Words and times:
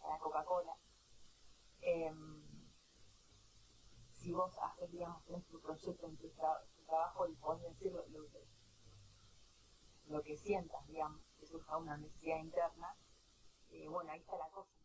para 0.00 0.18
Coca-Cola. 0.18 0.76
Em, 1.80 2.42
si 4.10 4.32
vos 4.32 4.56
haces, 4.58 4.90
digamos, 4.90 5.24
tenés 5.24 5.46
tu 5.46 5.60
proyecto 5.60 6.06
en 6.06 6.16
tu, 6.16 6.28
trabajo 6.86 7.28
y 7.28 7.34
podés 7.36 7.62
decir 7.62 7.92
lo, 7.92 8.04
que, 8.30 8.44
lo 10.06 10.22
que 10.22 10.36
sientas, 10.36 10.86
digamos, 10.86 11.22
que 11.38 11.46
surja 11.46 11.76
una 11.76 11.96
necesidad 11.96 12.38
interna, 12.38 12.96
eh, 13.70 13.88
bueno, 13.88 14.10
ahí 14.10 14.20
está 14.20 14.36
la 14.38 14.48
cosa. 14.50 14.77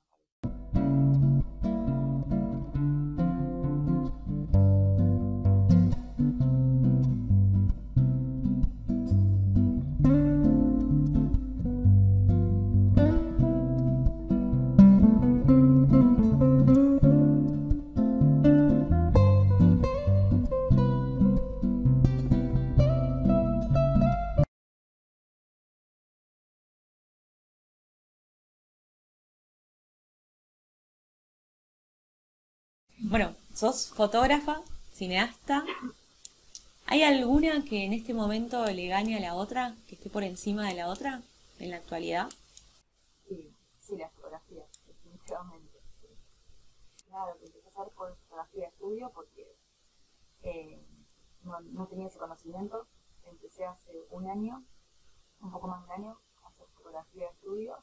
Bueno, 33.14 33.36
sos 33.54 33.94
fotógrafa, 33.94 34.64
cineasta. 34.92 35.64
¿Hay 36.88 37.04
alguna 37.04 37.64
que 37.64 37.86
en 37.86 37.94
este 37.94 38.12
momento 38.12 38.66
le 38.66 38.88
gane 38.88 39.16
a 39.16 39.20
la 39.20 39.36
otra, 39.36 39.76
que 39.88 39.94
esté 39.94 40.10
por 40.10 40.24
encima 40.24 40.68
de 40.68 40.74
la 40.74 40.88
otra 40.88 41.22
en 41.60 41.70
la 41.70 41.78
actualidad? 41.78 42.28
Sí, 43.28 43.56
sí, 43.80 43.98
la 43.98 44.10
fotografía, 44.10 44.66
definitivamente. 44.88 45.80
Claro, 47.06 47.38
que 47.38 47.46
empecé 47.46 47.68
a 47.68 47.82
hacer 47.82 47.94
fotografía 47.94 48.62
de 48.62 48.70
estudio 48.70 49.12
porque 49.14 49.58
eh, 50.42 50.84
no, 51.44 51.60
no, 51.60 51.86
tenía 51.86 52.08
ese 52.08 52.18
conocimiento. 52.18 52.88
Empecé 53.26 53.64
hace 53.64 53.92
un 54.10 54.28
año, 54.28 54.66
un 55.40 55.52
poco 55.52 55.68
más 55.68 55.82
de 55.82 55.86
un 55.86 55.92
año, 56.02 56.20
a 56.42 56.48
hacer 56.48 56.66
fotografía 56.76 57.28
de 57.28 57.32
estudio 57.32 57.78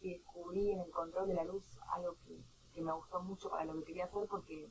y 0.00 0.14
descubrí 0.14 0.72
en 0.72 0.80
el 0.80 0.90
control 0.90 1.28
de 1.28 1.34
la 1.34 1.44
luz 1.44 1.64
algo 1.94 2.16
que 2.26 2.42
que 2.76 2.82
me 2.82 2.92
gustó 2.92 3.22
mucho 3.22 3.48
para 3.48 3.64
lo 3.64 3.72
que 3.78 3.84
quería 3.84 4.04
hacer 4.04 4.28
porque 4.28 4.70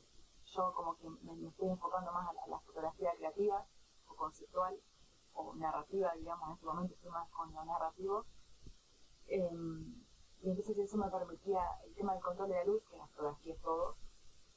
yo 0.54 0.72
como 0.74 0.96
que 0.96 1.10
me, 1.10 1.48
estoy 1.48 1.68
enfocando 1.70 2.12
más 2.12 2.28
a 2.28 2.46
la, 2.48 2.60
fotografía 2.60 3.10
creativa 3.16 3.66
o 4.06 4.14
conceptual 4.14 4.80
o 5.34 5.52
narrativa, 5.56 6.14
digamos, 6.14 6.48
en 6.48 6.54
este 6.54 6.66
momento 6.66 6.94
estoy 6.94 7.10
más 7.10 7.28
con 7.30 7.52
lo 7.52 7.64
narrativo. 7.64 8.24
Em, 9.26 10.04
y 10.40 10.50
entonces 10.50 10.78
eso 10.78 10.96
me 10.96 11.10
permitía, 11.10 11.60
el 11.84 11.94
tema 11.96 12.12
del 12.12 12.22
control 12.22 12.48
de 12.48 12.54
la 12.54 12.64
luz, 12.64 12.84
que 12.88 12.96
la 12.96 13.08
fotografía 13.08 13.54
es 13.54 13.60
todo, 13.60 13.94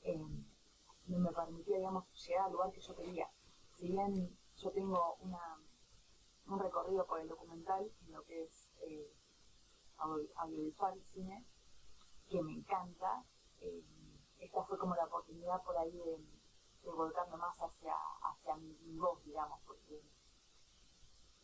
em, 0.03 0.45
me 1.07 1.31
permitía, 1.31 1.77
digamos, 1.77 2.05
llegar 2.27 2.45
al 2.45 2.51
lugar 2.51 2.71
que 2.71 2.81
yo 2.81 2.95
quería. 2.95 3.27
Si 3.73 3.87
bien 3.89 4.37
yo 4.57 4.71
tengo 4.71 5.15
una, 5.21 5.57
un 6.45 6.59
recorrido 6.59 7.03
por 7.07 7.19
el 7.19 7.27
documental, 7.27 7.91
en 8.05 8.11
lo 8.11 8.23
que 8.25 8.43
es 8.43 8.69
eh, 8.83 9.11
audiovisual, 10.35 11.01
cine, 11.13 11.47
que 12.29 12.43
me 12.43 12.53
encanta, 12.53 13.25
eh, 13.61 13.83
esta 14.39 14.63
fue 14.63 14.77
como 14.77 14.95
la 14.95 15.05
oportunidad 15.05 15.61
por 15.63 15.77
ahí 15.77 15.91
de, 15.91 16.17
volcarme 16.83 17.37
más 17.37 17.55
hacia, 17.57 17.93
hacia 18.21 18.55
mi, 18.55 18.97
voz, 18.97 19.23
digamos, 19.23 19.59
porque 19.65 20.01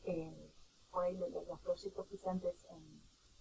eh, 0.04 0.54
por 0.90 1.04
ahí 1.04 1.18
los, 1.18 1.60
proyectos 1.62 2.08
que 2.08 2.30
antes 2.30 2.66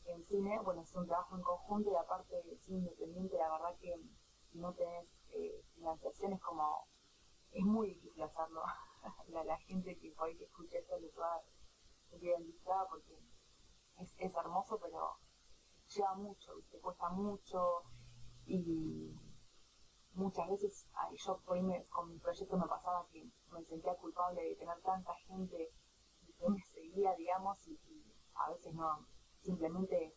en, 0.05 0.25
cine, 0.27 0.61
bueno, 0.62 0.83
es 0.83 0.95
un 0.95 1.06
trabajo 1.06 1.36
en 1.36 1.42
conjunto 1.42 1.91
y 1.91 1.97
aparte 1.97 2.42
de 2.42 2.58
cine 2.58 2.78
independiente, 2.80 3.39
la 3.39 3.50
verdad 3.50 3.78
que 3.80 3.95
no 4.52 4.75
tenés 4.75 5.08
eh, 5.30 5.64
financiación 5.75 6.34
es 6.34 6.41
como, 6.42 6.86
es 7.52 7.64
muy 7.64 7.89
difícil 7.95 8.22
hacerlo. 8.22 8.62
la, 9.28 9.56
gente 9.58 9.98
que 9.98 10.13
por 10.13 10.29
ahí 10.29 10.36
que 10.36 10.45
escuche 10.45 10.79
esto 10.79 10.98
le 10.98 11.11
va 11.13 11.36
a 11.36 12.17
identificar 12.17 12.86
porque 12.90 13.18
es, 13.98 14.14
es 14.18 14.34
hermoso, 14.34 14.79
pero 14.79 15.18
lleva 15.86 16.14
mucho, 16.14 16.52
te 16.70 16.79
cuesta 16.80 17.08
mucho, 17.11 17.84
y 18.46 19.14
muchas 20.14 20.48
veces 20.48 20.86
yo 21.24 21.40
por 21.44 21.58
con 21.88 22.08
mi 22.08 22.18
proyecto 22.18 22.56
me 22.56 22.66
pasaba 22.66 23.06
que 23.10 23.24
me 23.50 23.64
sentía 23.64 23.94
culpable 23.96 24.42
de 24.42 24.56
tener 24.56 24.80
tanta 24.82 25.14
gente 25.27 25.72
que 26.38 26.48
me 26.48 26.60
seguía, 26.62 27.14
digamos, 27.14 27.66
y, 27.68 27.78
a 28.34 28.50
veces 28.50 28.74
no, 28.74 29.06
simplemente 29.40 30.16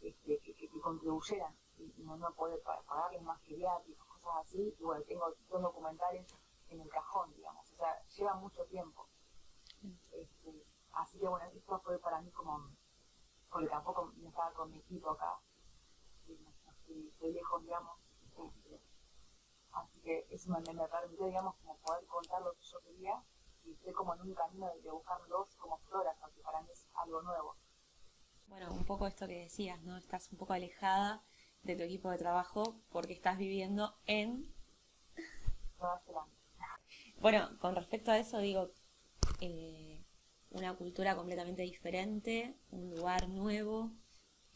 este, 0.00 0.40
que, 0.40 0.68
contribuyeran 0.80 1.54
y, 1.76 2.02
no, 2.02 2.16
no 2.16 2.32
poder 2.34 2.62
pagarles 2.62 3.22
más 3.22 3.40
que 3.42 3.56
viáticos, 3.56 4.06
cosas 4.08 4.32
así, 4.42 4.74
y 4.78 4.82
bueno, 4.82 5.04
tengo 5.04 5.26
dos 5.50 5.62
documentales 5.62 6.26
en 6.68 6.80
el 6.80 6.88
cajón, 6.88 7.32
digamos, 7.34 7.70
o 7.72 7.76
sea, 7.76 8.02
lleva 8.16 8.34
mucho 8.34 8.64
tiempo. 8.66 9.08
Este, 10.10 10.66
así 10.92 11.18
que 11.18 11.28
bueno, 11.28 11.46
esto 11.54 11.78
fue 11.80 11.98
para 11.98 12.20
mí 12.20 12.30
como, 12.32 12.70
porque 13.50 13.68
tampoco 13.68 14.12
me 14.16 14.28
estaba 14.28 14.52
con 14.52 14.70
mi 14.70 14.78
equipo 14.78 15.10
acá, 15.10 15.38
de 16.94 17.32
lejos, 17.32 17.62
digamos. 17.62 17.98
Este, 18.36 18.80
así 19.72 20.00
que 20.00 20.26
eso 20.30 20.50
me, 20.50 20.60
me, 20.60 20.88
permitió, 20.88 21.26
digamos, 21.26 21.54
como 21.56 21.76
poder 21.78 22.06
contar 22.06 22.42
lo 22.42 22.52
que 22.54 22.62
yo 22.62 22.80
quería 22.80 23.22
y 23.64 23.72
estoy 23.72 23.92
como 23.92 24.14
en 24.14 24.22
un 24.22 24.34
camino 24.34 24.70
de, 24.82 24.90
buscarlos 24.90 25.54
como 25.56 25.78
flores, 25.78 26.12
que 26.34 26.42
para 26.42 26.62
mí 26.62 26.68
es 26.72 26.86
algo 26.94 27.22
nuevo. 27.22 27.56
Bueno, 28.46 28.72
un 28.72 28.84
poco 28.84 29.06
esto 29.06 29.26
que 29.26 29.40
decías, 29.40 29.82
¿no? 29.82 29.96
Estás 29.98 30.30
un 30.32 30.38
poco 30.38 30.54
alejada 30.54 31.22
de 31.62 31.76
tu 31.76 31.82
equipo 31.82 32.10
de 32.10 32.18
trabajo 32.18 32.80
porque 32.90 33.12
estás 33.12 33.36
viviendo 33.36 33.94
en... 34.06 34.54
Nueva 35.78 36.00
Zelanda. 36.00 36.34
Bueno, 37.20 37.58
con 37.60 37.74
respecto 37.74 38.10
a 38.10 38.18
eso 38.18 38.38
digo, 38.38 38.70
eh, 39.40 40.04
una 40.50 40.74
cultura 40.76 41.16
completamente 41.16 41.62
diferente, 41.62 42.56
un 42.70 42.90
lugar 42.90 43.28
nuevo, 43.28 43.90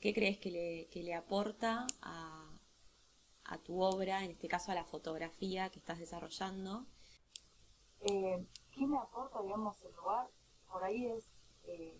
¿Qué 0.02 0.12
crees 0.12 0.36
que 0.40 0.50
le, 0.50 0.88
que 0.88 1.04
le 1.04 1.14
aporta 1.14 1.86
a, 2.02 2.50
a, 3.44 3.58
tu 3.58 3.80
obra, 3.80 4.24
en 4.24 4.32
este 4.32 4.48
caso 4.48 4.72
a 4.72 4.74
la 4.74 4.84
fotografía 4.84 5.70
que 5.70 5.78
estás 5.78 6.00
desarrollando? 6.00 6.86
Eh, 8.00 8.44
¿Qué 8.72 8.84
me 8.84 8.98
aporta, 8.98 9.40
digamos, 9.42 9.80
el 9.84 9.94
lugar? 9.94 10.28
Por 10.68 10.82
ahí 10.82 11.06
es, 11.06 11.30
eh, 11.62 11.96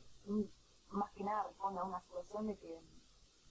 más 0.89 1.13
que 1.13 1.23
nada 1.23 1.45
responde 1.45 1.79
a 1.79 1.85
una 1.85 2.01
situación 2.01 2.49
de 2.49 2.59
que, 2.59 2.81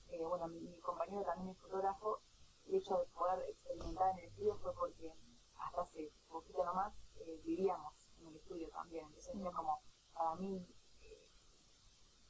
eh, 0.09 0.25
bueno, 0.25 0.50
mi, 0.50 0.78
compañero 0.81 1.23
también 1.23 1.51
es 1.51 1.57
fotógrafo, 1.57 2.19
el 2.67 2.75
hecho 2.75 2.97
de 2.97 3.06
poder 3.06 3.50
experimentar 3.50 4.11
en 4.11 4.19
el 4.19 4.25
estudio 4.25 4.57
fue 4.57 4.73
porque 4.75 5.13
hasta 5.59 5.81
hace 5.81 6.11
poquito 6.28 6.66
nomás 6.66 6.94
vivíamos 7.45 7.94
en 8.19 8.28
el 8.28 8.35
estudio 8.35 8.69
también, 8.72 9.06
entonces 9.06 9.34
era 9.34 9.51
como, 9.53 9.81
para 10.13 10.35
mí, 10.35 10.67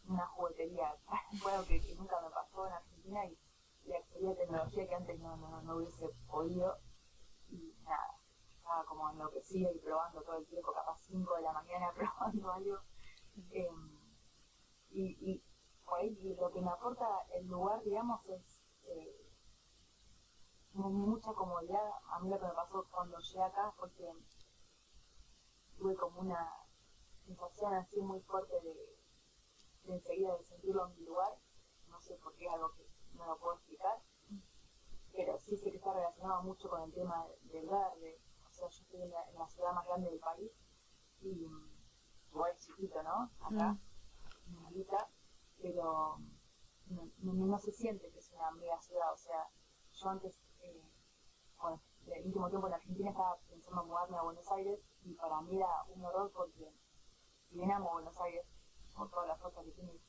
una 0.08 0.28
juguetería, 0.28 0.96
bueno, 1.44 1.66
que, 1.66 1.82
nunca 1.96 2.20
me 2.22 2.30
pasó 2.30 2.68
en 2.68 2.74
Argentina 2.74 3.26
y, 3.26 3.38
la 3.86 3.98
accedí 3.98 4.36
tecnología 4.36 4.88
que 4.88 4.96
antes 4.96 5.20
no, 5.20 5.36
no, 5.38 5.62
no 5.64 5.76
hubiese 5.78 6.08
podido 6.30 6.78
y 7.50 7.76
nada, 7.84 8.16
estaba 8.56 8.86
como 8.86 9.10
enloquecida 9.10 9.72
y 9.72 9.80
probando 9.80 10.22
todo 10.22 10.38
el 10.38 10.46
tiempo, 10.46 10.72
capaz 10.72 11.00
5 11.08 11.36
de 11.36 11.42
la 11.42 11.52
mañana 11.52 11.92
probando 11.96 12.52
algo. 12.52 12.78
Em, 13.50 14.00
y, 14.92 15.32
y 15.32 15.44
por 15.84 16.00
ahí 16.00 16.36
lo 16.40 16.52
que 16.52 16.62
me 16.62 16.70
aporta 16.70 17.06
el 17.34 17.48
lugar, 17.48 17.82
digamos, 17.84 18.26
es 18.28 18.62
eh, 18.86 19.22
mucha 20.74 21.34
comodidad. 21.34 21.92
A 22.12 22.20
mí 22.20 22.30
lo 22.30 22.40
que 22.40 22.46
me 22.46 22.54
pasó 22.54 22.86
cuando 22.92 23.18
llegué 23.18 23.44
acá 23.44 23.72
fue 23.78 23.92
que 23.94 24.08
tuve 25.78 25.96
como 25.96 26.22
una 26.22 26.54
sensación 27.26 27.74
así 27.74 28.00
muy 28.02 28.22
fuerte 28.22 28.60
de 28.62 29.01
de 29.84 29.94
enseguida 29.94 30.38
de 30.38 30.44
sentirlo 30.44 30.88
en 30.88 30.96
mi 30.96 31.06
lugar. 31.06 31.38
No 31.88 32.00
sé 32.00 32.16
por 32.18 32.34
qué 32.36 32.46
es 32.46 32.52
algo 32.52 32.72
que 32.74 32.88
no 33.14 33.26
lo 33.26 33.38
puedo 33.38 33.56
explicar. 33.56 34.02
Pero 35.14 35.38
sí 35.40 35.58
sé 35.58 35.72
que 35.72 35.78
está 35.78 35.94
relacionado 35.94 36.44
mucho 36.44 36.70
con 36.70 36.82
el 36.84 36.94
tema 36.94 37.28
del 37.44 37.68
verde. 37.68 38.22
O 38.50 38.54
sea, 38.54 38.70
yo 38.70 38.82
estoy 38.82 39.02
en 39.02 39.12
la, 39.12 39.48
ciudad 39.48 39.74
más 39.74 39.86
grande 39.86 40.10
del 40.10 40.20
país 40.20 40.52
y 41.22 41.48
igual 42.30 42.56
chiquito, 42.58 43.04
¿no? 43.04 43.30
Acá, 43.42 43.78
en 44.48 44.62
Malita, 44.62 45.10
pero 45.62 46.18
no, 46.88 47.34
no, 47.34 47.60
se 47.60 47.72
siente 47.72 48.10
que 48.12 48.20
es 48.20 48.32
una 48.32 48.52
mega 48.52 48.80
ciudad. 48.82 49.14
O 49.14 49.18
sea, 49.18 49.50
yo 49.94 50.10
antes, 50.10 50.42
eh, 50.62 50.84
bueno, 51.62 51.82
el 52.08 52.26
último 52.26 52.50
tiempo 52.50 52.68
en 52.68 52.74
Argentina 52.74 53.10
estaba 53.10 53.38
pensando 53.50 53.82
en 53.82 53.88
mudarme 53.88 54.18
a 54.18 54.24
Buenos 54.24 54.52
Aires 54.52 54.80
y 55.04 55.14
para 55.14 55.42
mí 55.42 55.58
era 55.58 55.84
un 55.90 56.04
horror 56.04 56.32
porque 56.32 56.74
si 57.50 57.56
bien 57.56 57.72
amo 57.72 57.92
Buenos 57.92 58.20
Aires, 58.22 58.46
con 58.94 59.10
todas 59.10 59.28
las 59.28 59.40
cosas 59.40 59.66
que 59.66 59.72
tiene 59.72 60.00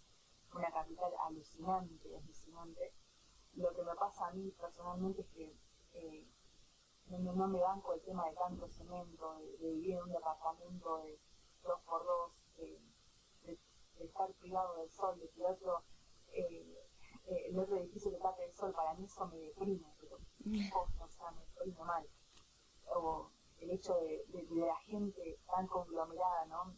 una 0.55 0.71
capital 0.71 1.13
alucinante, 1.27 2.17
alucinante. 2.17 2.95
Lo 3.55 3.73
que 3.75 3.83
me 3.83 3.95
pasa 3.95 4.29
a 4.29 4.33
mí 4.33 4.51
personalmente 4.51 5.23
es 5.23 5.29
que 5.29 5.57
eh, 5.95 6.27
no, 7.09 7.49
me 7.49 7.61
banco 7.61 7.95
el 7.95 8.03
tema 8.03 8.27
de 8.29 8.35
tanto 8.35 8.69
cemento, 8.69 9.39
de, 9.39 9.71
vivir 9.71 9.97
en 9.97 10.03
un 10.03 10.13
departamento 10.13 10.99
de 10.99 11.21
dos 11.63 11.81
por 11.83 12.05
dos, 12.05 12.33
de, 12.57 12.81
estar 13.99 14.33
privado 14.35 14.77
del 14.79 14.91
sol, 14.91 15.19
de 15.21 15.29
que 15.31 15.45
otro, 15.45 15.85
eh, 16.29 16.89
eh, 17.27 17.47
el 17.51 17.59
otro 17.59 17.77
edificio 17.77 18.11
que 18.11 18.19
tape 18.19 18.45
el 18.47 18.55
sol, 18.55 18.73
para 18.73 18.95
mí 18.95 19.05
eso 19.05 19.15
eso 19.15 19.27
me 19.27 19.39
deprime, 19.39 19.95
pero 20.01 20.17
o 20.17 21.09
sea, 21.09 21.31
me 21.33 21.45
deprime 21.45 21.85
mal. 21.85 22.09
O 22.87 23.31
el 23.59 23.71
hecho 23.71 23.95
de, 23.95 24.25
de, 24.29 24.67
la 24.67 24.77
gente 24.81 25.39
tan 25.47 25.67
conglomerada, 25.67 26.47
¿no? 26.47 26.77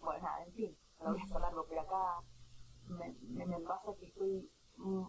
Bueno, 0.00 0.22
nada, 0.22 0.44
en 0.44 0.52
fin, 0.52 0.78
no 1.00 1.12
voy 1.12 1.20
a 1.20 1.24
hacer 1.24 1.66
pero 1.68 1.80
acá 1.80 2.22
me, 2.86 3.46
me, 3.46 3.60
pasa 3.60 3.94
que 3.98 4.06
estoy 4.06 4.50
mm, 4.76 5.04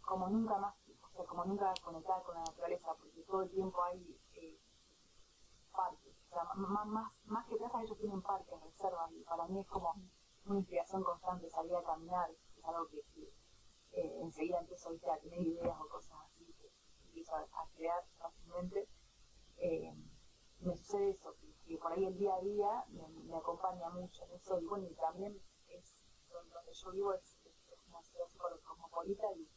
como 0.00 0.28
nunca 0.28 0.58
más, 0.58 0.74
o 1.02 1.16
sea, 1.16 1.24
como 1.24 1.44
nunca 1.44 1.72
conectada 1.82 2.22
con 2.22 2.34
la 2.34 2.42
naturaleza, 2.42 2.94
porque 2.98 3.22
todo 3.22 3.42
el 3.42 3.50
tiempo 3.50 3.82
hay 3.82 4.20
eh, 4.34 4.58
parques, 5.72 6.14
o 6.26 6.34
sea, 6.34 6.44
más, 6.54 6.86
más, 6.86 7.12
más 7.24 7.46
que 7.46 7.56
plazas 7.56 7.82
ellos 7.82 7.98
tienen 7.98 8.22
parques, 8.22 8.60
reservas, 8.60 9.10
y 9.12 9.22
para 9.24 9.46
mí 9.48 9.60
es 9.60 9.66
como 9.66 9.94
una 10.46 10.58
inspiración 10.58 11.02
constante 11.02 11.48
salir 11.50 11.74
a 11.74 11.82
caminar, 11.82 12.30
es 12.30 12.64
algo 12.64 12.86
que, 12.88 12.98
eh, 13.92 14.20
enseguida 14.20 14.58
empiezo 14.58 14.90
a 14.90 15.18
tener 15.18 15.40
ideas 15.40 15.80
o 15.80 15.88
cosas 15.88 16.18
así, 16.26 16.52
que 16.60 16.68
empiezo 17.06 17.36
a, 17.36 17.68
crear 17.76 18.04
fácilmente. 18.18 18.88
Eh, 19.58 19.94
me 20.60 20.76
sucede 20.76 21.10
eso, 21.10 21.34
que, 21.36 21.53
por 21.78 21.92
ahí 21.92 22.04
el 22.04 22.16
día 22.16 22.34
a 22.34 22.40
día 22.40 22.84
me, 22.88 23.36
acompaña 23.36 23.88
mucho 23.90 24.24
en 24.24 24.32
eso, 24.32 24.60
y 24.60 24.66
bueno, 24.66 24.86
y 24.86 24.94
también 24.94 25.40
es 25.68 26.04
donde 26.30 26.72
yo 26.72 26.90
vivo 26.90 27.14
es, 27.14 27.38
una 27.88 28.02
ciudad 28.02 28.26
cosmopolita 28.62 29.26
y 29.36 29.48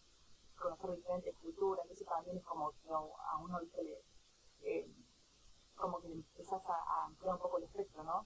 conocer 0.55 0.95
diferentes 0.95 1.35
culturas, 1.37 1.85
y 1.89 1.93
eso 1.93 2.05
también 2.05 2.37
es 2.37 2.43
como 2.43 2.71
que 2.71 2.89
a 2.89 3.37
uno 3.37 3.59
le, 3.59 4.03
eh, 4.61 4.89
como 5.75 6.01
que 6.01 6.09
le 6.09 6.15
empezás 6.15 6.63
a, 6.69 7.05
ampliar 7.05 7.35
un 7.35 7.41
poco 7.41 7.57
el 7.57 7.65
espectro, 7.65 8.03
¿no? 8.03 8.25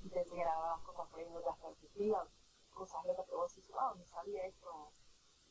Y 0.00 0.08
te 0.08 0.20
enseñan 0.20 0.48
a 0.48 0.82
cosas 0.84 1.08
por 1.08 1.20
ahí 1.20 1.28
de 1.28 1.36
otras 1.36 1.58
perspectivas, 1.58 2.28
cosas 2.72 3.04
locas 3.06 3.26
que 3.26 3.34
vos 3.34 3.54
dices, 3.54 3.70
wow, 3.72 3.94
no 3.96 4.04
sabía 4.04 4.46
esto, 4.46 4.92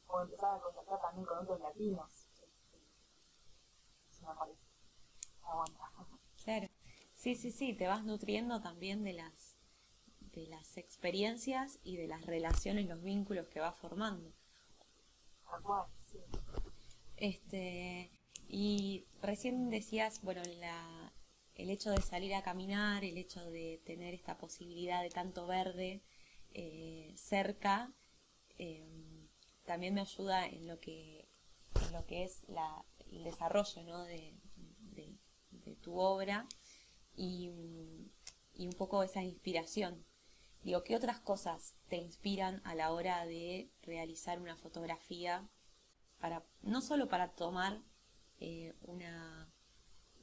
o 0.07 0.21
empezar 0.21 0.55
a 0.55 0.61
contactar 0.61 1.01
también 1.01 1.25
con 1.25 1.39
otros 1.39 1.59
latinos. 1.59 2.29
Eso 4.09 4.27
me 4.27 4.35
parece. 4.35 4.65
Aguanta. 5.43 5.91
Sí, 7.25 7.33
sí, 7.33 7.49
sí, 7.49 7.73
te 7.73 7.87
vas 7.87 8.03
nutriendo 8.03 8.61
también 8.61 9.03
de 9.03 9.13
las 9.13 9.57
de 10.19 10.45
las 10.45 10.77
experiencias 10.77 11.79
y 11.81 11.97
de 11.97 12.07
las 12.07 12.23
relaciones, 12.23 12.85
los 12.85 13.01
vínculos 13.01 13.47
que 13.47 13.59
vas 13.59 13.75
formando. 13.79 14.31
Este, 17.17 18.11
y 18.47 19.07
recién 19.23 19.71
decías, 19.71 20.21
bueno, 20.21 20.43
la, 20.59 21.15
el 21.55 21.71
hecho 21.71 21.89
de 21.89 22.03
salir 22.03 22.35
a 22.35 22.43
caminar, 22.43 23.03
el 23.03 23.17
hecho 23.17 23.43
de 23.49 23.81
tener 23.87 24.13
esta 24.13 24.37
posibilidad 24.37 25.01
de 25.01 25.09
tanto 25.09 25.47
verde 25.47 26.03
eh, 26.53 27.11
cerca, 27.17 27.91
em, 28.59 29.29
también 29.65 29.95
me 29.95 30.01
ayuda 30.01 30.45
en 30.45 30.67
lo 30.67 30.79
que, 30.79 31.27
en 31.87 31.91
lo 31.91 32.05
que 32.05 32.23
es 32.23 32.43
la, 32.49 32.85
el 33.11 33.23
desarrollo 33.23 33.81
¿no? 33.81 34.03
de, 34.03 34.37
de 35.49 35.75
tu 35.77 35.97
obra 35.97 36.47
y, 37.15 37.49
un 38.57 38.73
poco 38.77 39.03
esa 39.03 39.21
inspiración. 39.21 40.05
Digo, 40.61 40.83
¿qué 40.83 40.95
otras 40.95 41.19
cosas 41.19 41.75
te 41.87 41.97
inspiran 41.97 42.61
a 42.65 42.73
la 42.73 42.91
hora 42.91 43.25
de 43.25 43.71
realizar 43.81 44.39
una 44.39 44.55
fotografía? 44.55 45.47
Para, 46.19 46.43
no 46.61 46.81
solo 46.81 47.07
para 47.07 47.33
tomar 47.33 47.83
eh, 48.39 48.73
una, 48.81 49.53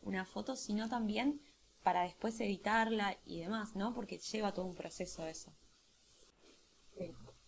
una 0.00 0.24
foto, 0.24 0.56
sino 0.56 0.88
también 0.88 1.40
para 1.82 2.02
después 2.02 2.40
editarla 2.40 3.18
y 3.24 3.40
demás, 3.40 3.76
¿no? 3.76 3.94
Porque 3.94 4.18
lleva 4.18 4.52
todo 4.52 4.66
un 4.66 4.74
proceso 4.74 5.26
eso. 5.26 5.52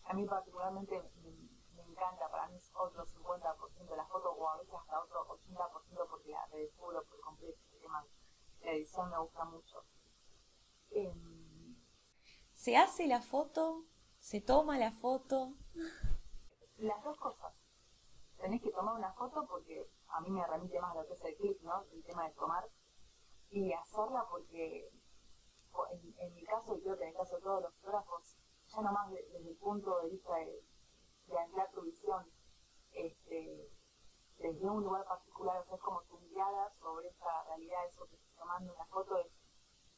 A 0.05 0.12
mí 0.12 0.26
particularmente 0.26 1.02
me, 1.23 1.82
encanta, 1.82 2.29
para 2.31 2.49
mí 2.49 2.56
es 2.56 2.70
otro 2.75 3.06
50% 3.06 3.90
de 3.90 3.97
la 3.97 4.06
foto 4.06 4.31
o 4.32 4.49
a 4.49 4.58
veces 4.58 4.75
hasta 4.75 5.00
otro 5.00 5.38
80% 5.49 6.08
porque 6.11 6.31
la 6.31 6.47
redescubro 6.47 7.02
por 7.05 7.20
completo 7.20 7.58
la 8.64 8.72
edición 8.72 9.11
me 9.11 9.19
gusta 9.19 9.44
mucho. 9.44 9.84
Em, 10.90 11.76
¿Se 12.52 12.76
hace 12.76 13.06
la 13.06 13.20
foto? 13.20 13.84
¿Se 14.19 14.40
toma 14.40 14.78
la 14.78 14.93
foto? 14.93 15.55
Las 16.78 17.02
dos 17.05 17.19
cosas. 17.19 17.52
Tenés 18.38 18.62
que 18.62 18.70
tomar 18.70 18.94
una 18.96 19.12
foto 19.12 19.46
porque 19.49 19.87
a 20.08 20.20
mí 20.20 20.31
me 20.31 20.46
remite 20.46 20.81
más 20.81 20.94
lo 20.94 21.06
que 21.06 21.14
es 21.14 21.25
el 21.25 21.37
clip, 21.37 21.61
¿no? 21.62 21.84
El 21.93 22.02
tema 22.05 22.26
de 22.26 22.34
tomar. 22.34 22.64
Y 23.50 23.72
hacerla 23.72 24.26
porque, 24.31 24.90
en, 26.19 26.34
mi 26.34 26.44
caso, 26.44 26.76
y 26.76 26.82
creo 26.82 26.96
que 26.96 27.05
en 27.05 27.11
el 27.11 27.16
caso 27.16 27.37
de 27.37 27.43
todos 27.43 27.62
los 27.62 27.75
fotógrafos, 27.76 28.37
ya 28.66 28.82
nomás 28.82 29.11
desde 29.11 29.50
el 29.50 29.56
punto 29.56 30.00
de 30.00 30.11
vista 30.11 30.34
de, 30.37 30.64
de 31.26 31.38
anclar 31.38 31.70
tu 31.72 31.82
visión, 31.82 32.26
este, 32.93 33.70
desde 34.38 34.69
un 34.69 34.82
lugar 34.82 35.04
particular, 35.04 35.58
o 35.58 35.64
sea, 35.64 35.76
es 35.76 35.82
como 35.82 36.02
tu 36.02 36.19
mirada 36.19 36.70
sobre 36.81 37.08
esta 37.08 37.44
realidad, 37.44 37.86
eso 37.86 38.06
que 38.06 38.19
tomando 38.36 38.75
una 38.75 38.84
foto 38.86 39.16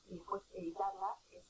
y 0.05 0.17
después 0.17 0.43
editarla, 0.53 1.19
es 1.31 1.45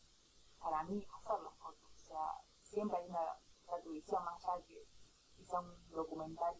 para 0.58 0.82
mí 0.84 1.06
hacer 1.14 1.40
la 1.40 1.50
foto. 1.50 1.86
O 1.86 1.98
sea, 1.98 2.40
siempre 2.62 2.98
hay 2.98 3.08
una, 3.08 3.20
una 3.66 4.20
más 4.20 4.44
allá 4.46 4.64
que 4.66 4.86
quizá 5.36 5.60
un 5.60 5.90
documental, 5.90 6.56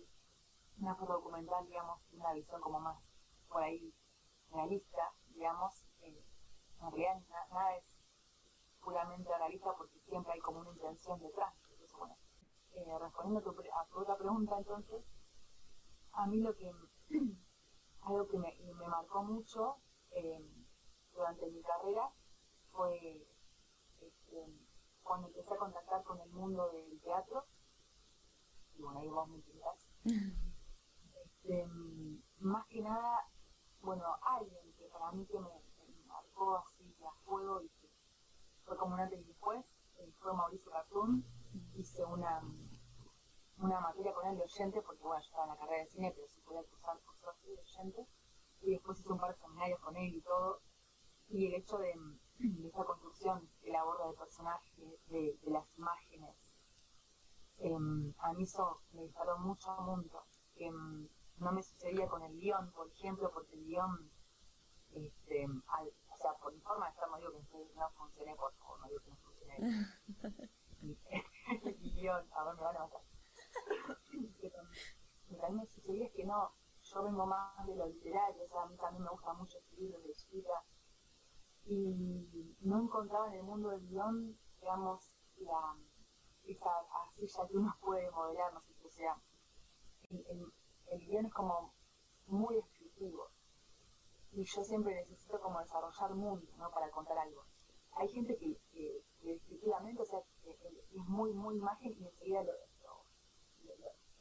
una 0.79 0.95
foto 0.95 1.15
documental, 1.15 1.67
digamos, 1.67 2.01
una 2.13 2.33
visión 2.33 2.61
como 2.61 2.81
más 2.81 3.03
por 3.49 3.63
ahí 3.63 3.95
realista, 4.51 5.13
digamos. 5.29 5.85
Eh, 6.01 6.25
en 6.81 6.93
realidad 6.93 7.49
nada 7.51 7.77
es 7.77 7.85
puramente 8.83 9.37
realista 9.37 9.73
porque 9.77 9.99
siempre 10.01 10.33
hay 10.33 10.41
como 10.41 10.61
una 10.61 10.71
intención 10.71 11.19
detrás. 11.21 11.55
Entonces, 11.63 11.97
bueno, 11.99 12.17
eh, 12.75 12.99
respondiendo 12.99 13.41
a 13.41 13.43
tu, 13.43 13.61
a 13.61 13.87
tu, 13.87 13.99
otra 14.01 14.17
pregunta, 14.17 14.59
entonces, 14.59 15.05
a 16.17 16.27
mí 16.27 16.41
lo 16.41 16.55
que, 16.57 16.73
algo 18.03 18.27
que 18.29 18.39
me, 18.39 18.55
me 18.79 18.89
marcó 18.89 19.23
mucho 19.23 19.77
eh, 20.11 20.41
durante 21.15 21.47
mi 21.51 21.63
carrera 21.63 22.11
fue 22.73 23.27
este, 24.01 24.47
cuando 25.03 25.29
empecé 25.29 25.55
a 25.55 25.59
contactar 25.59 26.03
con 26.05 26.21
el 26.21 26.31
mundo 26.31 26.71
del 26.73 27.01
teatro. 27.01 27.45
Y 28.77 28.83
bueno, 28.83 29.01
ahí 29.01 29.09
vos 29.09 29.29
me 29.29 29.39
este, 31.25 31.67
más 32.41 32.67
que 32.67 32.81
nada, 32.81 33.29
bueno, 33.83 34.05
alguien 34.23 34.73
que 34.79 34.85
para 34.87 35.13
mí 35.13 35.27
que 35.27 35.39
me, 35.39 35.49
marcó 36.07 36.57
así 36.59 36.95
a 37.05 37.13
fuego 37.25 37.63
y 37.63 37.69
que 37.69 37.89
fue 38.65 38.77
como 38.77 38.95
un 38.95 39.01
antes 39.01 39.21
y 39.21 39.25
después, 39.25 39.65
eh, 39.99 40.13
fue 40.19 40.35
Mauricio 40.35 40.71
Cartoon. 40.71 41.25
Hice 41.75 42.05
una, 42.05 42.43
una 43.59 43.81
materia 43.81 44.13
con 44.13 44.27
él 44.29 44.37
de 44.37 44.45
oyente, 44.45 44.83
porque 44.83 45.03
bueno, 45.03 45.21
yo 45.21 45.27
estaba 45.27 45.45
en 45.45 45.51
la 45.51 45.57
carrera 45.57 45.83
de 45.83 45.91
cine, 45.91 46.13
pero 46.15 46.29
si 46.29 46.41
podía 46.41 46.63
cursar, 46.65 47.01
cursar 47.01 47.35
de 47.43 47.59
oyente 47.59 48.07
y 48.61 48.73
después 48.73 48.99
hice 49.01 49.13
un 49.13 49.19
par 49.19 49.35
de 49.35 49.41
seminarios 49.41 49.81
con 49.81 49.97
él 49.97 50.15
y 50.15 50.21
todo. 50.21 50.61
Y 51.29 51.47
el 51.47 51.55
hecho 51.55 51.79
de, 51.79 51.93
esa 52.69 52.85
construcción 52.85 53.49
que 53.61 53.71
él 53.71 53.77
aborda 53.77 54.09
de 54.09 54.15
personaje, 54.15 55.01
de, 55.09 55.39
las 55.47 55.67
imágenes, 55.77 56.37
em, 57.59 58.15
a 58.19 58.33
mí 58.35 58.45
eso 58.45 58.83
me 58.93 59.03
disparó 59.03 59.39
mucho 59.39 59.71
a 59.71 59.81
mundo. 59.81 60.25
Que 60.55 60.67
em, 60.67 61.09
no 61.39 61.53
me 61.53 61.63
sucedía 61.63 62.07
con 62.09 62.23
el 62.23 62.37
guion, 62.39 62.73
por 62.73 62.89
ejemplo, 62.89 63.31
porque 63.33 63.55
el 63.55 63.65
guion, 63.65 64.11
este, 64.93 65.47
o 65.47 66.17
sea, 66.17 66.33
por 66.43 66.53
mi 66.53 66.61
forma 66.61 66.87
de 66.87 66.93
estar, 66.93 67.09
no 67.11 67.19
digo 67.19 67.33
que 67.33 67.75
no 67.75 67.91
funcione, 67.91 68.35
por 68.37 68.53
favor, 68.55 68.81
no 68.81 68.89
digo 68.89 69.01
que 69.05 69.11
no 69.11 69.17
funcione. 69.17 69.57
el 71.65 71.79
guion, 71.81 72.27
a 72.33 72.45
ver, 72.45 72.55
me 72.55 72.63
van 72.63 72.77
a 72.77 72.81
matar. 72.81 73.16
Pero 75.29 75.45
a 75.45 75.49
mí 75.51 75.57
me 75.57 75.67
sucedía 75.67 76.11
que 76.13 76.25
no, 76.25 76.53
yo 76.83 77.03
vengo 77.03 77.27
más 77.27 77.67
de 77.67 77.75
lo 77.75 77.87
literario, 77.87 78.45
o 78.45 78.49
sea, 78.49 78.63
a 78.63 78.67
mí 78.67 78.77
también 78.77 79.03
me 79.03 79.11
gusta 79.11 79.33
mucho 79.35 79.59
escribir 79.59 79.99
de 79.99 80.11
escrita, 80.11 80.65
y 81.65 82.55
no 82.61 82.83
encontraba 82.83 83.27
en 83.29 83.35
el 83.35 83.43
mundo 83.43 83.71
del 83.71 83.87
guion, 83.89 84.39
digamos, 84.61 85.13
la, 85.39 85.77
esa 86.45 86.71
ya 87.19 87.49
que 87.49 87.57
uno 87.57 87.77
puede 87.81 88.11
modelar, 88.13 88.55
no 88.55 88.61
sé 88.61 88.73
si 88.75 88.89
sea, 88.91 89.17
el, 90.11 90.53
el, 90.87 91.01
guion 91.01 91.27
es 91.27 91.33
como 91.33 91.75
muy 92.27 92.55
descriptivo, 92.55 93.31
y 94.31 94.45
yo 94.45 94.65
siempre 94.65 94.95
necesito 94.95 95.41
como 95.41 95.59
desarrollar 95.61 96.15
mundo, 96.15 96.47
¿no?, 96.57 96.71
para 96.71 96.91
contar 96.91 97.19
algo. 97.19 97.45
Hay 97.93 98.09
gente 98.09 98.37
que, 98.37 98.61
que, 98.71 99.03
descriptivamente, 99.23 100.03
o 100.03 100.05
sea, 100.05 100.21
es 100.21 101.09
muy, 101.09 101.33
muy 101.33 101.57
imagen 101.57 101.93
y 101.99 102.07
enseguida 102.07 102.43
lo, 102.45 102.53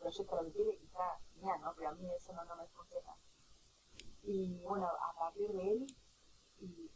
proyecta 0.05 0.35
lo 0.35 0.43
que 0.45 0.51
quiere 0.51 0.77
y 0.79 0.85
está 0.85 1.19
genial, 1.33 1.61
¿no? 1.61 1.73
Pero 1.75 1.89
a 1.89 1.95
mí 1.95 2.07
eso 2.13 2.31
no, 2.33 2.45
no 2.45 2.55
me 2.55 2.67
funciona. 2.67 3.17
Y 4.21 4.61
bueno, 4.61 4.85
a 4.85 5.17
partir 5.17 5.51
de 5.51 5.71
él 5.71 5.87
y 6.59 6.91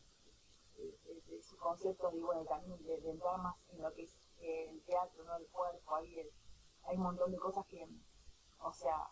de, 0.77 1.41
sus 1.41 1.57
conceptos 1.57 2.13
y 2.13 2.21
bueno, 2.21 2.45
también 2.45 2.77
de, 2.85 3.09
entrar 3.09 3.39
más 3.39 3.55
en 3.69 3.81
lo 3.81 3.91
que 3.93 4.03
es 4.03 4.15
eh, 4.37 4.69
el 4.69 4.83
teatro, 4.83 5.23
¿no? 5.23 5.37
El 5.37 5.47
cuerpo, 5.47 5.95
ahí 5.95 6.29
hay 6.83 6.97
un 6.97 7.03
montón 7.03 7.31
de 7.31 7.37
cosas 7.37 7.65
que, 7.65 7.87
o 8.59 8.73
sea, 8.73 9.07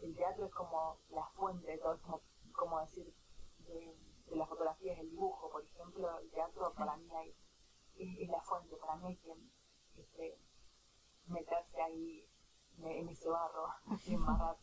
el, 0.00 0.14
teatro 0.14 0.46
es 0.46 0.52
como 0.52 0.98
la 1.10 1.26
fuente 1.34 1.70
de 1.70 1.78
todo, 1.78 1.94
es 1.94 2.00
como, 2.00 2.22
como 2.52 2.80
decir, 2.80 3.14
de, 3.58 3.96
de 4.28 4.36
las 4.36 4.48
fotografías, 4.48 4.98
el 4.98 5.10
dibujo, 5.10 5.50
por 5.50 5.62
ejemplo, 5.62 6.18
el 6.20 6.30
teatro 6.30 6.72
para 6.74 6.96
mí 6.96 7.08
hay, 7.14 7.36
es, 7.96 8.28
la 8.28 8.40
fuente, 8.40 8.76
para 8.76 8.96
mí 8.96 9.08
hay 9.08 9.16
que 9.16 9.34
este, 10.00 10.38
meterse 11.26 11.82
ahí 11.82 12.28
en 12.78 13.08
ese 13.08 13.28
barro, 13.28 13.68
en 14.06 14.24
para 14.24 14.56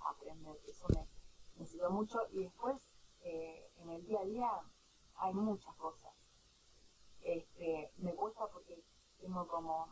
aprender. 0.00 0.58
Eso 0.66 0.86
me, 0.94 1.08
me 1.56 1.66
sirvió 1.66 1.90
mucho. 1.90 2.18
Y 2.30 2.44
después, 2.44 2.76
eh, 3.22 3.70
en 3.76 3.90
el 3.90 4.04
día 4.04 4.20
a 4.20 4.24
día, 4.24 4.50
hay 5.16 5.34
muchas 5.34 5.74
cosas. 5.76 6.12
Este, 7.20 7.92
me 7.98 8.14
cuesta 8.14 8.46
porque 8.48 8.84
tengo 9.20 9.46
como, 9.46 9.88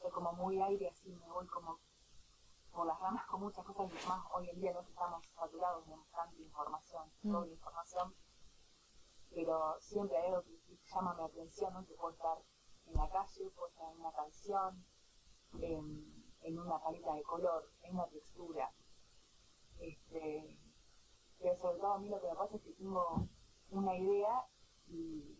soy 0.00 0.10
como 0.10 0.32
muy 0.32 0.60
aire 0.60 0.88
así, 0.88 1.10
me 1.10 1.28
voy 1.28 1.46
como 1.46 1.78
por 2.72 2.86
las 2.86 2.98
ramas 2.98 3.26
con 3.26 3.40
muchas 3.40 3.64
cosas 3.66 3.90
y 3.90 4.08
más 4.08 4.24
hoy 4.32 4.48
en 4.48 4.60
día 4.60 4.72
no 4.72 4.80
estamos 4.80 5.26
saturados 5.34 5.86
de 5.86 5.94
tanta 6.12 6.40
información, 6.40 7.12
mm. 7.22 7.44
información, 7.50 8.14
pero 9.30 9.76
siempre 9.80 10.16
hay 10.16 10.28
algo 10.28 10.42
que, 10.44 10.60
llama 10.94 11.14
mi 11.14 11.24
atención, 11.24 11.74
¿no? 11.74 11.86
que 11.86 11.94
puede 11.94 12.14
estar 12.14 12.38
en 12.86 12.94
la 12.94 13.08
calle, 13.10 13.50
puede 13.50 13.70
estar 13.72 13.92
en 13.92 14.00
una 14.00 14.12
canción, 14.12 14.84
en, 15.60 16.24
en 16.42 16.58
una 16.58 16.78
paleta 16.78 17.14
de 17.14 17.22
color, 17.22 17.70
en 17.82 17.94
una 17.94 18.06
textura. 18.08 18.72
Este, 19.78 20.58
pero 21.38 21.56
sobre 21.56 21.78
todo 21.78 21.94
a 21.94 21.98
mí 21.98 22.08
lo 22.08 22.20
que 22.20 22.28
me 22.28 22.34
pasa 22.34 22.56
es 22.56 22.62
que 22.62 22.72
tengo 22.72 23.28
una 23.70 23.96
idea 23.96 24.46
y, 24.88 25.38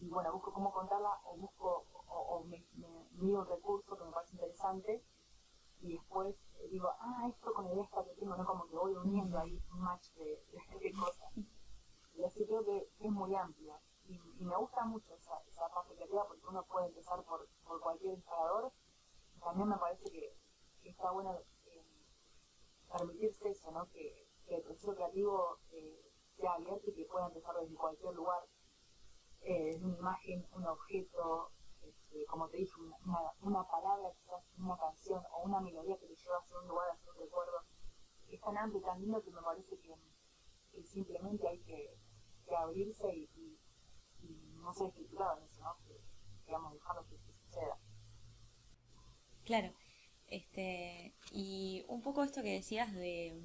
bueno, 0.00 0.32
busco 0.32 0.52
cómo 0.52 0.72
contarla 0.72 1.20
o 1.24 1.36
busco 1.36 1.86
o, 2.08 2.44
me, 2.44 2.64
me, 2.76 3.08
un 3.20 3.46
recurso 3.46 3.96
que 3.96 4.04
me 4.04 4.12
parece 4.12 4.34
interesante 4.34 5.04
y 5.80 5.92
después 5.92 6.34
digo, 6.70 6.88
ah, 7.00 7.28
esto 7.28 7.52
con 7.52 7.66
el 7.66 7.78
esta 7.78 8.04
que 8.04 8.14
tengo, 8.14 8.36
¿no? 8.36 8.44
Como 8.44 8.66
que 8.66 8.76
voy 8.76 8.94
uniendo 8.94 9.38
ahí 9.38 9.62
un 9.72 9.80
match 9.80 10.10
de, 10.14 10.42
de, 10.80 10.92
cosas. 10.98 11.32
Y 12.14 12.24
así 12.24 12.44
creo 12.46 12.64
que 12.64 12.90
es 12.98 13.10
muy 13.10 13.34
amplio. 13.34 13.78
Y, 14.08 14.18
me 14.44 14.56
gusta 14.56 14.84
mucho 14.84 15.14
esa, 15.14 15.38
esa 15.46 15.68
parte 15.68 15.94
creativa 15.94 16.26
porque 16.26 16.46
uno 16.46 16.64
puede 16.64 16.86
empezar 16.86 17.22
por, 17.24 17.46
por 17.64 17.80
cualquier 17.80 18.14
instalador. 18.14 18.72
También 19.40 19.68
me 19.68 19.76
parece 19.76 20.10
que, 20.10 20.34
está 20.82 21.10
bueno 21.10 21.38
eh, 21.66 21.84
permitirse 22.90 23.50
eso, 23.50 23.70
¿no? 23.70 23.86
Que, 23.90 24.26
el 24.48 24.62
proceso 24.62 24.94
creativo 24.94 25.58
eh, 25.72 26.10
sea 26.38 26.52
abierto 26.54 26.90
y 26.90 26.94
que 26.94 27.04
pueda 27.04 27.26
empezar 27.26 27.54
desde 27.60 27.74
cualquier 27.74 28.14
lugar, 28.14 28.42
eh, 29.42 29.76
una 29.82 29.96
imagen, 29.98 30.46
un 30.52 30.66
objeto, 30.66 31.52
este, 31.82 32.24
como 32.24 32.48
te 32.48 32.56
dije, 32.56 32.72
una, 32.80 33.32
una, 33.42 33.64
palabra, 33.64 34.10
quizás 34.18 34.42
una 34.58 34.76
canción 34.78 35.22
o 35.32 35.42
una 35.42 35.60
melodía 35.60 35.98
que 35.98 36.06
te 36.06 36.16
lleva 36.16 36.38
hacia 36.38 36.58
un 36.58 36.68
lugar, 36.68 36.88
hacia 36.90 37.12
un 37.12 37.18
recuerdo, 37.18 37.58
es 38.28 38.40
tan 38.40 38.56
amplio 38.56 38.80
y 38.80 38.84
tan 38.84 39.00
lindo 39.00 39.22
que 39.22 39.30
me 39.30 39.42
parece 39.42 39.78
que, 39.78 40.82
simplemente 40.82 41.46
hay 41.46 41.60
que, 41.60 41.98
abrirse 42.56 43.06
y, 43.14 43.58
no 44.22 44.72
ser 44.72 44.88
estructurado 44.88 45.38
en 45.38 45.44
eso, 45.44 45.62
¿no? 45.62 45.76
Que, 45.86 46.00
digamos, 46.46 46.74
dejarlo 46.74 47.06
que, 47.08 47.18
suceda. 47.18 47.78
Claro. 49.44 49.74
Este, 50.26 51.14
y 51.32 51.84
un 51.88 52.02
poco 52.02 52.22
esto 52.22 52.42
que 52.42 52.52
decías 52.52 52.92
de, 52.92 53.40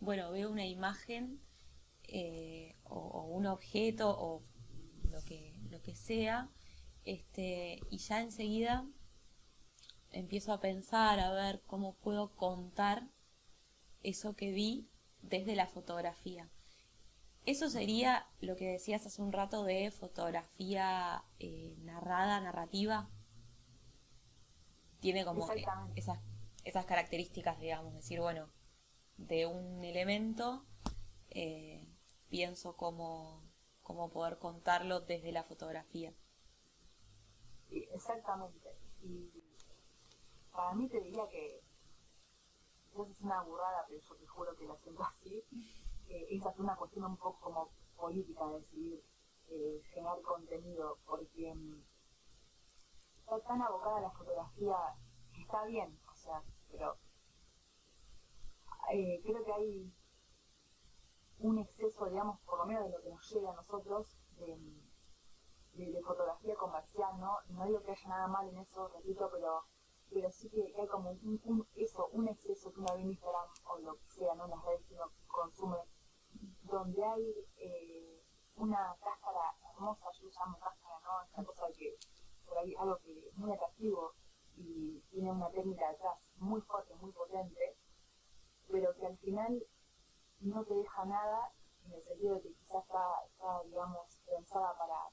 bueno, 0.00 0.32
veo 0.32 0.50
una 0.50 0.66
imagen 0.66 1.40
eh, 2.04 2.76
o, 2.82 2.96
o, 2.96 3.26
un 3.26 3.46
objeto 3.46 4.10
o 4.18 4.42
lo 5.04 5.22
que, 5.24 5.54
lo 5.70 5.80
que 5.82 5.94
sea, 5.94 6.50
este, 7.04 7.78
y 7.90 7.98
ya 7.98 8.20
enseguida 8.20 8.86
empiezo 10.10 10.52
a 10.52 10.60
pensar, 10.60 11.20
a 11.20 11.32
ver 11.32 11.62
cómo 11.66 11.94
puedo 11.94 12.34
contar 12.34 13.08
eso 14.02 14.34
que 14.34 14.50
vi 14.50 14.88
desde 15.22 15.54
la 15.54 15.66
fotografía. 15.66 16.50
Eso 17.50 17.68
sería 17.68 18.28
lo 18.40 18.54
que 18.54 18.68
decías 18.68 19.04
hace 19.06 19.20
un 19.20 19.32
rato 19.32 19.64
de 19.64 19.90
fotografía 19.90 21.24
eh, 21.40 21.74
narrada, 21.80 22.40
narrativa. 22.40 23.10
Tiene 25.00 25.24
como 25.24 25.52
eh, 25.52 25.66
esas, 25.96 26.20
esas 26.62 26.86
características, 26.86 27.58
digamos, 27.58 27.92
decir, 27.92 28.20
bueno, 28.20 28.48
de 29.16 29.46
un 29.46 29.82
elemento 29.82 30.64
eh, 31.30 31.84
pienso 32.28 32.76
cómo, 32.76 33.42
cómo 33.82 34.12
poder 34.12 34.38
contarlo 34.38 35.00
desde 35.00 35.32
la 35.32 35.42
fotografía. 35.42 36.14
Exactamente. 37.68 38.68
Y 39.02 39.28
para 40.52 40.72
mí 40.74 40.88
te 40.88 41.00
diría 41.00 41.26
que 41.26 41.56
es 41.56 43.20
una 43.20 43.42
burrada, 43.42 43.86
pero 43.88 44.00
yo 44.00 44.14
te 44.14 44.26
juro 44.28 44.54
que 44.54 44.66
la 44.66 44.76
siento 44.76 45.02
así. 45.02 45.44
Eh, 46.10 46.26
esa 46.30 46.50
es 46.50 46.58
una 46.58 46.76
cuestión 46.76 47.04
un 47.04 47.16
poco 47.16 47.38
como 47.40 47.70
política, 47.96 48.46
de 48.48 48.60
decidir 48.60 49.04
eh, 49.48 49.80
generar 49.92 50.20
contenido, 50.22 50.98
porque 51.06 51.54
mm, 51.54 51.82
está 53.20 53.40
tan 53.40 53.62
abocada 53.62 54.00
la 54.00 54.10
fotografía 54.10 54.76
está 55.40 55.64
bien, 55.64 55.98
o 56.10 56.14
sea, 56.14 56.42
pero 56.70 56.96
eh, 58.92 59.20
creo 59.24 59.44
que 59.44 59.52
hay 59.52 59.92
un 61.38 61.58
exceso, 61.58 62.06
digamos, 62.06 62.40
por 62.40 62.58
lo 62.58 62.66
menos 62.66 62.84
de 62.84 62.90
lo 62.90 63.02
que 63.02 63.10
nos 63.10 63.30
llega 63.30 63.50
a 63.50 63.54
nosotros, 63.54 64.16
de, 64.36 64.90
fotografía 66.04 66.56
comercial, 66.56 67.20
¿no? 67.20 67.36
No 67.50 67.64
digo 67.66 67.82
que 67.82 67.92
haya 67.92 68.08
nada 68.08 68.26
mal 68.26 68.48
en 68.48 68.58
eso, 68.58 68.88
repito, 68.88 69.28
pero 69.30 69.64
pero 70.12 70.28
sí 70.30 70.50
que 70.50 70.74
hay 70.76 70.88
como 70.88 71.10
un, 71.10 71.66
eso, 71.76 72.08
un 72.08 72.26
exceso 72.28 72.72
que 72.72 72.80
uno 72.80 72.94
ve 72.94 73.00
en 73.02 73.10
Instagram 73.10 73.48
o 73.64 73.78
lo 73.78 73.94
que 73.94 74.08
sea, 74.08 74.34
¿no? 74.34 74.44
En 74.44 74.50
las 74.50 74.64
redes 74.64 74.84
que 74.86 74.94
uno 74.94 75.12
consume, 75.28 75.76
donde 76.62 77.04
hay 77.04 77.34
eh, 77.56 78.22
una 78.56 78.96
cáscara 79.02 79.54
hermosa, 79.72 80.06
yo 80.18 80.24
lo 80.24 80.30
llamo 80.30 80.58
cáscara, 80.58 81.00
¿no? 81.04 81.22
Esta 81.24 81.44
cosa 81.44 81.66
que 81.76 81.96
por 82.46 82.58
ahí 82.58 82.74
algo 82.78 82.98
que 82.98 83.28
es 83.28 83.36
muy 83.36 83.52
atractivo 83.52 84.14
y 84.56 85.00
tiene 85.10 85.30
una 85.30 85.50
técnica 85.50 85.90
detrás 85.90 86.18
muy 86.36 86.60
fuerte, 86.62 86.94
muy 86.96 87.12
potente, 87.12 87.76
pero 88.70 88.94
que 88.94 89.06
al 89.06 89.18
final 89.18 89.62
no 90.40 90.64
te 90.64 90.74
deja 90.74 91.04
nada 91.04 91.52
en 91.84 91.92
el 91.92 92.04
sentido 92.04 92.34
de 92.36 92.42
que 92.42 92.54
quizás 92.54 92.82
está, 92.82 93.04
está 93.26 93.62
digamos, 93.64 94.22
pensada 94.26 94.76
para 94.78 95.08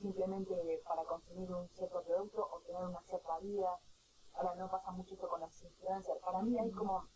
simplemente 0.00 0.82
para 0.84 1.04
consumir 1.04 1.52
un 1.52 1.68
cierto 1.68 2.02
producto 2.02 2.48
o 2.50 2.60
tener 2.62 2.82
una 2.82 3.00
cierta 3.02 3.38
vida. 3.38 3.78
Ahora 4.34 4.54
no 4.56 4.68
pasa 4.70 4.90
mucho 4.90 5.14
esto 5.14 5.28
con 5.28 5.40
las 5.40 5.62
influencers. 5.62 6.20
Para 6.20 6.42
mí 6.42 6.58
hay 6.58 6.70
como, 6.72 7.06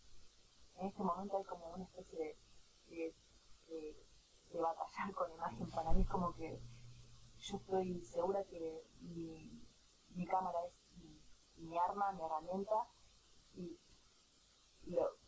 en 0.77 0.87
este 0.87 1.03
momento 1.03 1.37
hay 1.37 1.43
como 1.43 1.67
una 1.73 1.83
especie 1.83 2.17
de, 2.17 2.37
de, 2.89 3.15
batallar 4.53 5.13
con 5.13 5.31
imagen. 5.31 5.69
Para 5.69 5.93
mí 5.93 6.01
es 6.01 6.09
como 6.09 6.33
que 6.33 6.59
yo 7.39 7.57
estoy 7.57 8.01
segura 8.03 8.43
que 8.45 8.83
mi, 9.01 9.51
mi 10.15 10.25
cámara 10.25 10.57
es 10.65 10.73
mi, 11.57 11.77
arma, 11.77 12.11
mi 12.13 12.23
herramienta 12.23 12.87
y 13.53 13.77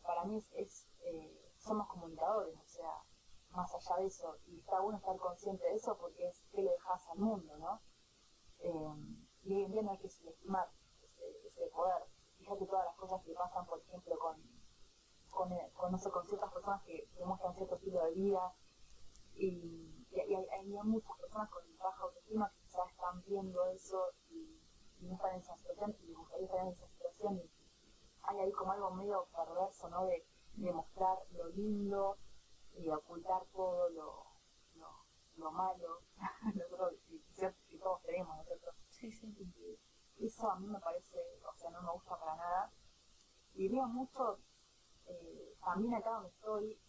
para 0.04 0.24
mí 0.26 0.38
es, 0.56 0.88
eh, 1.02 1.54
somos 1.58 1.88
comunicadores, 1.88 2.58
o 2.58 2.68
sea, 2.68 3.04
más 3.52 3.74
allá 3.76 4.02
de 4.02 4.08
eso. 4.08 4.38
Y 4.48 4.60
está 4.60 4.80
bueno 4.80 4.98
estar 4.98 5.18
consciente 5.18 5.66
de 5.66 5.76
eso 5.76 5.98
porque 5.98 6.28
es 6.28 6.44
que 6.52 6.62
le 6.62 6.72
dejas 6.72 7.08
al 7.10 7.20
mundo, 7.20 7.58
¿no? 7.58 7.82
Eh, 8.60 8.96
y 9.44 9.54
hoy 9.54 9.64
en 9.66 9.72
día 9.72 9.82
no 9.84 9.92
hay 9.92 9.98
que 10.00 10.10
subestimar 10.10 10.70
ese, 11.02 11.48
ese, 11.48 11.68
poder. 11.72 12.04
Fíjate 12.38 12.66
todas 12.66 12.86
las 12.86 12.96
cosas 12.96 13.24
que 13.24 13.34
pasan, 13.34 13.66
por 13.66 13.80
ejemplo, 13.80 14.18
con, 14.18 14.42
con, 15.30 15.52
eh, 15.54 15.72
con, 15.74 15.98
con 15.98 16.28
ciertas 16.28 16.52
personas 16.52 16.82
que 16.84 17.08
demuestran 17.18 17.56
cierto 17.56 17.76
estilo 17.76 18.04
de 18.06 18.12
vida. 18.14 18.54
Y, 19.36 19.96
hay, 20.12 20.36
hay, 20.36 20.66
muchas 20.84 21.18
personas 21.18 21.50
con 21.50 21.64
baja 21.78 22.04
autoestima 22.04 22.50
que 22.50 22.62
quizás 22.64 22.90
están 22.92 23.24
viendo 23.26 23.66
eso 23.68 24.12
y, 24.30 24.60
no 25.02 25.16
están 25.16 25.36
en 25.36 25.40
esa 25.40 25.56
situación 25.56 25.96
y 26.02 26.08
les 26.08 26.18
gustaría 26.18 26.46
estar 26.46 26.62
en 26.62 26.68
esa 26.74 26.88
situación. 26.88 27.38
Y 27.38 27.52
hay 28.24 28.40
ahí 28.40 28.52
como 28.52 28.74
algo 28.74 28.92
medio 28.92 29.28
perverso, 29.34 29.90
¿no? 29.90 30.06
De, 30.06 30.26
de 30.56 30.74
mostrar 30.74 31.18
lo 31.32 31.48
lindo 31.50 32.18
y 32.74 32.90
ocultar 32.90 33.46
todo 33.54 33.90
lo, 33.90 34.26
lo, 35.38 35.52
malo 35.52 36.02
que, 37.36 37.78
todos 37.78 38.02
tenemos 38.04 38.36
nosotros. 38.38 38.76
Sí, 38.90 39.12
sí. 39.12 39.34
Y 40.18 40.26
eso 40.26 40.52
a 40.52 40.60
mí 40.60 40.68
me 40.68 40.80
parece, 40.80 41.18
o 41.48 41.54
sea, 41.56 41.70
no 41.72 41.82
me 41.82 41.92
gusta 41.92 42.20
para 42.20 42.36
nada. 42.36 42.72
Y 43.54 43.70
veo 43.70 43.88
mucho, 43.88 44.40
eh, 45.10 45.56
también 45.64 45.94
acá 45.96 46.12
donde 46.12 46.30
estoy, 46.30 46.80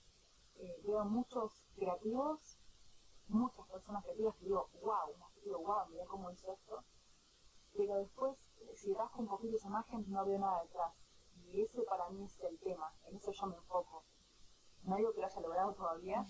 eh, 0.57 0.81
veo 0.85 1.05
muchos 1.05 1.67
creativos, 1.75 2.59
muchas 3.29 3.67
personas 3.69 4.03
creativas 4.05 4.37
que 4.37 4.45
digo, 4.45 4.69
wow, 4.83 5.15
digo, 5.45 5.59
wow, 5.61 5.89
mira 5.91 6.05
cómo 6.07 6.31
hizo 6.31 6.53
esto. 6.53 6.85
Pero 7.77 7.97
después, 7.99 8.37
si 8.75 8.93
rasco 8.95 9.21
un 9.21 9.29
poquito 9.29 9.57
esa 9.57 9.69
imagen, 9.69 10.05
no 10.09 10.25
veo 10.25 10.39
nada 10.39 10.63
detrás. 10.63 10.95
Y 11.53 11.63
ese 11.63 11.83
para 11.83 12.09
mí 12.11 12.25
es 12.25 12.39
el 12.41 12.59
tema, 12.61 12.93
en 13.05 13.17
eso 13.17 13.33
yo 13.33 13.47
me 13.47 13.57
enfoco 13.57 14.05
no 14.85 14.97
digo 14.97 15.13
que 15.13 15.21
lo 15.21 15.27
haya 15.27 15.41
logrado 15.41 15.75
todavía, 15.75 16.27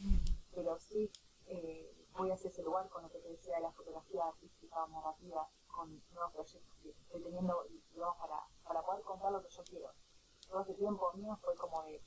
pero 0.52 0.78
sí 0.78 1.11
eh, 1.47 2.06
voy 2.12 2.30
hacia 2.30 2.50
ese 2.50 2.62
lugar 2.62 2.88
con 2.88 3.02
lo 3.02 3.11
que 3.11 3.18
te 3.18 3.28
decía 3.28 3.56
de 3.56 3.62
la 3.62 3.73
fotografía 3.73 4.25
artística 4.25 4.87
narrativa, 4.88 5.49
con 5.66 6.02
nuevos 6.12 6.32
proyectos 6.32 6.76
que 6.82 6.90
estoy 6.90 7.23
teniendo 7.23 7.64
y, 7.68 7.80
para, 7.99 8.47
para 8.64 8.82
poder 8.82 9.02
contar 9.02 9.32
lo 9.32 9.42
que 9.42 9.50
yo 9.50 9.62
quiero. 9.64 9.90
Todo 10.50 10.62
este 10.62 10.75
tiempo 10.75 11.12
mío 11.14 11.38
fue 11.45 11.54
como 11.54 11.85
de, 11.85 12.02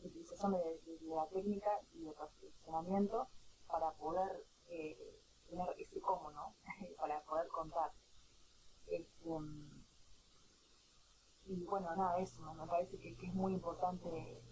utilización 0.00 0.52
de, 0.52 0.80
la 1.02 1.28
técnica 1.28 1.70
y 1.92 2.02
de 2.02 2.12
perfeccionamiento 2.12 3.28
para 3.68 3.92
poder 3.92 4.44
eh, 4.66 5.22
tener 5.48 5.68
ese 5.78 6.00
cómo, 6.00 6.32
¿no? 6.32 6.56
para 6.98 7.22
poder 7.22 7.46
contar. 7.48 7.92
Este, 8.88 9.30
bueno, 11.46 11.94
nada, 11.94 12.18
eso, 12.18 12.42
me 12.54 12.66
parece 12.66 12.98
que, 12.98 13.10
es 13.10 13.34
muy 13.34 13.52
importante 13.52 14.42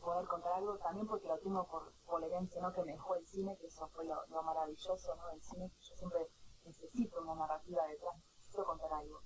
poder 0.00 0.26
contar 0.26 0.52
algo 0.52 0.76
también 0.76 1.06
porque 1.06 1.28
lo 1.28 1.38
tengo 1.38 1.66
por, 1.66 1.94
por 2.04 2.20
la 2.20 2.26
herencia 2.26 2.60
que 2.74 2.84
me 2.84 2.92
dejó 2.92 3.14
el 3.14 3.26
cine, 3.26 3.56
que 3.56 3.68
eso 3.68 3.88
fue 3.88 4.04
lo, 4.04 4.42
maravilloso 4.42 5.14
¿no? 5.16 5.28
del 5.28 5.42
cine, 5.42 5.70
que 5.70 5.80
yo 5.80 5.94
siempre 5.96 6.28
necesito 6.64 7.22
una 7.22 7.36
narrativa 7.36 7.86
detrás, 7.86 8.16
necesito 8.34 8.64
contar 8.64 8.92
algo. 8.92 9.22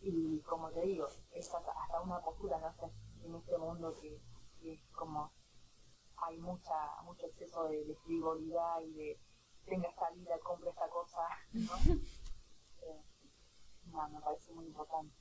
Y 0.00 0.40
como 0.42 0.70
te 0.70 0.82
digo, 0.82 1.08
es 1.32 1.52
hasta, 1.52 2.00
una 2.02 2.20
postura 2.20 2.58
¿no? 2.58 2.90
en 3.24 3.34
este 3.34 3.58
mundo 3.58 3.94
que, 4.00 4.20
es 4.62 4.80
como 4.92 5.32
hay 6.16 6.36
mucha 6.38 6.74
mucho 7.04 7.26
exceso 7.26 7.68
de, 7.68 7.84
de, 7.84 7.94
frivolidad 7.96 8.80
y 8.82 8.92
de 8.92 9.20
tenga 9.64 9.88
esta 9.88 10.10
vida, 10.10 10.38
compre 10.40 10.70
esta 10.70 10.88
cosa, 10.88 11.20
¿no? 11.52 11.72
eh, 12.82 13.04
me 13.84 14.20
parece 14.20 14.52
muy 14.52 14.66
importante. 14.66 15.14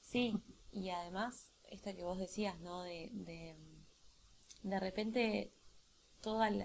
Sí, 0.00 0.34
y 0.72 0.90
además, 0.90 1.52
esta 1.64 1.94
que 1.94 2.04
vos 2.04 2.18
decías, 2.18 2.60
¿no? 2.60 2.82
De, 2.82 3.08
de, 3.12 3.56
de 4.62 4.80
repente, 4.80 5.54
todo 6.20 6.44
el, 6.44 6.62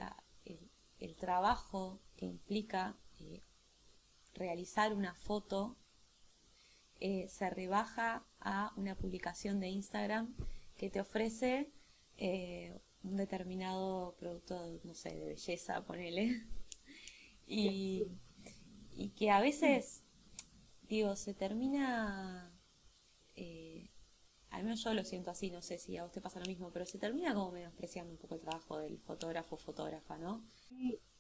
el, 1.00 1.16
trabajo 1.16 2.02
que 2.18 2.26
implica 2.26 2.98
eh, 3.20 3.44
realizar 4.34 4.94
una 4.94 5.16
foto 5.16 5.78
eh, 7.00 7.28
se 7.30 7.50
rebaja 7.50 8.26
a 8.40 8.74
una 8.76 8.96
publicación 8.96 9.60
de 9.60 9.70
Instagram 9.70 10.36
que 10.78 10.90
te 10.90 11.02
ofrece 11.02 11.72
eh, 12.18 12.80
un 13.04 13.18
determinado 13.18 14.16
producto, 14.20 14.80
no 14.84 14.94
sé, 14.94 15.10
de 15.16 15.26
belleza, 15.26 15.84
ponele. 15.86 16.44
Y, 17.50 18.06
y 18.94 19.12
que 19.12 19.32
a 19.32 19.40
veces, 19.40 20.04
digo, 20.90 21.16
se 21.16 21.34
termina 21.34 22.52
eh, 23.38 23.90
al 24.50 24.64
menos 24.64 24.84
yo 24.84 24.94
lo 24.94 25.04
siento 25.04 25.30
así, 25.30 25.52
no 25.52 25.62
sé 25.62 25.78
si 25.78 25.98
a 25.98 26.06
usted 26.06 26.22
pasa 26.22 26.40
lo 26.40 26.46
mismo, 26.48 26.72
pero 26.72 26.86
se 26.86 26.98
termina 26.98 27.34
como 27.34 27.52
menospreciando 27.52 28.12
un 28.12 28.18
poco 28.18 28.36
el 28.36 28.42
trabajo 28.42 28.80
del 28.80 28.98
fotógrafo 29.00 29.56
o 29.56 29.60
fotógrafa, 29.60 30.18
¿no? 30.18 30.44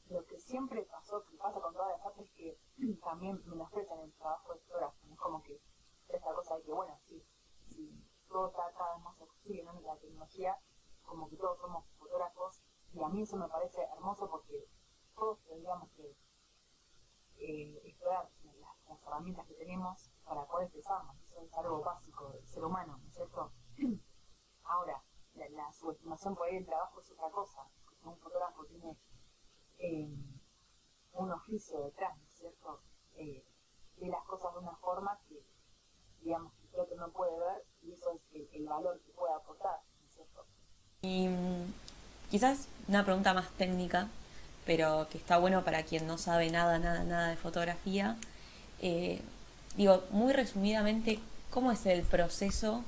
Lo 0.10 0.24
que 0.26 0.40
siempre 0.40 0.84
pasó, 0.84 1.24
que 1.26 1.36
pasa 1.38 1.60
con 1.60 1.74
todas 1.74 1.98
las 1.98 2.06
artes, 2.06 2.26
es 2.26 2.32
que 2.34 2.60
también 3.04 3.42
menosprecian 3.46 4.00
el 4.00 4.14
trabajo 4.14 4.54
del 4.54 4.62
fotógrafo, 4.62 4.98
es 5.12 5.18
como 5.18 5.42
que 5.44 5.62
esta 6.08 6.34
cosa 6.34 6.56
de 6.56 6.64
que, 6.64 6.74
bueno, 6.74 6.98
sí, 7.06 7.24
sí 7.68 8.04
todo 8.28 8.48
está 8.48 8.72
cada 8.78 8.96
vez 8.96 9.04
más 9.04 9.22
accesible, 9.22 9.64
¿no? 9.64 9.80
La 9.82 9.98
tecnología, 9.98 10.58
como 11.04 11.30
que 11.30 11.38
todos 11.38 11.60
somos 11.60 11.86
fotógrafos, 11.98 12.64
y 12.94 13.04
a 13.04 13.10
mí 13.10 13.22
eso 13.22 13.38
me 13.38 13.48
parece 13.48 13.82
hermoso 13.94 14.30
porque 14.30 14.68
todos 15.16 15.44
tendríamos 15.46 15.90
que 15.92 16.16
eh, 17.40 17.82
explorar 17.86 18.30
las 18.90 19.04
herramientas 19.04 19.46
que 19.48 19.54
tenemos 19.56 20.10
para 20.24 20.46
poder 20.46 20.66
expresarnos 20.66 21.16
es 21.44 21.54
algo 21.54 21.82
básico 21.84 22.32
del 22.32 22.46
ser 22.48 22.64
humano, 22.64 22.98
¿no 22.98 23.08
es 23.08 23.14
cierto? 23.14 23.52
Ahora, 24.64 25.04
la, 25.36 25.72
subestimación 25.72 26.36
por 26.36 26.48
ahí 26.48 26.56
del 26.56 26.66
trabajo 26.66 27.00
es 27.00 27.12
otra 27.12 27.30
cosa. 27.30 27.70
Un 28.04 28.18
fotógrafo 28.18 28.66
tiene 28.66 28.98
un 29.80 31.32
oficio 31.32 31.84
detrás, 31.84 32.18
¿no 32.18 32.24
es 32.24 32.34
cierto? 32.34 32.82
Eh, 33.16 33.44
ve 33.98 34.08
las 34.08 34.24
cosas 34.26 34.54
de 34.54 34.60
una 34.60 34.76
forma 34.78 35.20
que, 35.28 35.44
digamos, 36.22 36.54
que 36.54 36.68
creo 36.68 36.88
que 36.88 36.96
no 36.96 37.10
puede 37.10 37.38
ver 37.40 37.66
y 37.84 37.92
eso 37.92 38.20
es 38.32 38.48
el, 38.54 38.66
valor 38.66 39.00
que 39.06 39.12
puede 39.14 39.34
aportar, 39.34 39.80
¿no 40.00 40.08
es 40.08 40.14
cierto? 40.14 40.46
Y 41.02 41.28
mm, 41.28 41.74
quizás 42.30 42.68
una 42.88 43.04
pregunta 43.04 43.34
más 43.34 43.50
técnica, 43.52 44.08
pero 44.66 45.08
que 45.10 45.18
está 45.18 45.38
bueno 45.38 45.64
para 45.64 45.84
quien 45.84 46.06
no 46.08 46.18
sabe 46.18 46.50
nada, 46.52 46.78
nada, 46.80 47.04
nada 47.04 47.30
de 47.30 47.38
fotografía. 47.38 48.18
Eh, 48.82 49.22
digo, 49.76 50.04
muy 50.12 50.34
resumidamente, 50.34 51.20
¿cómo 51.50 51.72
es 51.72 51.86
el 51.86 52.04
proceso 52.04 52.84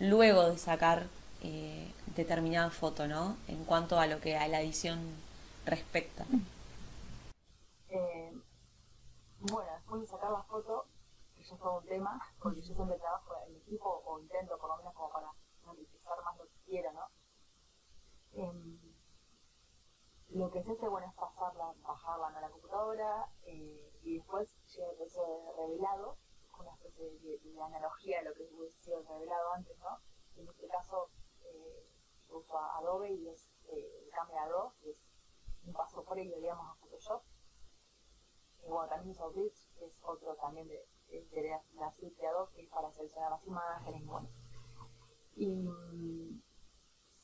luego 0.00 0.50
de 0.50 0.58
sacar 0.58 1.06
eh, 1.42 1.90
determinada 2.14 2.70
foto, 2.70 3.06
¿no? 3.06 3.36
En 3.48 3.64
cuanto 3.64 3.98
a 3.98 4.06
lo 4.06 4.20
que 4.20 4.36
a 4.36 4.48
la 4.48 4.60
edición 4.60 4.98
respecta. 5.66 6.24
Eh, 7.88 8.32
bueno, 9.40 9.72
después 9.74 10.02
de 10.02 10.06
sacar 10.06 10.30
la 10.30 10.42
foto, 10.44 10.86
que 11.34 11.42
ya 11.42 11.54
es 11.54 11.60
un 11.60 11.84
tema, 11.84 12.20
porque 12.40 12.60
yo 12.60 12.74
siempre 12.74 12.98
trabajo 12.98 13.34
en 13.48 13.56
equipo, 13.56 14.02
o 14.06 14.18
intento 14.20 14.58
por 14.58 14.70
lo 14.70 14.76
menos 14.78 14.94
como 14.94 15.10
para 15.10 15.32
analizar 15.64 16.24
más 16.24 16.38
lo 16.38 16.44
que 16.46 16.58
quiera, 16.64 16.92
¿no? 16.92 17.06
Em, 18.32 18.78
lo 20.30 20.50
que 20.50 20.62
se 20.62 20.72
hace, 20.72 20.88
bueno, 20.88 21.06
es 21.06 21.14
pasarla, 21.14 21.74
bajarla 21.82 22.28
a 22.28 22.40
la 22.40 22.50
computadora, 22.50 23.28
eh, 23.44 23.92
y 24.02 24.16
después 24.18 24.48
llega 24.74 24.90
el 24.90 24.96
proceso 24.96 25.22
de 25.26 25.62
revelado, 25.62 26.16
una 26.58 26.72
especie 26.74 27.10
de, 27.20 27.62
analogía 27.62 28.18
de 28.18 28.28
lo 28.28 28.34
que 28.34 28.48
hubiese 28.54 28.80
sido 28.82 29.02
revelado 29.02 29.52
antes, 29.52 29.78
¿no? 29.78 29.98
En 30.36 30.48
este 30.48 30.68
caso 30.68 31.10
eh, 31.44 31.86
uso 32.28 32.58
Adobe 32.58 33.12
y 33.12 33.28
es 33.28 33.50
eh, 33.68 34.04
el 34.04 34.10
Camera 34.10 34.46
Raw, 34.46 34.72
que 34.80 34.90
es 34.90 35.11
un 35.64 35.72
paso 35.72 36.04
previo, 36.04 36.36
digamos, 36.38 36.66
a 36.70 36.74
Photoshop. 36.80 37.22
Y 38.64 38.68
bueno, 38.68 38.88
también 38.88 39.10
uso 39.10 39.30
Bridge, 39.30 39.68
que 39.78 39.86
es 39.86 39.98
otro 40.02 40.34
también 40.36 40.68
de, 40.68 40.86
de, 41.08 41.60
la 41.74 41.90
suite 41.92 42.20
de 42.20 42.28
Adobe, 42.28 42.52
que 42.54 42.62
es 42.62 42.70
para 42.70 42.90
seleccionar 42.92 43.30
las 43.30 43.46
imágenes, 43.46 44.06
bueno. 44.06 44.28
Y 45.34 45.68
mm, 45.68 46.42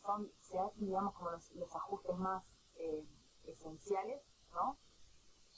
son, 0.02 0.32
se 0.40 0.58
hacen, 0.58 0.86
digamos, 0.86 1.14
como 1.14 1.30
los, 1.30 1.50
los 1.52 1.74
ajustes 1.76 2.16
más 2.16 2.44
eh, 2.76 3.06
esenciales, 3.44 4.22
¿no? 4.52 4.78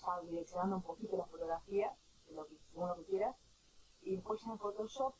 ya 0.00 0.20
direccionando 0.22 0.76
un 0.76 0.82
poquito 0.82 1.16
la 1.16 1.26
fotografía, 1.26 1.94
lo 2.30 2.46
que, 2.46 2.56
según 2.58 2.88
lo 2.88 2.96
que 2.96 3.34
y 4.02 4.16
después 4.16 4.40
ya 4.42 4.52
en 4.52 4.58
Photoshop, 4.58 5.14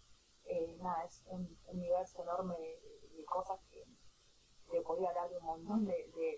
eh, 0.44 0.77
nada, 0.81 1.05
es 1.05 1.23
un 1.27 1.59
universo 1.66 2.23
enorme 2.23 2.55
de, 2.59 3.25
cosas 3.27 3.61
que 3.70 3.85
te 4.70 4.80
podría 4.83 5.09
hablar 5.11 5.30
de 5.30 5.38
un 5.38 5.44
montón 5.44 5.85
de, 5.85 5.92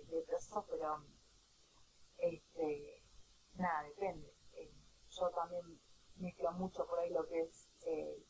de, 0.09 0.23
procesos, 0.27 0.65
pero 0.69 1.05
este, 2.19 3.03
nada, 3.55 3.85
depende. 3.85 4.35
Eh, 4.55 4.73
yo 5.09 5.31
también 5.31 5.81
mezclo 6.17 6.53
mucho 6.53 6.87
por 6.87 6.99
ahí 6.99 7.11
lo 7.11 7.27
que 7.27 7.41
es 7.41 7.69
eh, 7.87 8.25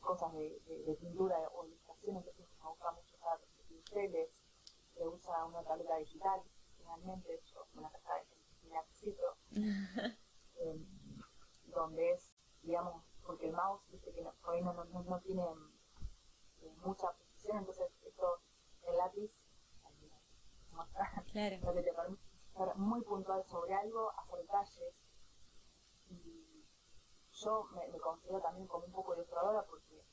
cosas 0.00 0.32
de, 0.32 0.96
pintura 1.00 1.36
o 1.54 1.66
ilustración, 1.66 2.16
entonces 2.16 2.46
me 2.58 2.68
gusta 2.68 2.90
mucho 2.92 3.16
usar 3.16 3.40
pinceles, 3.68 4.30
se 4.94 5.06
usa 5.06 5.44
una 5.44 5.62
tableta 5.62 5.96
digital, 5.96 6.42
finalmente, 6.76 7.40
yo 7.52 7.66
una 7.74 7.90
casa 7.90 8.14
de 8.14 8.70
necesito, 8.70 9.36
eh, 10.56 10.86
donde 11.66 12.10
es, 12.12 12.32
digamos, 12.62 13.04
porque 13.24 13.46
el 13.46 13.52
mouse, 13.52 13.82
viste 13.90 14.12
que 14.12 14.22
no, 14.22 14.32
por 14.42 14.54
ahí 14.54 14.62
no, 14.62 14.72
no, 14.72 15.02
no 15.02 15.20
tiene 15.20 15.44
eh, 16.62 16.72
mucha 16.84 17.12
precisión, 17.12 17.58
entonces 17.58 17.90
esto, 18.02 18.40
el 18.90 18.96
lápiz, 18.96 19.30
claro. 21.32 21.56
lo 21.64 21.74
que 21.74 21.82
te 21.82 21.92
permite 21.92 22.22
estar 22.48 22.76
muy 22.76 23.02
puntual 23.02 23.44
sobre 23.44 23.74
algo, 23.74 24.10
hacer 24.18 24.38
detalles. 24.40 24.94
Y 26.10 26.64
yo 27.32 27.68
me, 27.74 27.88
me 27.88 27.98
considero 27.98 28.40
también 28.40 28.66
como 28.66 28.86
un 28.86 28.92
poco 28.92 29.14
ilustradora 29.14 29.64
porque, 29.66 30.04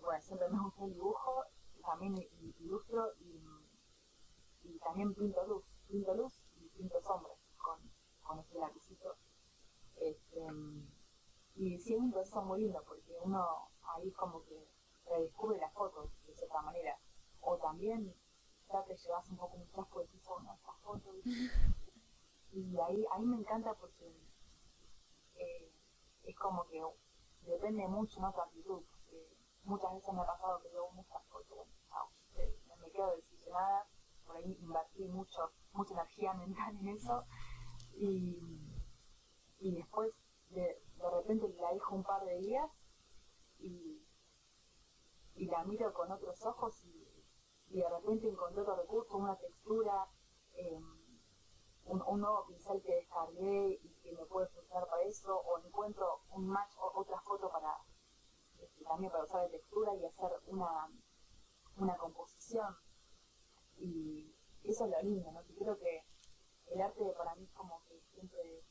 bueno, 0.00 0.20
siempre 0.20 0.48
me 0.48 0.62
gusta 0.62 0.84
el 0.84 0.92
dibujo, 0.92 1.44
también 1.82 2.14
ilustro 2.58 3.12
y, 3.20 3.40
y 4.64 4.78
también 4.78 5.14
pinto 5.14 5.46
luz, 5.46 5.64
pinto 5.88 6.14
luz 6.14 6.42
y 6.56 6.68
pinto 6.70 7.00
sombras 7.00 7.38
con 8.22 8.38
este 8.40 8.58
lapicito. 8.58 9.16
Este, 9.96 10.46
y 11.54 11.78
sí 11.78 11.94
es 11.94 12.00
un 12.00 12.12
proceso 12.12 12.42
muy 12.42 12.60
lindo 12.60 12.82
porque 12.86 13.16
uno 13.22 13.70
ahí 13.94 14.10
como 14.12 14.44
que 14.44 14.68
redescubre 15.06 15.58
las 15.58 15.72
fotos 15.72 16.10
de 16.26 16.34
cierta 16.34 16.60
manera. 16.62 16.98
O 17.48 17.56
también 17.58 18.12
ya 18.72 18.84
te 18.84 18.96
llevas 18.96 19.30
un 19.30 19.36
poco 19.36 19.56
un 19.56 20.02
decís, 20.02 20.26
oh 20.28 20.40
no, 20.40 20.52
estas 20.52 20.76
fotos. 20.80 21.14
Y 22.52 22.76
ahí, 22.80 23.04
ahí 23.12 23.24
me 23.24 23.36
encanta 23.36 23.72
porque 23.74 24.12
eh, 25.36 25.72
es 26.24 26.36
como 26.36 26.66
que 26.66 26.82
depende 27.42 27.86
mucho 27.86 28.20
¿no? 28.20 28.32
tu 28.32 28.40
actitud. 28.40 28.82
muchas 29.62 29.94
veces 29.94 30.12
me 30.12 30.22
ha 30.22 30.26
pasado 30.26 30.60
que 30.60 30.70
veo 30.70 30.90
muchas 30.90 31.22
fotos, 31.28 31.68
me 32.80 32.90
quedo 32.90 33.14
desilusionada, 33.14 33.86
por 34.26 34.36
ahí 34.36 34.58
invertí 34.60 35.04
mucho, 35.06 35.52
mucha 35.72 35.94
energía 35.94 36.32
mental 36.34 36.76
en 36.80 36.88
eso 36.88 37.24
y, 37.94 38.40
y 39.60 39.72
después 39.76 40.12
de, 40.50 40.82
de 40.96 41.10
repente 41.12 41.48
la 41.60 41.72
dejo 41.72 41.94
un 41.94 42.02
par 42.02 42.24
de 42.24 42.38
días 42.38 42.70
y, 43.60 44.02
y 45.36 45.46
la 45.46 45.62
miro 45.64 45.92
con 45.92 46.10
otros 46.10 46.44
ojos 46.44 46.84
y, 46.84 47.15
y 47.68 47.80
de 47.80 47.88
repente 47.88 48.28
encontré 48.28 48.62
otro 48.62 48.76
recurso, 48.76 49.16
una 49.16 49.36
textura, 49.36 50.06
eh, 50.54 50.80
un, 51.86 52.02
un, 52.06 52.20
nuevo 52.20 52.46
pincel 52.46 52.82
que 52.82 52.94
descargué 52.94 53.80
y 53.82 53.94
que 54.02 54.12
me 54.12 54.24
puede 54.26 54.48
funcionar 54.48 54.86
para 54.88 55.02
eso, 55.02 55.36
o 55.36 55.58
encuentro 55.58 56.22
un 56.30 56.48
match 56.48 56.72
o 56.78 57.00
otra 57.00 57.20
foto 57.20 57.50
para 57.50 57.76
este, 58.58 58.84
también 58.84 59.10
para 59.10 59.24
usar 59.24 59.42
de 59.42 59.58
textura 59.58 59.94
y 59.94 60.04
hacer 60.04 60.30
una, 60.46 60.88
una 61.76 61.96
composición. 61.96 62.76
Y 63.78 64.34
eso 64.64 64.84
es 64.84 64.90
lo 64.90 65.02
lindo, 65.02 65.30
¿no? 65.32 65.42
Creo 65.58 65.78
que 65.78 66.02
el 66.66 66.80
arte 66.80 67.04
para 67.16 67.34
mí 67.34 67.46
como 67.48 67.82
que 67.84 68.00
siempre 68.12 68.64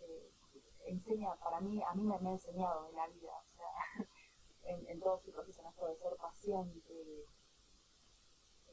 eh, 0.00 0.32
enseña, 0.86 1.34
para 1.36 1.60
mí, 1.60 1.82
a 1.82 1.94
mí 1.94 2.02
me, 2.02 2.14
ha 2.16 2.32
enseñado 2.32 2.88
en 2.88 2.96
la 2.96 3.06
vida, 3.08 3.32
o 3.38 3.56
sea, 3.56 4.06
en, 4.64 4.88
en, 4.88 5.00
todo 5.00 5.18
su 5.20 5.30
proceso, 5.32 5.62
ser 5.72 6.16
paciente 6.16 7.26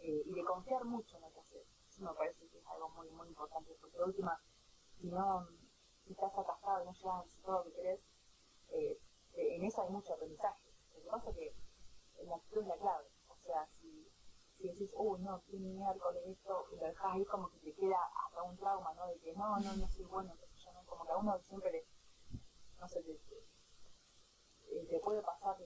eh, 0.06 0.22
y 0.24 0.34
de 0.34 0.44
confiar 0.44 0.86
mucho 0.86 1.18
en 1.18 1.24
lo 1.24 1.32
que 1.32 1.40
haces. 1.40 1.68
Eso 1.90 2.04
me 2.04 2.14
parece 2.14 2.48
que 2.48 2.60
es 2.60 2.68
algo 2.68 2.90
muy, 2.90 3.10
muy 3.10 3.28
importante, 3.28 3.76
porque 3.82 3.98
de 3.98 4.04
última, 4.04 4.40
si 5.00 5.08
no 5.08 5.48
si 6.06 6.12
estás 6.14 6.38
atascado 6.38 6.84
y 6.84 6.86
no 6.86 6.94
llegas 6.94 7.26
a 7.26 7.42
todo 7.44 7.58
lo 7.58 7.64
que 7.64 7.74
querés, 7.74 8.02
eh, 8.70 9.00
en 9.34 9.64
eso 9.66 9.82
hay 9.82 9.90
mucho 9.90 10.14
aprendizaje. 10.14 10.70
Lo 10.94 11.02
que 11.02 11.10
pasa 11.10 11.30
es 11.32 11.36
que 11.36 11.56
la 12.24 12.36
actitud 12.36 12.62
es 12.62 12.68
la 12.68 12.78
clave. 12.78 13.08
O 13.30 13.38
sea, 13.44 13.68
si, 13.80 14.08
si 14.58 14.68
decís, 14.68 14.92
uy, 14.96 15.20
no, 15.22 15.42
qué 15.48 15.58
miércoles 15.58 16.22
esto, 16.28 16.68
y 16.72 16.76
lo 16.76 16.86
dejas 16.86 17.14
ahí 17.14 17.26
como 17.26 17.50
que 17.50 17.58
te 17.60 17.74
queda 17.74 17.98
hasta 18.26 18.44
un 18.44 18.58
trauma, 18.58 18.94
¿no? 18.94 19.08
De 19.08 19.18
que 19.20 19.34
no, 19.34 19.60
no, 19.60 19.76
no 19.76 19.88
soy 19.88 20.06
bueno. 20.06 20.34
Como 20.86 21.04
que 21.04 21.12
a 21.12 21.18
uno 21.18 21.40
siempre 21.40 21.72
le, 21.72 21.86
no 22.80 22.88
sé, 22.88 23.02
te, 23.02 23.20
te, 24.86 25.00
puede 25.00 25.22
pasar 25.24 25.58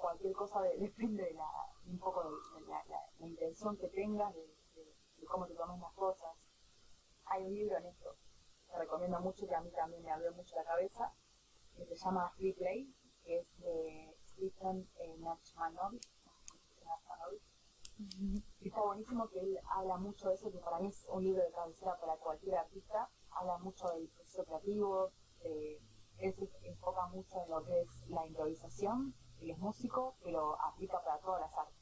cualquier 0.00 0.32
cosa, 0.32 0.60
depende 0.62 1.24
de 1.24 1.34
la, 1.34 1.48
un 1.86 1.98
poco 1.98 2.24
de, 2.24 2.66
la, 2.66 2.82
la, 3.18 3.26
intención 3.26 3.76
que 3.76 3.88
tengas, 3.88 4.34
de, 4.34 4.40
de, 4.74 5.26
cómo 5.26 5.46
te 5.46 5.54
tomes 5.54 5.80
las 5.80 5.92
cosas. 5.94 6.30
Hay 7.26 7.44
un 7.44 7.54
libro 7.54 7.76
en 7.78 7.86
esto 7.86 8.16
que 8.68 8.78
recomiendo 8.78 9.20
mucho, 9.20 9.46
que 9.46 9.54
a 9.54 9.60
mí 9.60 9.70
también 9.70 10.02
me 10.02 10.10
abrió 10.10 10.32
mucho 10.32 10.56
la 10.56 10.64
cabeza, 10.64 11.12
que 11.76 11.84
se 11.84 11.96
llama 11.96 12.30
Free 12.36 12.52
Play, 12.54 12.94
que 13.24 13.38
es 13.38 13.58
de 13.58 14.16
Stephen 14.26 14.88
eh, 14.98 15.16
Nachmanovic. 15.18 16.02
Y 18.60 18.68
está 18.68 18.80
buenísimo 18.82 19.28
que 19.28 19.40
él 19.40 19.58
habla 19.70 19.98
mucho 19.98 20.28
de 20.28 20.34
eso, 20.34 20.50
que 20.50 20.58
para 20.58 20.78
mí 20.78 20.88
es 20.88 21.06
un 21.10 21.22
libro 21.22 21.42
de 21.42 21.52
cabecera 21.52 21.98
para 22.00 22.16
cualquier 22.16 22.56
artista. 22.56 23.10
Habla 23.30 23.58
mucho 23.58 23.86
del 23.88 24.08
proceso 24.08 24.44
creativo, 24.44 25.12
él 26.20 26.34
se 26.34 26.68
enfoca 26.68 27.06
mucho 27.08 27.42
en 27.44 27.50
lo 27.50 27.62
que 27.64 27.80
es 27.80 28.08
la 28.08 28.26
improvisación, 28.26 29.14
él 29.40 29.50
es 29.50 29.58
músico, 29.58 30.16
pero 30.22 30.60
aplica 30.60 31.02
para 31.02 31.20
todas 31.20 31.40
las 31.40 31.58
artes. 31.58 31.76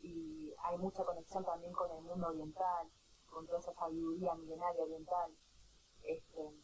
Y 0.00 0.54
hay 0.64 0.78
mucha 0.78 1.04
conexión 1.04 1.44
también 1.44 1.72
con 1.72 1.90
el 1.90 2.02
mundo 2.02 2.28
oriental, 2.28 2.88
con 3.26 3.46
toda 3.46 3.58
esa 3.58 3.74
sabiduría 3.74 4.34
milenaria 4.34 4.82
oriental. 4.82 5.30
Este, 6.02 6.54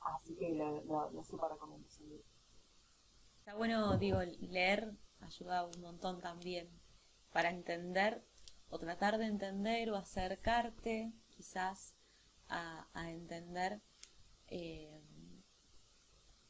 así 0.00 0.36
que 0.36 0.50
lo, 0.50 0.82
lo, 0.84 1.10
lo 1.10 1.24
super 1.24 1.50
recomiendo 1.50 1.86
Está 3.38 3.54
bueno, 3.54 3.96
digo, 3.96 4.18
leer 4.40 4.94
ayuda 5.20 5.66
un 5.66 5.80
montón 5.80 6.20
también 6.20 6.68
para 7.32 7.50
entender 7.50 8.24
o 8.70 8.78
tratar 8.78 9.18
de 9.18 9.26
entender 9.26 9.90
o 9.90 9.96
acercarte 9.96 11.12
quizás 11.28 11.94
a, 12.48 12.86
entender 13.10 13.80
eh, 14.48 15.02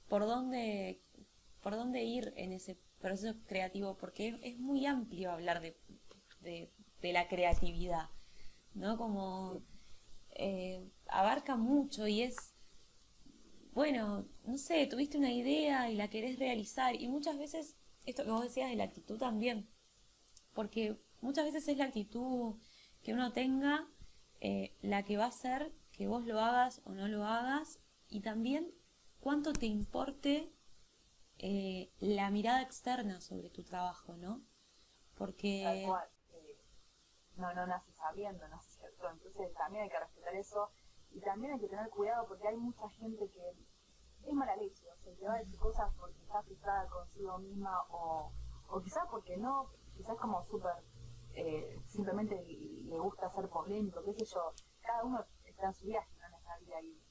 por 0.09 0.27
dónde 0.27 1.03
por 1.69 1.77
dónde 1.77 2.03
ir 2.03 2.33
en 2.37 2.53
ese 2.53 2.79
proceso 2.99 3.37
creativo 3.47 3.99
porque 3.99 4.41
es, 4.43 4.59
muy 4.59 4.87
amplio 4.87 5.31
hablar 5.31 5.61
de, 5.61 5.77
de, 6.41 7.13
la 7.13 7.29
creatividad 7.29 8.09
no 8.73 8.97
como 8.97 9.61
eh, 10.31 10.89
abarca 11.09 11.57
mucho 11.57 12.09
y 12.09 12.23
es 12.23 12.55
bueno, 13.73 14.27
no 14.47 14.57
sé, 14.57 14.87
tuviste 14.87 15.19
una 15.19 15.31
idea 15.31 15.91
y 15.91 15.95
la 15.95 16.09
querés 16.09 16.39
realizar. 16.39 16.95
Y 17.01 17.07
muchas 17.07 17.37
veces, 17.37 17.77
esto 18.07 18.25
que 18.25 18.31
vos 18.31 18.43
decías 18.43 18.71
de 18.71 18.77
la 18.77 18.85
actitud 18.85 19.19
también, 19.19 19.69
porque 20.55 20.99
muchas 21.21 21.45
veces 21.45 21.69
es 21.69 21.77
la 21.77 21.85
actitud 21.85 22.57
que 23.03 23.13
uno 23.13 23.35
tenga 23.35 23.87
eh, 24.41 24.75
la 24.81 25.05
que 25.05 25.19
va 25.19 25.27
a 25.27 25.29
hacer 25.29 25.71
que 25.93 26.09
vos 26.09 26.25
lo 26.25 26.41
hagas 26.41 26.81
o 26.87 26.93
no 26.93 27.09
lo 27.09 27.25
hagas 27.25 27.79
y 28.09 28.21
también 28.21 28.73
cuánto 29.21 29.53
te 29.53 29.67
importe 29.67 30.51
eh, 31.39 31.93
la 32.01 32.31
mirada 32.31 32.63
externa 32.63 33.21
sobre 33.21 33.51
tu 33.51 33.63
trabajo, 33.63 34.17
¿no? 34.17 34.43
Porque... 35.17 35.85
Eh, 35.85 35.89
no, 37.37 37.55
no 37.55 37.67
nace 37.67 37.93
sabiendo, 37.93 38.47
¿no 38.49 38.57
es 38.57 38.65
cierto? 38.65 39.09
Entonces 39.11 39.55
también 39.55 39.85
hay 39.85 39.91
que 39.91 40.01
respetar 40.01 40.35
eso. 40.35 40.71
Y 41.11 41.21
también 41.21 41.53
hay 41.55 41.61
que 41.61 41.69
tener 41.69 41.89
cuidado 41.89 42.27
porque 42.27 42.49
hay 42.49 42.57
mucha 42.57 42.89
gente 42.91 43.31
que 43.31 43.51
es 44.27 44.35
mala 44.35 44.57
leche, 44.57 44.85
o 44.91 44.97
sea, 44.97 45.15
te 45.15 45.25
va 45.25 45.35
a 45.35 45.39
decir 45.39 45.59
cosas 45.59 45.91
porque 45.99 46.21
está 46.21 46.43
frustrada 46.43 46.87
consigo 46.89 47.39
misma 47.39 47.83
o, 47.91 48.31
o 48.69 48.81
quizás 48.81 49.05
porque 49.11 49.37
no, 49.37 49.71
quizás 49.97 50.17
como 50.19 50.45
súper, 50.45 50.75
eh, 51.35 51.81
simplemente 51.87 52.35
le 52.45 52.99
gusta 52.99 53.31
ser 53.31 53.49
polémico, 53.49 54.03
qué 54.05 54.13
sé 54.13 54.25
yo, 54.27 54.53
cada 54.83 55.05
uno 55.05 55.25
está 55.45 55.67
en 55.67 55.75
su 55.75 55.87
viaje 55.87 56.11
en 56.27 56.35
esta 56.35 56.59
vida 56.59 56.83
y, 56.83 57.03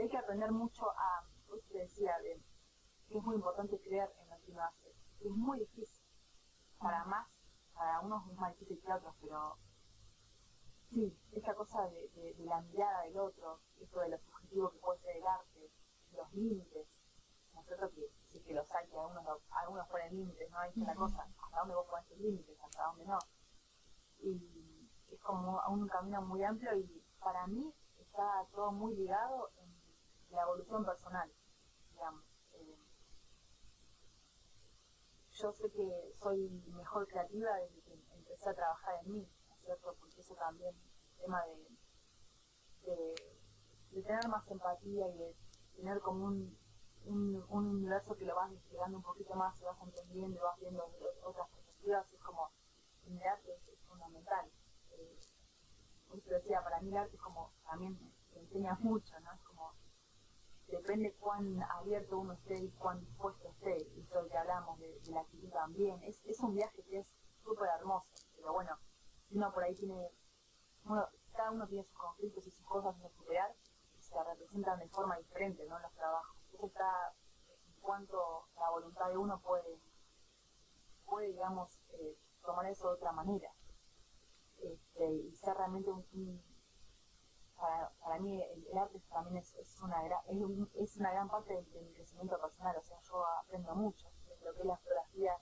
hay 0.00 0.10
que 0.10 0.18
aprender 0.18 0.52
mucho 0.52 0.90
a, 0.90 1.24
te 1.72 1.78
decía, 1.78 2.12
de, 2.22 2.38
que 3.08 3.18
es 3.18 3.24
muy 3.24 3.36
importante 3.36 3.80
creer 3.80 4.10
en 4.20 4.30
lo 4.30 4.36
que 4.44 4.50
uno 4.52 4.62
hace, 4.62 4.94
es 5.20 5.30
muy 5.30 5.58
difícil, 5.60 6.04
para 6.78 7.04
más, 7.04 7.28
para 7.74 8.00
unos 8.00 8.26
es 8.28 8.36
más 8.36 8.52
difícil 8.58 8.80
que 8.82 8.92
otros, 8.92 9.14
pero 9.20 9.56
sí, 10.90 11.18
esa 11.32 11.54
cosa 11.54 11.88
de, 11.88 12.08
de, 12.10 12.34
de 12.34 12.44
la 12.44 12.60
mirada 12.62 13.02
del 13.02 13.18
otro, 13.18 13.60
esto 13.80 14.00
de 14.00 14.08
lo 14.10 14.18
subjetivo 14.18 14.70
que 14.70 14.78
puede 14.78 15.00
ser 15.00 15.16
el 15.16 15.26
arte, 15.26 15.70
los 16.12 16.32
límites, 16.32 16.86
¿no 17.54 17.60
es 17.60 17.66
cierto? 17.66 17.90
Que 17.90 18.10
sí 18.32 18.40
que 18.42 18.54
los 18.54 18.70
hay, 18.72 18.88
que 18.88 18.98
algunos, 18.98 19.24
algunos 19.50 19.88
ponen 19.88 20.16
límites, 20.16 20.50
¿no? 20.50 20.58
Hay 20.58 20.72
que 20.72 20.80
la 20.80 20.94
cosa, 20.94 21.22
hasta 21.22 21.58
dónde 21.60 21.74
vos 21.74 21.86
pones 21.88 22.08
tus 22.08 22.18
límites, 22.18 22.58
hasta 22.60 22.84
dónde 22.84 23.04
no. 23.06 23.18
Y 24.20 24.88
es 25.08 25.20
como 25.20 25.60
un 25.68 25.88
camino 25.88 26.22
muy 26.22 26.42
amplio 26.44 26.74
y 26.76 27.04
para 27.20 27.46
mí 27.46 27.72
está 27.98 28.46
todo 28.52 28.72
muy 28.72 28.94
ligado 28.94 29.50
en 29.56 29.74
la 30.30 30.42
evolución 30.42 30.84
personal, 30.84 31.30
digamos. 31.90 32.24
Eh, 32.52 32.78
yo 35.36 35.52
sé 35.52 35.70
que 35.70 36.12
soy 36.14 36.48
mejor 36.74 37.06
creativa 37.08 37.50
desde 37.56 37.82
que 37.82 37.92
empecé 38.14 38.50
a 38.50 38.54
trabajar 38.54 38.94
en 39.04 39.12
mí, 39.12 39.28
¿no 39.48 39.54
es 39.54 39.60
cierto? 39.64 39.94
Porque 40.00 40.20
eso 40.20 40.34
también, 40.34 40.74
el 40.74 41.22
tema 41.22 41.44
de, 41.46 41.66
tener 44.02 44.28
más 44.28 44.48
empatía 44.50 45.08
y 45.08 45.18
de 45.18 45.34
tener 45.76 46.00
como 46.00 46.26
un, 46.26 46.58
un, 47.06 47.44
un, 47.48 47.66
universo 47.66 48.14
que 48.14 48.24
lo 48.24 48.34
vas 48.34 48.50
desplegando 48.50 48.98
un 48.98 49.02
poquito 49.02 49.34
más, 49.34 49.60
y 49.60 49.64
vas 49.64 49.82
entendiendo, 49.82 50.40
vas 50.42 50.58
viendo 50.60 50.84
otras 51.22 51.48
perspectivas, 51.50 52.12
es 52.12 52.20
como, 52.20 52.50
el 53.06 53.22
arte 53.22 53.52
es, 53.54 53.78
fundamental. 53.86 54.50
Eh, 54.92 55.18
te 56.24 56.34
decía, 56.34 56.62
para 56.62 56.80
mí 56.80 56.88
el 56.90 56.96
arte 56.96 57.16
es 57.16 57.22
como, 57.22 57.52
también 57.64 57.98
te 58.32 58.38
enseña 58.40 58.74
mucho, 58.80 59.18
¿no? 59.20 59.30
Como, 59.44 59.55
depende 60.68 61.14
cuán 61.14 61.62
abierto 61.78 62.18
uno 62.18 62.32
esté 62.34 62.58
y 62.58 62.70
cuán 62.72 63.00
dispuesto 63.00 63.48
esté, 63.48 63.88
y 63.96 64.02
todo 64.04 64.28
que 64.28 64.36
hablamos 64.36 64.78
de, 64.78 65.00
la 65.10 65.20
actitud 65.20 65.50
también, 65.50 66.02
es, 66.02 66.24
es 66.24 66.40
un 66.40 66.54
viaje 66.54 66.82
que 66.84 66.98
es 66.98 67.08
súper 67.44 67.68
hermoso, 67.78 68.06
pero 68.36 68.52
bueno, 68.52 68.78
uno 69.30 69.52
por 69.52 69.64
ahí 69.64 69.74
tiene, 69.74 70.10
bueno, 70.84 71.08
cada 71.32 71.50
uno 71.50 71.66
tiene 71.66 71.84
sus 71.84 71.96
conflictos 71.96 72.46
y 72.46 72.50
sus 72.50 72.64
cosas 72.64 72.96
que 73.00 73.08
superar, 73.10 73.54
se 74.16 74.24
representan 74.24 74.78
de 74.78 74.88
forma 74.88 75.16
diferente 75.18 75.66
¿no? 75.66 75.78
los 75.78 75.92
trabajos. 75.94 76.36
Eso 76.54 76.66
está 76.66 77.14
en 77.48 77.80
cuanto 77.80 78.48
la 78.56 78.70
voluntad 78.70 79.08
de 79.08 79.16
uno 79.16 79.40
puede, 79.40 79.78
puede 81.04 81.28
digamos, 81.28 81.78
eh, 81.90 82.16
tomar 82.44 82.66
eso 82.66 82.88
de 82.88 82.94
otra 82.94 83.12
manera. 83.12 83.50
Este, 84.58 85.12
y 85.12 85.32
ser 85.34 85.56
realmente 85.56 85.90
un, 85.90 86.42
para, 87.56 87.90
para, 88.00 88.18
mí 88.18 88.42
el, 88.42 88.78
arte 88.78 89.00
también 89.10 89.38
es, 89.38 89.54
es 89.54 89.80
una 89.80 90.02
gran, 90.02 90.20
es, 90.74 90.96
una 90.96 91.10
gran 91.12 91.28
parte 91.28 91.54
de, 91.54 91.82
mi 91.82 91.92
crecimiento 91.94 92.38
personal, 92.40 92.76
o 92.76 92.82
sea, 92.82 92.98
yo 93.00 93.26
aprendo 93.44 93.74
mucho 93.74 94.10
de 94.26 94.44
lo 94.44 94.54
que 94.54 94.60
es 94.60 94.66
la 94.66 94.76
fotografía 94.76 95.32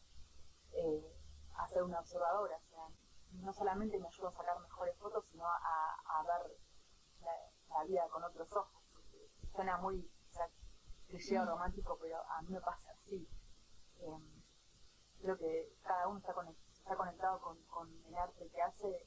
eh, 0.73 1.17
a 1.57 1.69
ser 1.69 1.83
una 1.83 2.01
observadora, 2.01 2.57
o 2.57 2.69
sea, 2.71 2.89
no 3.33 3.53
solamente 3.53 3.99
me 3.99 4.07
ayuda 4.07 4.29
a 4.29 4.33
sacar 4.33 4.61
mejores 4.61 4.97
fotos, 4.99 5.25
sino 5.31 5.45
a, 5.47 5.59
a 6.07 6.23
ver 6.23 6.57
la 7.69 7.85
vida 7.85 8.09
con 8.11 8.23
otros 8.23 8.51
ojos. 8.53 8.83
Suena 9.53 9.77
muy 9.79 10.09
cliché 11.07 11.39
o 11.39 11.45
romántico, 11.45 11.99
pero 12.01 12.17
a 12.29 12.43
mí 12.43 12.51
me 12.51 12.61
pasa 12.61 12.91
así. 12.93 13.29
Em, 14.01 14.43
creo 15.21 15.37
que 15.37 15.77
cada 15.83 16.09
uno 16.09 16.19
está, 16.19 16.35
está 16.73 16.97
conectado 16.97 17.41
con, 17.41 17.63
con, 17.65 17.89
el 18.07 18.15
arte 18.15 18.49
que 18.51 18.63
hace, 18.63 19.07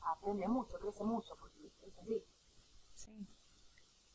aprende 0.00 0.46
mucho, 0.48 0.78
crece 0.78 1.04
mucho, 1.04 1.36
porque 1.38 1.66
es 1.86 1.98
así. 1.98 2.22
Sí, 2.94 3.26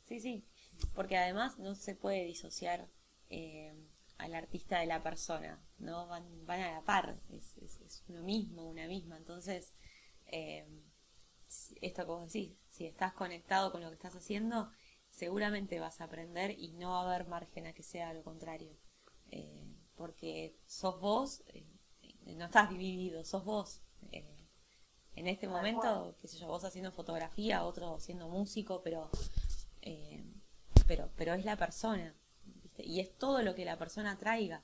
sí, 0.04 0.20
sí, 0.20 0.46
porque 0.94 1.18
además 1.18 1.58
no 1.60 1.76
se 1.76 1.96
puede 1.96 2.26
disociar 2.26 2.90
eh, 3.30 3.74
al 4.18 4.36
artista 4.36 4.80
de 4.80 4.86
la 4.86 5.02
persona, 5.02 5.64
¿no? 5.80 6.08
Van, 6.08 6.46
van 6.46 6.62
a 6.62 6.72
la 6.72 6.82
par, 6.84 7.20
es, 7.30 7.58
es, 7.58 8.04
uno 8.08 8.22
mismo, 8.24 8.68
una 8.68 8.88
misma, 8.88 9.18
entonces... 9.18 9.74
Eh, 10.28 10.68
esto 11.82 12.06
vos 12.06 12.32
decís, 12.32 12.58
si 12.70 12.86
estás 12.86 13.14
conectado 13.14 13.72
con 13.72 13.82
lo 13.82 13.90
que 13.90 13.96
estás 13.96 14.16
haciendo, 14.16 14.70
seguramente 15.10 15.80
vas 15.80 16.02
a 16.02 16.06
aprender 16.06 16.52
y 16.58 16.74
no 16.74 16.92
va 16.92 17.02
a 17.02 17.14
haber 17.14 17.28
margen 17.28 17.68
a 17.68 17.74
que 17.74 17.84
sea 17.84 18.14
lo 18.14 18.24
contrario. 18.24 18.76
Eh, 19.30 19.64
porque 19.96 20.58
sos 20.66 21.00
vos, 21.00 21.44
eh, 21.48 21.66
no 22.26 22.46
estás 22.46 22.70
dividido, 22.70 23.24
sos 23.24 23.46
vos. 23.46 23.84
Eh, 24.12 24.26
en 25.16 25.28
este 25.28 25.48
momento, 25.48 26.16
qué 26.20 26.28
sé 26.28 26.38
yo, 26.38 26.48
vos 26.48 26.64
haciendo 26.64 26.92
fotografía, 26.92 27.64
otro 27.64 28.00
siendo 28.00 28.28
músico, 28.28 28.82
pero, 28.82 29.10
pero 29.82 30.34
pero, 30.88 31.10
pero 31.16 31.34
es 31.34 31.46
la 31.46 31.56
persona, 31.56 32.16
¿viste? 32.46 32.84
Y 32.84 33.00
es 33.00 33.18
todo 33.18 33.42
lo 33.42 33.56
que 33.56 33.66
la 33.66 33.78
persona 33.78 34.18
traiga. 34.18 34.64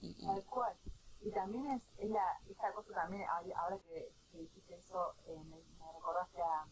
Y, 0.00 0.26
Tal 0.26 0.44
cual. 0.44 0.76
Y 1.20 1.30
también 1.30 1.70
es, 1.70 1.82
es 1.98 2.10
la, 2.10 2.40
esta 2.48 2.72
cosa 2.72 2.92
también, 2.92 3.24
ahora 3.56 3.78
que, 3.78 4.12
dijiste 4.32 4.74
eso, 4.74 5.14
eh, 5.26 5.42
me, 5.44 5.56
recordaste 5.92 6.42
a, 6.42 6.68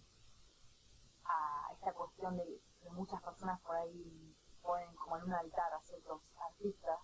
a, 1.25 1.73
esta 1.73 1.93
cuestión 1.93 2.37
de 2.37 2.61
que 2.83 2.91
muchas 2.91 3.23
personas 3.23 3.61
por 3.61 3.77
ahí 3.77 4.37
ponen 4.61 4.95
como 4.97 5.17
en 5.19 5.25
un 5.25 5.33
altar 5.33 5.73
a 5.73 5.81
ciertos 5.83 6.21
artistas 6.37 6.99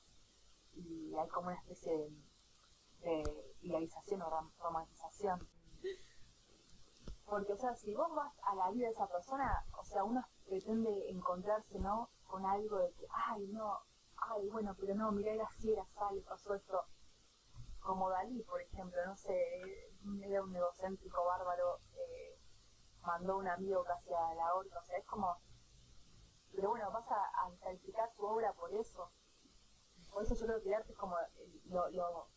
y 0.74 1.14
hay 1.14 1.28
como 1.28 1.48
una 1.48 1.57
especie 1.59 1.92
de, 1.92 2.11
de 3.00 3.54
idealización 3.62 4.22
o 4.22 4.50
romantización. 4.59 5.48
Porque, 7.28 7.52
o 7.52 7.56
sea, 7.56 7.74
si 7.74 7.94
vos 7.94 8.08
vas 8.14 8.32
a 8.42 8.54
la 8.54 8.70
vida 8.70 8.86
de 8.86 8.92
esa 8.92 9.06
persona, 9.06 9.64
o 9.78 9.84
sea, 9.84 10.04
uno 10.04 10.24
pretende 10.46 11.10
encontrarse, 11.10 11.78
¿no? 11.78 12.08
Con 12.26 12.44
algo 12.46 12.78
de 12.78 12.92
que, 12.92 13.06
ay, 13.10 13.46
no, 13.48 13.78
ay, 14.16 14.48
bueno, 14.48 14.74
pero 14.78 14.94
no, 14.94 15.12
mira, 15.12 15.32
era 15.32 15.44
así, 15.44 15.72
era 15.72 15.84
sale, 15.94 16.22
pasó 16.22 16.54
esto 16.54 16.84
como 17.88 18.10
Dalí, 18.10 18.42
por 18.42 18.60
ejemplo, 18.60 18.98
no 19.06 19.16
sé, 19.16 19.32
era 20.22 20.42
un 20.42 20.54
egocéntrico 20.54 21.24
bárbaro, 21.24 21.78
eh, 21.94 22.38
mandó 23.00 23.38
un 23.38 23.48
amigo 23.48 23.82
casi 23.84 24.12
a 24.12 24.34
la 24.34 24.54
horca, 24.54 24.78
o 24.78 24.82
sea, 24.82 24.98
es 24.98 25.06
como, 25.06 25.40
pero 26.54 26.68
bueno, 26.68 26.90
vas 26.90 27.06
a, 27.10 27.50
calificar 27.62 28.10
su 28.14 28.26
obra 28.26 28.52
por 28.52 28.72
eso. 28.74 29.10
Por 30.10 30.22
eso 30.22 30.34
yo 30.34 30.46
creo 30.46 30.62
que 30.62 30.68
el 30.68 30.74
arte 30.74 30.92
es 30.92 30.98
como 30.98 31.16
lo, 31.66 32.28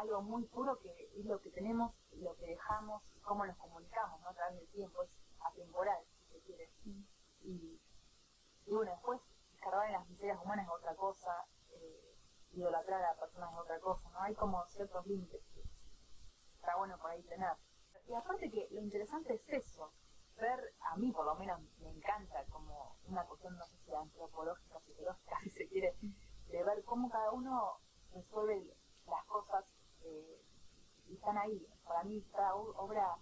algo 0.00 0.22
muy 0.22 0.44
puro 0.44 0.78
que 0.78 0.90
es 1.16 1.24
lo 1.24 1.40
que 1.40 1.50
tenemos, 1.50 1.94
lo 2.12 2.34
que 2.36 2.46
dejamos, 2.46 3.02
cómo 3.22 3.46
nos 3.46 3.56
comunicamos 3.56 4.20
¿no? 4.20 4.28
a 4.28 4.34
través 4.34 4.56
del 4.58 4.68
tiempo, 4.68 5.02
es 5.02 5.10
atemporal, 5.40 6.04
si 6.18 6.32
se 6.32 6.40
quiere. 6.42 6.70
Y, 7.42 7.80
y 8.66 8.74
bueno, 8.74 8.92
después, 8.92 9.20
cargar 9.60 9.86
en 9.86 9.92
las 9.94 10.08
miserias 10.08 10.38
humanas 10.42 10.66
es 10.66 10.72
otra 10.72 10.94
cosa, 10.94 11.46
idolatrar 12.52 13.04
a 13.04 13.14
personas 13.14 13.52
es 13.52 13.58
otra 13.58 13.78
cosa, 13.80 14.08
¿no? 14.10 14.20
Hay 14.20 14.34
como 14.34 14.64
ciertos 14.68 15.06
límites 15.06 15.42
que 15.52 15.62
está 16.54 16.76
bueno 16.76 16.98
por 16.98 17.10
ahí 17.10 17.22
tener. 17.24 17.52
Y 18.06 18.14
aparte 18.14 18.50
que 18.50 18.68
lo 18.70 18.80
interesante 18.80 19.34
es 19.34 19.48
eso, 19.48 19.92
ver, 20.36 20.74
a 20.80 20.96
mí 20.96 21.12
por 21.12 21.26
lo 21.26 21.34
menos 21.34 21.60
me 21.78 21.90
encanta 21.90 22.44
como 22.46 22.96
una 23.08 23.24
cuestión, 23.24 23.56
no 23.56 23.64
sé 23.66 23.76
si 23.84 23.94
antropológica, 23.94 24.80
psicológica, 24.80 25.38
si 25.44 25.50
se 25.50 25.68
quiere, 25.68 25.94
de 26.48 26.64
ver 26.64 26.84
cómo 26.84 27.10
cada 27.10 27.30
uno 27.32 27.78
resuelve 28.12 28.74
las 29.06 29.24
cosas 29.26 29.64
eh, 30.06 30.42
están 31.10 31.38
ahí. 31.38 31.66
Para 31.84 32.04
mí 32.04 32.22
cada 32.32 32.54
obra 32.54 33.18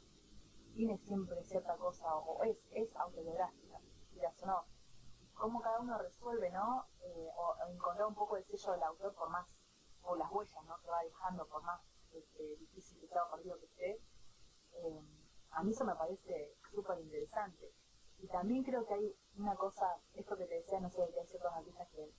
tiene 0.74 0.98
siempre 0.98 1.42
cierta 1.44 1.76
cosa, 1.76 2.14
o 2.16 2.42
es, 2.44 2.58
es 2.72 2.94
autobiográfica, 2.96 3.80
quieras 4.12 4.42
o 4.42 4.46
no 4.46 4.74
cómo 5.34 5.60
cada 5.60 5.80
uno 5.80 5.98
resuelve, 5.98 6.50
¿no? 6.50 6.86
Eh, 7.02 7.28
o, 7.36 7.54
encontrar 7.68 8.06
un 8.06 8.14
poco 8.14 8.36
el 8.36 8.44
sello 8.44 8.72
del 8.72 8.82
autor 8.82 9.14
por 9.14 9.28
más, 9.30 9.46
o 10.02 10.16
las 10.16 10.30
huellas, 10.30 10.64
¿no? 10.64 10.78
Que 10.80 10.88
va 10.88 11.02
dejando 11.02 11.46
por 11.46 11.62
más 11.62 11.80
este, 12.12 12.56
difícil 12.56 13.00
que 13.00 13.08
sea 13.08 13.28
perdido 13.30 13.58
que 13.58 13.66
esté. 13.66 14.00
Eh, 14.72 15.02
a 15.50 15.62
mí 15.62 15.72
eso 15.72 15.84
me 15.84 15.94
parece 15.94 16.56
súper 16.72 17.00
interesante. 17.00 17.72
Y 18.18 18.28
también 18.28 18.62
creo 18.62 18.86
que 18.86 18.94
hay 18.94 19.16
una 19.36 19.54
cosa, 19.56 20.00
esto 20.14 20.36
que 20.36 20.46
te 20.46 20.54
decía, 20.54 20.80
no 20.80 20.88
sé, 20.88 21.06
que 21.12 21.20
hay 21.20 21.26
ciertos 21.26 21.52
artistas 21.52 21.88
que, 21.90 22.10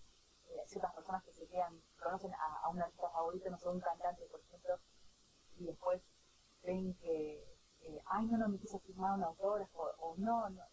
ciertas 0.65 0.93
personas 0.93 1.23
que 1.23 1.31
se 1.33 1.47
quedan, 1.47 1.81
conocen 2.01 2.31
a, 2.33 2.69
un 2.69 2.81
artista 2.81 3.09
favorito, 3.09 3.49
no 3.49 3.57
sé, 3.57 3.69
un 3.69 3.79
cantante, 3.79 4.25
por 4.27 4.39
ejemplo, 4.41 4.79
y 5.57 5.65
después 5.65 6.01
ven 6.63 6.93
que, 6.95 7.43
ay, 8.05 8.25
no, 8.25 8.37
no 8.37 8.49
me 8.49 8.59
quiso 8.59 8.79
firmar 8.79 9.13
un 9.13 9.23
autógrafo, 9.23 9.91
o 9.99 10.15
no, 10.17 10.49
no, 10.49 10.63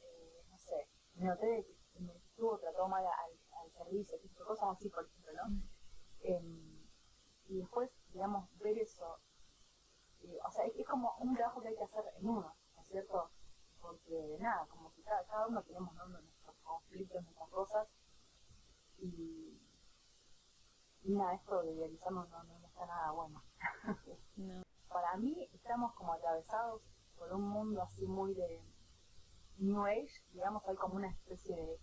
no 0.50 0.58
sé, 0.58 0.88
me 1.14 1.26
noté 1.26 1.66
que 1.92 2.00
me 2.00 2.16
estuvo 2.16 2.58
trató 2.58 2.88
mal 2.88 3.04
al, 3.04 3.61
al 3.62 3.70
servicio, 3.72 4.18
cosas 4.46 4.70
así, 4.76 4.88
por 4.88 5.04
ejemplo, 5.04 5.32
¿no? 5.35 5.62
Em, 6.20 6.88
y 7.48 7.58
después, 7.58 7.90
digamos, 8.12 8.48
ver 8.58 8.78
eso, 8.78 9.18
eh, 10.22 10.38
o 10.44 10.50
sea, 10.50 10.64
es, 10.66 10.87
como 10.87 11.14
un 11.18 11.35
trabajo 11.35 11.61
que 11.61 11.68
hay 11.68 11.76
que 11.76 11.85
hacer 11.85 12.04
en 12.16 12.28
uno, 12.28 12.54
¿no 12.74 12.80
es 12.80 12.88
cierto? 12.88 13.30
Porque, 13.80 14.37
nada, 14.40 14.66
como 14.66 14.92
que 14.94 15.02
cada 15.02 15.46
uno 15.46 15.62
tenemos 15.62 15.92
nuestros 15.94 16.56
conflictos, 16.62 17.22
nuestras 17.24 17.48
cosas, 17.50 17.94
y, 19.02 19.60
y 21.02 21.12
nada, 21.12 21.34
esto 21.34 21.62
de 21.62 21.72
idealizarnos 21.72 22.28
no, 22.30 22.42
no, 22.44 22.66
está 22.66 22.86
nada 22.86 23.10
bueno. 23.12 23.42
Para 24.88 25.16
mí, 25.16 25.48
estamos 25.52 25.94
como 25.94 26.12
atravesados 26.12 26.82
por 27.16 27.32
un 27.32 27.48
mundo 27.48 27.82
así 27.82 28.06
muy 28.06 28.34
de 28.34 28.62
New 29.58 29.84
Age, 29.84 30.24
digamos, 30.32 30.62
hay 30.66 30.76
como 30.76 30.96
una 30.96 31.10
especie 31.10 31.56
de 31.56 31.80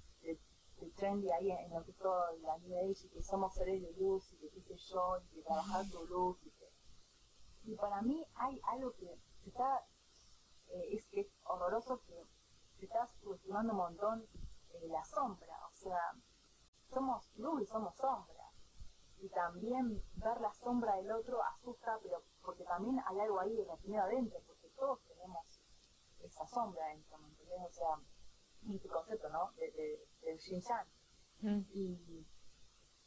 el 0.82 0.94
trendy 0.94 1.30
ahí 1.32 1.52
en 1.52 1.74
lo 1.74 1.84
que 1.84 1.92
es 1.92 1.98
todo 1.98 2.38
la 2.42 2.58
New 2.60 2.78
Age 2.78 3.06
y 3.06 3.10
que 3.10 3.22
somos 3.22 3.54
seres 3.54 3.82
de 3.82 3.92
luz 4.00 4.32
y 4.34 4.38
que 4.38 4.50
qué 4.50 4.62
sé 4.62 4.94
yo, 4.94 5.18
y 5.22 5.36
que 5.36 5.42
trabajar 5.42 5.86
tu 5.90 6.06
luz 6.08 6.38
y 6.46 6.52
que... 6.52 6.72
Y 7.66 7.76
para 7.76 8.02
mí 8.02 8.26
hay 8.36 8.60
algo 8.64 8.94
que 8.94 9.20
se 9.44 9.50
está, 9.50 9.86
eh, 10.68 10.96
es 10.96 11.06
que 11.08 11.22
es 11.22 11.28
horroroso 11.44 12.02
que 12.08 12.26
se 12.78 12.86
está 12.86 13.10
subestimando 13.22 13.74
un 13.74 13.80
montón 13.80 14.26
eh, 14.70 14.88
la 14.88 15.04
sombra, 15.04 15.56
o 15.68 15.76
sea, 15.76 16.00
somos 16.90 17.32
luz 17.38 17.62
y 17.62 17.66
somos 17.66 17.96
sombra. 17.96 18.46
Y 19.22 19.30
también 19.30 20.02
ver 20.16 20.40
la 20.42 20.54
sombra 20.54 20.96
del 20.96 21.12
otro 21.12 21.44
asusta, 21.44 22.00
pero 22.02 22.24
porque 22.42 22.64
también 22.64 23.00
hay 23.06 23.20
algo 23.20 23.40
ahí 23.40 23.64
retenido 23.64 24.04
adentro, 24.04 24.40
porque 24.48 24.70
todos 24.70 25.00
tenemos 25.08 25.62
esa 26.20 26.48
sombra 26.48 26.88
dentro, 26.88 27.18
¿me 27.20 27.28
entiendes? 27.30 27.60
O 27.66 27.74
sea, 27.74 28.74
este 28.74 28.88
concepto, 28.88 29.30
¿no? 29.30 29.52
De, 29.54 29.72
de, 29.72 30.08
del 30.22 30.40
Xinjiang. 30.40 30.88
Mm. 31.42 31.62
Y, 31.74 32.28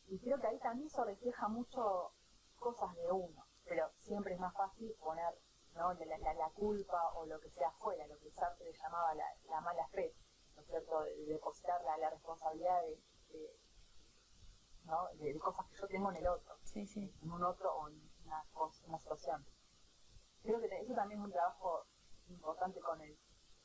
y 0.09 0.19
creo 0.19 0.39
que 0.39 0.47
ahí 0.47 0.59
también 0.59 0.89
se 0.91 1.05
refleja 1.05 1.49
mucho 1.49 2.13
cosas 2.59 2.95
de 2.95 3.11
uno, 3.11 3.45
pero 3.65 3.91
siempre 3.99 4.35
es 4.35 4.41
más 4.41 4.55
fácil 4.55 4.95
poner 5.01 5.35
¿no? 5.75 5.93
la, 5.93 6.19
la, 6.19 6.35
la 6.35 6.51
culpa 6.51 7.13
o 7.15 7.27
lo 7.27 7.39
que 7.41 7.51
sea 7.51 7.69
afuera, 7.69 8.07
lo 8.07 8.19
que 8.19 8.31
Sartre 8.31 8.73
llamaba 8.73 9.15
la, 9.15 9.25
la 9.49 9.61
mala 9.61 9.87
fe, 9.89 10.15
¿no 10.55 10.63
es 10.63 10.69
cierto? 10.69 11.01
De, 11.03 11.25
depositar 11.27 11.83
la, 11.83 12.11
responsabilidad 12.11 12.83
de, 12.83 13.01
de 13.31 13.59
¿no? 14.93 15.09
De, 15.15 15.39
cosas 15.39 15.67
que 15.71 15.77
yo 15.81 15.87
tengo 15.89 16.11
en 16.11 16.17
el 16.19 16.27
otro, 16.29 16.55
sí, 16.63 16.87
sí. 16.87 17.11
en 17.23 17.33
un 17.33 17.43
otro 17.43 17.75
o 17.75 17.89
en 17.89 17.97
una, 18.27 18.45
una 18.87 18.99
situación. 18.99 19.47
Creo 20.43 20.61
que 20.61 20.67
eso 20.67 20.95
también 20.95 21.21
es 21.21 21.27
un 21.27 21.33
trabajo 21.33 21.87
importante 22.29 22.79
con 22.81 23.01
el 23.01 23.17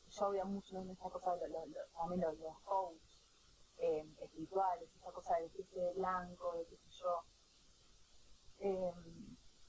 yo 0.10 0.30
veía 0.30 0.46
mucho 0.46 0.78
en 0.78 0.90
esta 0.90 1.10
cosa 1.10 1.36
de 1.36 1.50
también 1.94 2.22
los, 2.22 2.40
los 2.40 2.60
coaches 2.63 3.26
eh, 3.78 4.08
espirituales, 4.22 4.90
esa 4.96 5.12
cosa 5.12 5.36
de 5.38 5.94
blanco, 5.96 6.54
de 6.54 6.66
qué 6.66 6.78
sé 6.78 6.90
yo. 6.90 7.24
Eh, 8.60 8.94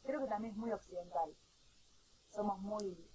creo 0.05 0.21
que 0.21 0.29
también 0.29 0.53
es 0.53 0.59
muy 0.59 0.71
occidental. 0.71 1.37
Somos 2.31 2.61
muy 2.61 3.11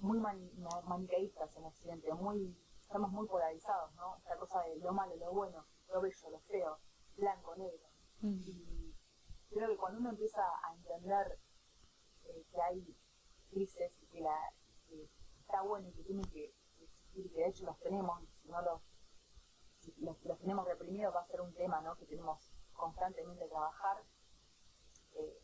muy 0.00 0.18
maniqueístas 0.18 1.54
en 1.56 1.64
Occidente, 1.64 2.12
muy, 2.14 2.56
estamos 2.80 3.10
muy 3.10 3.26
polarizados, 3.26 3.94
¿no? 3.96 4.16
Esta 4.16 4.36
cosa 4.36 4.62
de 4.62 4.76
lo 4.76 4.92
malo, 4.92 5.14
lo 5.16 5.32
bueno, 5.32 5.66
lo 5.88 6.00
bello, 6.00 6.30
lo 6.30 6.40
feo, 6.40 6.78
blanco, 7.20 7.54
negro. 7.56 7.88
Mm. 8.22 8.40
Y 8.40 8.94
creo 9.50 9.68
que 9.68 9.76
cuando 9.76 10.00
uno 10.00 10.10
empieza 10.10 10.42
a 10.42 10.74
entender 10.74 11.38
eh, 12.24 12.44
que 12.50 12.62
hay 12.62 12.96
crisis 13.50 13.92
y 14.02 14.06
que 14.06 14.20
la, 14.20 14.36
está 15.38 15.62
bueno 15.62 15.88
y 15.88 15.92
que 15.92 16.04
tienen 16.04 16.24
que 16.30 16.54
existir, 16.80 17.30
que 17.32 17.38
de 17.38 17.48
hecho 17.48 17.64
los 17.66 17.78
tenemos, 17.80 18.20
si 18.42 18.48
no 18.48 18.62
los, 18.62 18.82
si 19.80 19.92
los, 20.00 20.38
tenemos 20.38 20.66
reprimidos 20.66 21.14
va 21.14 21.20
a 21.20 21.26
ser 21.26 21.40
un 21.40 21.52
tema 21.54 21.80
¿no? 21.80 21.96
que 21.96 22.06
tenemos 22.06 22.52
constantemente 22.72 23.44
que 23.44 23.50
trabajar. 23.50 24.02
Eh, 25.14 25.42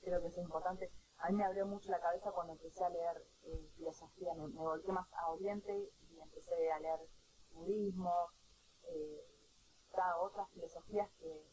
creo 0.00 0.20
que 0.20 0.28
es 0.28 0.38
importante. 0.38 0.92
A 1.18 1.30
mí 1.30 1.36
me 1.36 1.44
abrió 1.44 1.66
mucho 1.66 1.90
la 1.90 2.00
cabeza 2.00 2.30
cuando 2.32 2.52
empecé 2.52 2.84
a 2.84 2.90
leer 2.90 3.26
eh, 3.44 3.70
filosofía, 3.76 4.34
me, 4.34 4.46
volqué 4.48 4.92
más 4.92 5.08
a 5.12 5.30
Oriente 5.30 5.92
y 6.10 6.20
empecé 6.20 6.70
a 6.70 6.78
leer 6.78 7.00
budismo, 7.50 8.12
eh, 8.84 9.33
otras 10.20 10.48
filosofías 10.50 11.10
que, 11.18 11.46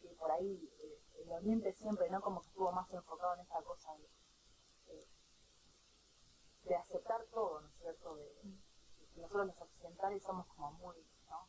que 0.00 0.08
por 0.14 0.30
ahí 0.30 0.70
eh, 0.82 1.22
el 1.24 1.32
Oriente 1.32 1.72
siempre, 1.72 2.08
¿no? 2.10 2.20
Como 2.20 2.40
que 2.40 2.48
estuvo 2.48 2.72
más 2.72 2.90
enfocado 2.92 3.34
en 3.34 3.40
esta 3.40 3.62
cosa 3.62 3.92
de 3.96 4.08
de 6.64 6.74
aceptar 6.74 7.24
todo, 7.32 7.60
¿no 7.60 7.68
es 7.68 7.74
cierto? 7.76 8.16
De, 8.16 8.24
nosotros 9.16 9.46
los 9.46 9.60
occidentales 9.60 10.22
somos 10.22 10.46
como 10.48 10.72
muy, 10.72 10.96
¿no? 11.28 11.48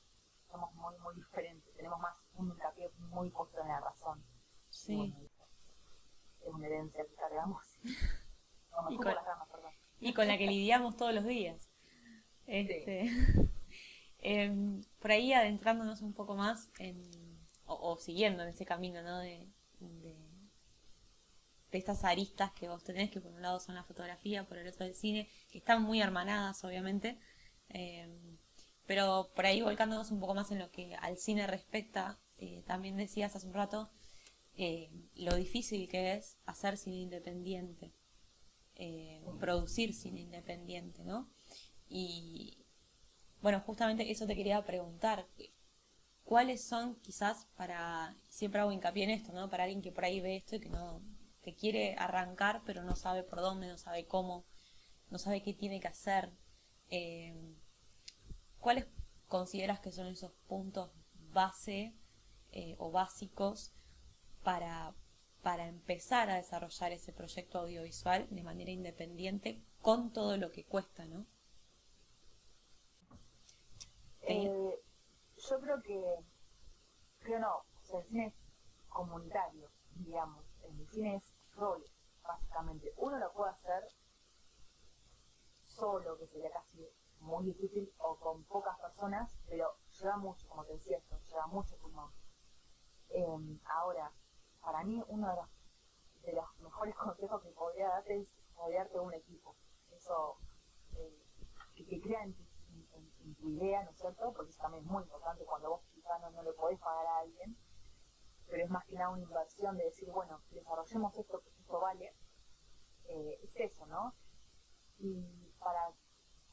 Somos 0.51 0.73
muy, 0.75 0.97
muy 0.99 1.15
diferentes, 1.15 1.73
tenemos 1.75 1.99
más 1.99 2.15
un 2.35 2.51
hincapié 2.51 2.89
muy 2.97 3.29
puesto 3.29 3.61
en 3.61 3.67
la 3.67 3.79
razón. 3.79 4.23
Sí. 4.69 5.13
es 6.41 6.53
una 6.53 6.67
herencia 6.67 7.05
que 7.05 7.15
cargamos. 7.15 7.63
y, 8.89 8.97
con, 8.97 9.13
y 9.99 10.13
con 10.13 10.27
la 10.27 10.37
que 10.37 10.47
lidiamos 10.47 10.95
todos 10.97 11.13
los 11.13 11.23
días. 11.23 11.71
Este, 12.45 13.09
em, 14.33 14.81
por 14.99 15.11
ahí 15.11 15.33
adentrándonos 15.33 16.01
un 16.01 16.13
poco 16.13 16.35
más 16.35 16.71
en, 16.79 17.01
o, 17.65 17.97
siguiendo 17.97 18.43
en 18.43 18.49
ese 18.49 18.65
camino, 18.65 19.01
¿no? 19.01 19.19
de 19.19 19.47
de 21.71 21.79
estas 21.79 22.05
aristas 22.05 22.51
que 22.53 22.69
vos 22.69 22.83
tenés, 22.83 23.11
que 23.11 23.19
por 23.19 23.33
un 23.33 23.41
lado 23.41 23.59
son 23.59 23.75
la 23.75 23.83
fotografía, 23.83 24.47
por 24.47 24.57
el 24.57 24.67
otro 24.67 24.85
el 24.85 24.95
cine, 24.95 25.29
que 25.51 25.57
están 25.57 25.81
muy 25.83 26.01
hermanadas, 26.01 26.63
obviamente. 26.63 27.19
Eh, 27.69 28.07
Pero 28.87 29.31
por 29.35 29.45
ahí 29.45 29.61
volcándonos 29.61 30.11
un 30.11 30.19
poco 30.19 30.33
más 30.35 30.51
en 30.51 30.59
lo 30.59 30.71
que 30.71 30.95
al 30.95 31.17
cine 31.17 31.47
respecta, 31.47 32.19
eh, 32.37 32.63
también 32.67 32.97
decías 32.97 33.35
hace 33.35 33.47
un 33.47 33.53
rato 33.53 33.89
eh, 34.57 34.89
lo 35.15 35.35
difícil 35.35 35.87
que 35.89 36.13
es 36.13 36.37
hacer 36.45 36.77
cine 36.77 36.97
independiente, 36.97 37.91
eh, 38.75 39.21
producir 39.39 39.93
cine 39.93 40.21
independiente, 40.21 41.03
¿no? 41.03 41.29
Y 41.89 42.64
bueno, 43.45 43.59
justamente 43.59 44.09
eso 44.09 44.25
te 44.25 44.35
quería 44.35 44.65
preguntar. 44.65 45.27
¿Cuáles 46.23 46.63
son 46.63 46.95
quizás 46.95 47.47
para, 47.55 48.17
siempre 48.27 48.59
hago 48.59 48.71
hincapié 48.71 49.03
en 49.03 49.11
esto, 49.11 49.33
¿no? 49.33 49.51
Para 49.51 49.65
alguien 49.65 49.83
que 49.83 49.91
por 49.91 50.03
ahí 50.03 50.19
ve 50.19 50.37
esto 50.37 50.55
y 50.55 50.61
que 50.61 50.69
no, 50.69 51.03
que 51.43 51.53
quiere 51.53 51.93
arrancar 51.99 52.63
pero 52.65 52.81
no 52.81 52.95
sabe 52.95 53.21
por 53.21 53.41
dónde, 53.41 53.67
no 53.67 53.77
sabe 53.77 54.07
cómo, 54.07 54.47
no 55.11 55.19
sabe 55.19 55.43
qué 55.43 55.53
tiene 55.53 55.79
que 55.79 55.87
hacer. 55.87 56.31
¿Cuáles 58.57 58.87
consideras 59.27 59.79
que 59.79 59.91
son 59.91 60.07
esos 60.07 60.31
puntos 60.47 60.89
base 61.31 61.93
o 62.79 62.89
básicos 62.89 63.75
para, 64.41 64.95
para 65.43 65.67
empezar 65.67 66.31
a 66.31 66.37
desarrollar 66.37 66.93
ese 66.93 67.13
proyecto 67.13 67.59
audiovisual 67.59 68.25
de 68.31 68.41
manera 68.41 68.71
independiente 68.71 69.61
con 69.83 70.11
todo 70.11 70.35
lo 70.35 70.51
que 70.51 70.65
cuesta, 70.65 71.05
¿no? 71.05 71.27
Eh, 74.27 74.83
yo 75.37 75.59
creo 75.59 75.81
que, 75.83 76.15
creo 77.19 77.39
no, 77.39 77.57
o 77.57 77.83
sea, 77.83 77.99
el 77.99 78.07
cine 78.07 78.25
es 78.27 78.33
comunitario, 78.89 79.69
digamos, 79.97 80.43
el 80.63 80.87
cine 80.89 81.17
es 81.17 81.35
roles, 81.53 81.91
básicamente. 82.23 82.91
Uno 82.97 83.19
lo 83.19 83.31
puede 83.33 83.51
hacer 83.51 83.83
solo, 85.61 86.17
que 86.17 86.25
sería 86.25 86.49
casi 86.51 86.89
muy 87.19 87.45
difícil, 87.45 87.93
o 87.99 88.15
con 88.17 88.43
pocas 88.45 88.79
personas, 88.79 89.37
pero 89.47 89.77
lleva 89.99 90.17
mucho, 90.17 90.47
como 90.47 90.65
te 90.65 90.73
decía 90.73 90.97
esto, 90.97 91.19
lleva 91.19 91.45
mucho 91.47 91.77
pulmón. 91.77 92.11
Eh, 93.09 93.59
ahora, 93.65 94.11
para 94.59 94.83
mí 94.83 95.03
uno 95.07 95.29
de 96.23 96.33
los, 96.33 96.45
mejores 96.61 96.95
consejos 97.03 97.43
que 97.43 97.49
podría 97.49 97.89
darte 97.89 98.21
es 98.21 98.27
rodearte 98.55 98.93
de 98.93 98.99
un 99.01 99.13
equipo. 99.13 99.55
Eso, 99.91 100.37
eh, 100.95 101.23
que, 101.75 101.85
que 101.85 102.01
crea 102.01 102.23
en 102.23 102.44
tu, 103.39 103.49
idea, 103.49 103.83
¿no 103.83 103.91
es 103.91 103.97
cierto? 103.97 104.31
Porque 104.33 104.51
eso 104.51 104.61
también 104.61 104.83
es 104.83 104.89
muy 104.89 105.03
importante 105.03 105.45
cuando 105.45 105.69
vos 105.69 105.81
quizás 105.93 106.21
no, 106.21 106.43
le 106.43 106.53
podés 106.53 106.79
pagar 106.79 107.05
a 107.05 107.19
alguien, 107.19 107.57
pero 108.47 108.63
es 108.63 108.69
más 108.69 108.85
que 108.85 108.95
nada 108.95 109.09
una 109.09 109.23
inversión 109.23 109.77
de 109.77 109.85
decir, 109.85 110.09
bueno, 110.11 110.41
desarrollemos 110.51 111.17
esto, 111.17 111.41
que 111.41 111.49
esto 111.49 111.79
vale. 111.79 112.15
Eh, 113.07 113.39
es 113.43 113.55
eso, 113.57 113.85
¿no? 113.85 114.15
Y 114.97 115.51
para 115.59 115.93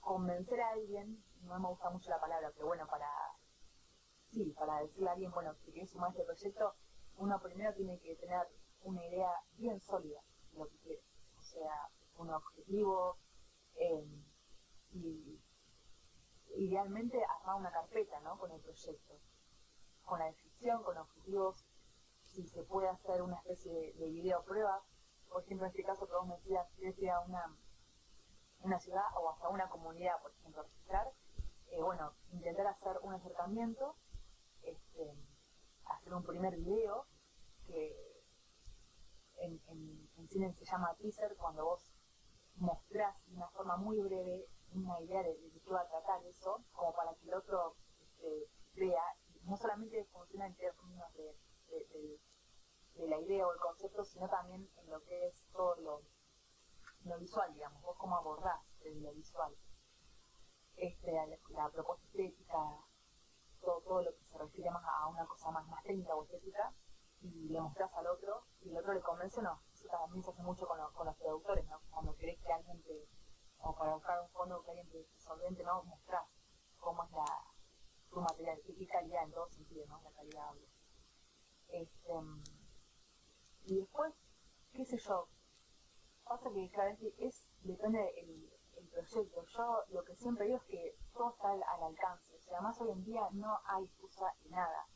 convencer 0.00 0.60
a 0.60 0.70
alguien, 0.70 1.24
no 1.42 1.58
me 1.58 1.68
gusta 1.68 1.90
mucho 1.90 2.10
la 2.10 2.20
palabra, 2.20 2.50
pero 2.54 2.66
bueno, 2.66 2.86
para, 2.86 3.08
sí, 4.30 4.52
para 4.52 4.80
decirle 4.80 5.08
a 5.08 5.12
alguien, 5.12 5.30
bueno, 5.30 5.54
que 5.64 5.72
quieres 5.72 5.90
sumar 5.90 6.10
este 6.10 6.24
proyecto, 6.24 6.74
uno 7.16 7.40
primero 7.40 7.72
tiene 7.74 7.98
que 8.00 8.16
tener 8.16 8.46
una 8.82 9.04
idea 9.06 9.30
bien 9.56 9.80
sólida 9.80 10.20
de 10.50 10.58
lo 10.58 10.68
que 10.68 10.78
quiere, 10.78 11.02
o 11.38 11.42
sea, 11.42 11.88
un 12.16 12.30
objetivo 12.30 13.18
eh, 13.74 14.04
y 14.90 15.40
idealmente 16.56 17.18
armar 17.24 17.56
una 17.56 17.72
carpeta 17.72 18.20
¿no? 18.20 18.38
con 18.38 18.50
el 18.50 18.60
proyecto, 18.60 19.18
con 20.04 20.18
la 20.18 20.26
descripción, 20.26 20.82
con 20.82 20.98
objetivos, 20.98 21.64
si 22.26 22.46
se 22.46 22.62
puede 22.62 22.88
hacer 22.88 23.22
una 23.22 23.36
especie 23.36 23.72
de, 23.72 24.10
video 24.10 24.42
prueba, 24.44 24.82
por 25.28 25.42
ejemplo 25.42 25.66
en 25.66 25.70
este 25.70 25.84
caso 25.84 26.06
que 26.06 26.14
vos 26.14 26.26
me 26.26 26.36
decías, 26.36 26.66
ir 26.78 27.10
a 27.10 27.20
una, 27.20 27.56
una 28.60 28.78
ciudad 28.78 29.04
o 29.20 29.30
hasta 29.30 29.48
una 29.48 29.68
comunidad, 29.68 30.20
por 30.22 30.32
ejemplo, 30.32 30.62
registrar, 30.62 31.06
eh, 31.70 31.82
bueno, 31.82 32.14
intentar 32.32 32.66
hacer 32.66 32.98
un 33.02 33.14
acercamiento, 33.14 33.96
este, 34.62 35.14
hacer 35.84 36.14
un 36.14 36.24
primer 36.24 36.56
video 36.56 37.06
que 37.66 38.12
en, 39.38 40.28
cine 40.28 40.52
se 40.54 40.64
llama 40.64 40.94
teaser, 40.98 41.36
cuando 41.36 41.64
vos 41.64 41.92
mostrás 42.56 43.14
de 43.26 43.34
una 43.36 43.48
forma 43.48 43.76
muy 43.76 44.00
breve 44.00 44.46
una 44.74 45.00
idea 45.00 45.22
de, 45.22 45.34
de, 45.34 45.60
qué 45.60 45.70
va 45.70 45.80
a 45.80 45.88
tratar 45.88 46.24
eso, 46.24 46.64
como 46.72 46.92
para 46.94 47.14
que 47.14 47.28
el 47.28 47.34
otro 47.34 47.76
este, 48.00 48.48
vea, 48.74 49.02
no 49.44 49.56
solamente 49.56 50.04
funciona 50.06 50.46
en 50.46 50.56
términos 50.56 51.12
de, 51.14 51.36
la 52.94 53.18
idea 53.18 53.46
o 53.46 53.52
el 53.52 53.58
concepto, 53.58 54.04
sino 54.04 54.28
también 54.28 54.68
en 54.76 54.90
lo 54.90 55.02
que 55.02 55.26
es 55.26 55.46
todo 55.52 55.74
lo, 55.76 56.02
lo 57.04 57.18
visual, 57.18 57.52
digamos, 57.52 57.82
vos 57.82 57.96
cómo 57.98 58.16
abordás 58.16 58.60
lo 58.84 59.12
visual. 59.12 59.54
Este, 60.76 61.12
la, 61.12 61.68
propuesta 61.70 62.06
estética, 62.06 62.58
todo, 63.60 63.80
todo 63.82 64.02
lo 64.02 64.14
que 64.14 64.24
se 64.24 64.38
refiere 64.38 64.70
más 64.70 64.84
a 64.84 65.08
una 65.08 65.26
cosa 65.26 65.50
más, 65.50 65.66
más 65.66 65.82
técnica 65.82 66.14
o 66.14 66.24
estética, 66.24 66.72
y 67.20 67.48
le 67.48 67.60
mostrás 67.60 67.92
al 67.94 68.06
otro 68.06 68.44
y 68.60 68.70
el 68.70 68.78
otro 68.78 68.94
le 68.94 69.00
convence 69.00 69.40
o 69.40 69.42
no. 69.42 69.62
Eso 69.72 69.88
también 69.88 70.22
se 70.22 70.30
hace 70.30 70.42
mucho 70.42 70.66
con, 70.66 70.78
con 70.92 71.06
los 71.06 71.16
productores, 71.16 71.66
¿no? 71.66 71.80
Cuando 71.90 72.14
querés 72.16 72.40
que 72.40 72.52
alguien 72.52 72.82
te, 72.82 73.08
o 73.62 73.74
para 73.74 73.94
buscar 73.94 74.20
un 74.20 74.28
fondo 74.30 74.62
que 74.64 74.84
te 74.90 75.06
solvente, 75.18 75.62
¿no? 75.62 75.82
Mostrás 75.84 76.26
cómo 76.78 77.04
es 77.04 77.10
la, 77.12 77.44
tu 78.10 78.20
material, 78.20 78.60
qué 78.64 78.86
calidad 78.86 79.24
en 79.24 79.32
todo 79.32 79.48
sentido, 79.48 79.86
¿no? 79.86 80.00
La 80.02 80.10
calidad 80.12 80.48
audio. 80.48 80.68
Este, 81.68 82.12
y 83.64 83.76
después, 83.76 84.14
qué 84.72 84.84
sé 84.84 84.98
yo, 84.98 85.28
pasa 86.24 86.50
que 86.50 86.70
cada 86.70 86.90
vez 86.90 87.00
es, 87.18 87.46
depende 87.62 87.98
del 87.98 88.52
el 88.76 88.88
proyecto. 88.88 89.44
Yo 89.44 89.84
lo 89.90 90.04
que 90.04 90.16
siempre 90.16 90.46
digo 90.46 90.58
es 90.58 90.64
que 90.64 90.96
todo 91.12 91.30
está 91.30 91.50
al, 91.50 91.62
al 91.62 91.82
alcance. 91.84 92.34
O 92.34 92.40
sea, 92.40 92.58
además 92.58 92.80
hoy 92.80 92.90
en 92.90 93.04
día 93.04 93.28
no 93.32 93.60
hay 93.64 93.84
excusa 93.84 94.24
de 94.42 94.50
nada. 94.50 94.86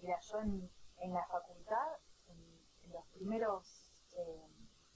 Mira, 0.00 0.18
yo 0.20 0.40
en 0.40 0.70
en 1.02 1.12
la 1.12 1.26
facultad, 1.26 1.98
en, 2.28 2.62
los 2.92 3.06
primeros 3.08 3.90
eh, 4.16 4.48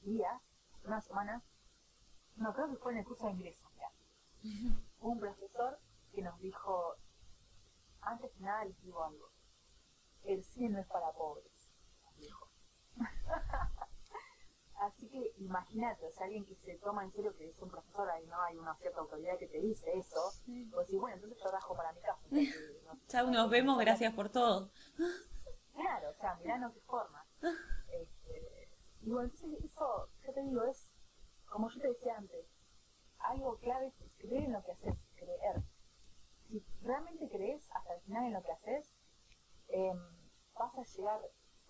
días, 0.02 0.42
unas 0.84 1.04
semanas, 1.04 1.42
no 2.36 2.52
creo 2.52 2.68
que 2.70 2.76
fue 2.76 2.92
en 2.92 2.98
el 2.98 3.04
curso 3.04 3.26
de 3.26 3.32
ingreso, 3.32 3.70
un 5.00 5.18
profesor 5.18 5.78
que 6.12 6.22
nos 6.22 6.38
dijo, 6.40 6.96
antes 8.00 8.30
que 8.32 8.40
nada 8.40 8.64
les 8.64 8.80
digo 8.82 9.02
algo, 9.02 9.30
el 10.24 10.44
cine 10.44 10.68
no 10.70 10.80
es 10.80 10.86
para 10.86 11.12
pobres, 11.12 11.70
dijo. 12.18 12.48
Así 14.80 15.08
que 15.08 15.32
imagínate, 15.38 16.06
o 16.06 16.12
sea, 16.12 16.26
alguien 16.26 16.44
que 16.44 16.54
se 16.54 16.78
toma 16.78 17.04
en 17.04 17.12
serio 17.12 17.34
que 17.36 17.48
es 17.48 17.60
un 17.60 17.70
profesor, 17.70 18.08
ahí 18.10 18.26
no 18.26 18.40
hay 18.42 18.56
una 18.56 18.74
cierta 18.76 19.00
autoridad 19.00 19.38
que 19.38 19.48
te 19.48 19.58
dice 19.60 19.90
eso, 19.96 20.20
pues 20.70 20.88
sí, 20.88 20.98
bueno, 20.98 21.16
entonces 21.16 21.38
yo 21.38 21.48
trabajo 21.48 21.74
para 21.74 21.92
mi 21.92 22.00
casa. 22.00 22.20
ya 23.08 23.22
nos 23.30 23.50
vemos, 23.50 23.78
gracias 23.78 24.12
por 24.14 24.28
todo. 24.28 24.70
Claro, 25.74 26.10
o 26.10 26.14
sea, 26.20 26.34
mirá 26.36 26.58
no 26.58 26.72
qué 26.72 26.80
forma. 26.80 27.24
Este, 27.88 28.68
y 29.02 29.10
bueno, 29.10 29.30
entonces 29.32 29.64
eso, 29.64 30.10
yo 30.26 30.34
te 30.34 30.42
digo, 30.42 30.64
es, 30.64 30.90
como 31.48 31.68
yo 31.70 31.80
te 31.80 31.88
decía 31.88 32.16
antes, 32.16 32.46
algo 33.18 33.56
clave 33.58 33.86
es 33.86 33.94
creer 34.18 34.44
en 34.44 34.52
lo 34.52 34.62
que 34.62 34.72
haces, 34.72 34.94
creer. 35.16 35.62
Si 36.48 36.64
realmente 36.82 37.28
crees 37.28 37.68
hasta 37.72 37.94
el 37.94 38.00
final 38.02 38.26
en 38.26 38.32
lo 38.34 38.42
que 38.42 38.52
haces, 38.52 38.94
em, 39.68 39.98
vas 40.54 40.74
a 40.76 40.82
llegar, 40.82 41.20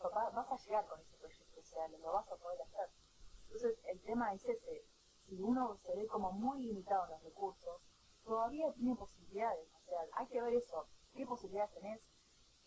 vas 0.00 0.52
a 0.52 0.56
llegar 0.56 0.86
con 0.86 1.00
ese 1.00 1.16
proyecto, 1.16 1.60
o 1.60 1.64
sea, 1.64 1.88
lo 1.88 2.12
vas 2.12 2.30
a 2.30 2.36
poder 2.36 2.60
hacer. 2.62 2.90
Entonces, 3.44 3.78
el 3.86 4.00
tema 4.02 4.34
es 4.34 4.44
ese, 4.44 4.84
si 5.26 5.40
uno 5.40 5.76
se 5.76 5.94
ve 5.94 6.06
como 6.06 6.32
muy 6.32 6.62
limitado 6.62 7.04
en 7.04 7.10
los 7.12 7.22
recursos, 7.22 7.80
todavía 8.24 8.72
tiene 8.74 8.96
posibilidades, 8.96 9.68
o 9.74 9.80
sea, 9.80 9.98
hay 10.16 10.26
que 10.26 10.42
ver 10.42 10.54
eso, 10.54 10.88
qué 11.14 11.24
posibilidades 11.24 11.72
tenés, 11.74 12.08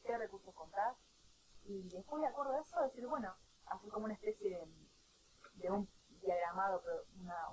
qué 0.04 0.18
recursos 0.18 0.54
contás, 0.56 0.98
y 1.66 1.88
después 1.90 2.22
de 2.22 2.28
acuerdo 2.28 2.54
a 2.54 2.62
eso 2.62 2.82
decir, 2.82 3.06
bueno, 3.08 3.36
hacer 3.66 3.90
como 3.90 4.06
una 4.06 4.14
especie 4.16 4.68
de, 5.56 5.72
un 5.72 5.88
diagramado, 6.22 6.82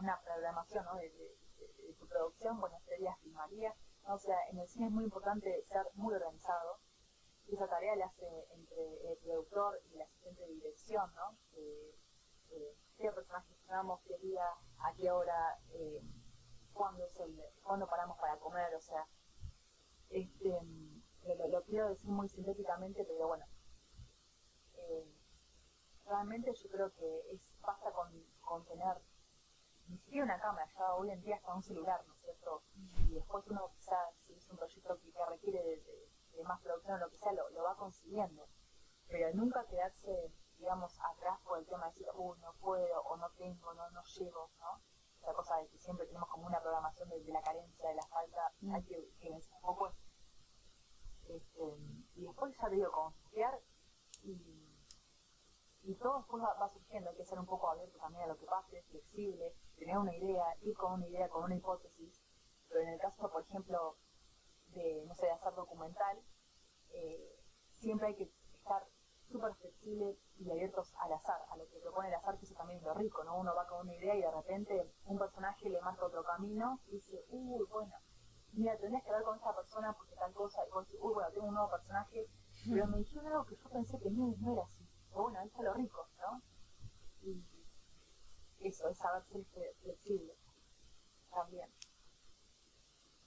una, 0.01 0.21
programación 0.23 0.85
de, 0.99 1.95
tu 1.99 2.07
producción, 2.07 2.61
bueno, 2.61 2.79
sería 2.87 3.17
filmaría, 3.17 3.75
o 4.05 4.19
sea, 4.19 4.37
en 4.51 4.59
el 4.59 4.69
cine 4.69 4.87
es 4.87 4.93
muy 4.93 5.05
importante 5.05 5.65
ser 5.69 5.83
muy 5.95 6.15
organizado, 6.15 6.79
y 7.47 7.55
esa 7.55 7.69
tarea 7.69 7.97
la 7.97 8.07
hace 8.07 8.27
entre 8.53 9.13
el 9.13 9.19
productor 9.19 9.81
y 9.91 9.95
el 9.95 10.03
asistente 10.03 10.43
de 10.43 10.55
dirección, 10.55 11.15
¿no? 11.15 11.39
qué 12.99 13.13
personajes 13.13 13.57
filmamos, 13.59 14.01
qué 14.07 14.19
día, 14.19 14.45
a 14.79 14.93
qué 14.95 15.11
hora, 15.11 15.59
eh, 15.75 16.03
cuándo, 16.73 17.05
es 17.05 17.21
el, 17.21 17.41
cuándo 17.63 17.87
paramos 17.87 18.19
para 18.19 18.39
comer, 18.39 18.75
o 18.75 18.81
sea, 18.81 19.07
este, 20.11 20.51
lo, 21.25 21.49
lo 21.49 21.63
quiero 21.65 21.89
decir 21.89 22.09
muy 22.09 22.29
sintéticamente, 22.29 23.05
pero 23.05 23.29
bueno, 23.29 23.45
realmente 26.07 26.53
yo 26.55 26.69
creo 26.71 26.93
que 26.95 27.21
es 27.33 27.41
basta 27.61 27.91
con, 27.93 28.11
con 28.41 28.65
tener 28.65 29.03
ni 29.89 29.99
siquiera 29.99 30.25
una 30.25 30.41
cámara, 30.41 30.67
ya 30.77 30.95
hoy 30.95 31.11
en 31.11 31.21
día 31.23 31.37
está 31.37 31.55
un 31.55 31.63
celular, 31.63 32.03
¿no 32.07 32.15
es 32.15 32.21
cierto? 32.21 32.63
Y 33.09 33.15
después 33.15 33.47
uno 33.49 33.71
quizás, 33.77 34.15
si 34.27 34.35
es 34.35 34.49
un 34.51 34.57
proyecto 34.57 34.99
que, 34.99 35.13
requiere 35.29 35.63
de, 35.63 36.45
más 36.45 36.61
producción 36.61 36.97
o 36.97 36.99
lo 36.99 37.11
que 37.11 37.17
sea, 37.17 37.33
lo, 37.33 37.63
va 37.63 37.77
consiguiendo. 37.77 38.47
Pero 39.09 39.33
nunca 39.35 39.65
quedarse, 39.67 40.33
digamos, 40.59 40.93
atrás 41.01 41.41
por 41.45 41.59
el 41.59 41.67
tema 41.67 41.87
de 41.87 41.93
decir, 41.93 42.09
uy, 42.15 42.39
no 42.41 42.53
puedo, 42.55 43.01
o 43.03 43.17
no 43.17 43.31
tengo, 43.31 43.75
no, 43.75 43.89
no 43.91 44.03
llego, 44.19 44.51
¿no? 44.59 44.81
Esa 45.23 45.33
cosa 45.33 45.57
de 45.59 45.69
que 45.69 45.79
siempre 45.79 46.07
tenemos 46.07 46.29
como 46.29 46.47
una 46.47 46.61
programación 46.61 47.09
de, 47.09 47.21
la 47.33 47.43
carencia, 47.43 47.89
de 47.89 47.95
la 47.95 48.07
falta, 48.07 48.53
mm. 48.61 48.75
hay 48.75 48.83
que, 48.85 49.11
que 49.21 49.31
un 49.31 49.61
poco 49.63 49.93
este, 51.29 51.77
y 52.15 52.23
después 52.23 52.55
ya 52.57 52.69
te 52.69 52.77
digo, 52.77 52.91
confiar 52.93 53.61
y, 54.23 54.66
y 55.87 55.95
todo 55.95 56.19
después 56.19 56.43
va, 56.43 56.69
surgiendo, 56.69 57.11
hay 57.11 57.17
que 57.17 57.25
ser 57.25 57.39
un 57.39 57.47
poco 57.47 57.71
abierto 57.71 57.97
también 57.99 58.25
a 58.25 58.27
lo 58.27 58.37
que 58.37 58.47
pase, 58.47 58.83
flexible, 58.91 59.55
tener 59.77 59.97
una 59.97 60.15
idea, 60.15 60.45
ir 60.63 60.77
con 60.77 60.95
una 60.95 61.07
idea, 61.07 61.29
con 61.29 61.45
una 61.45 61.55
hipótesis, 61.55 62.21
pero 62.69 62.81
en 62.81 62.89
el 62.89 62.99
caso, 62.99 63.31
por 63.31 63.43
ejemplo, 63.43 63.97
de, 64.75 65.05
no 65.07 65.15
sé, 65.15 65.27
de 65.27 65.33
hacer 65.33 65.55
documental, 65.55 66.19
eh, 66.91 67.39
siempre 67.69 68.09
hay 68.09 68.17
que 68.17 68.33
estar 68.53 68.85
súper 69.31 69.55
flexibles 69.55 70.19
y 70.39 70.51
abiertos 70.51 70.93
al 70.99 71.13
azar, 71.13 71.41
a 71.51 71.57
lo 71.57 71.69
que 71.69 71.79
propone 71.79 72.09
el 72.09 72.15
azar, 72.15 72.37
que 72.37 72.47
eso 72.47 72.55
también 72.55 72.81
es 72.81 72.85
lo 72.85 72.95
rico, 72.95 73.23
¿no? 73.23 73.39
Uno 73.39 73.55
va 73.55 73.67
con 73.69 73.81
una 73.81 73.95
idea 73.95 74.17
y 74.17 74.23
de 74.23 74.31
repente 74.31 74.93
un 75.05 75.19
personaje 75.19 75.69
le 75.69 75.81
marca 75.81 76.07
otro 76.07 76.25
camino 76.25 76.81
y 76.89 76.97
dice, 76.97 77.25
uy, 77.31 77.63
bueno, 77.71 77.95
mira, 78.53 78.77
tendrías 78.77 79.05
que 79.05 79.11
hablar 79.11 79.25
con 79.25 79.37
esta 79.37 79.55
persona 79.55 79.93
porque 79.93 80.17
tal 80.17 80.33
cosa, 80.33 80.67
y 80.67 80.71
vos 80.73 80.85
decís, 80.87 81.01
uy, 81.01 81.15
bueno, 81.15 81.31
tengo 81.31 81.47
un 81.47 81.55
nuevo 81.55 81.71
personaje, 81.71 82.29
pero 82.69 82.87
me 82.89 82.99
dijeron 82.99 83.27
algo 83.27 83.45
que 83.47 83.57
yo 83.57 83.69
pensé 83.69 83.99
que 84.01 84.11
no 84.11 84.53
era 84.53 84.63
así. 84.63 84.86
Bueno, 85.17 85.39
ahí 85.41 85.47
está 85.47 85.63
lo 85.63 85.73
rico, 85.73 86.07
¿no? 86.19 86.43
Y 87.23 87.43
eso, 88.61 88.89
es 88.91 88.99
saber 88.99 89.25
ser 89.25 89.75
flexible 89.83 90.35
también. 91.31 91.69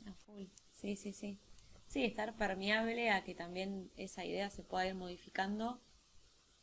A 0.05 0.13
full, 0.13 0.45
sí, 0.71 0.95
sí, 0.95 1.13
sí. 1.13 1.39
Sí, 1.87 2.05
estar 2.05 2.37
permeable 2.37 3.09
a 3.09 3.23
que 3.23 3.33
también 3.33 3.91
esa 3.97 4.23
idea 4.23 4.51
se 4.51 4.63
pueda 4.63 4.85
ir 4.85 4.93
modificando, 4.93 5.81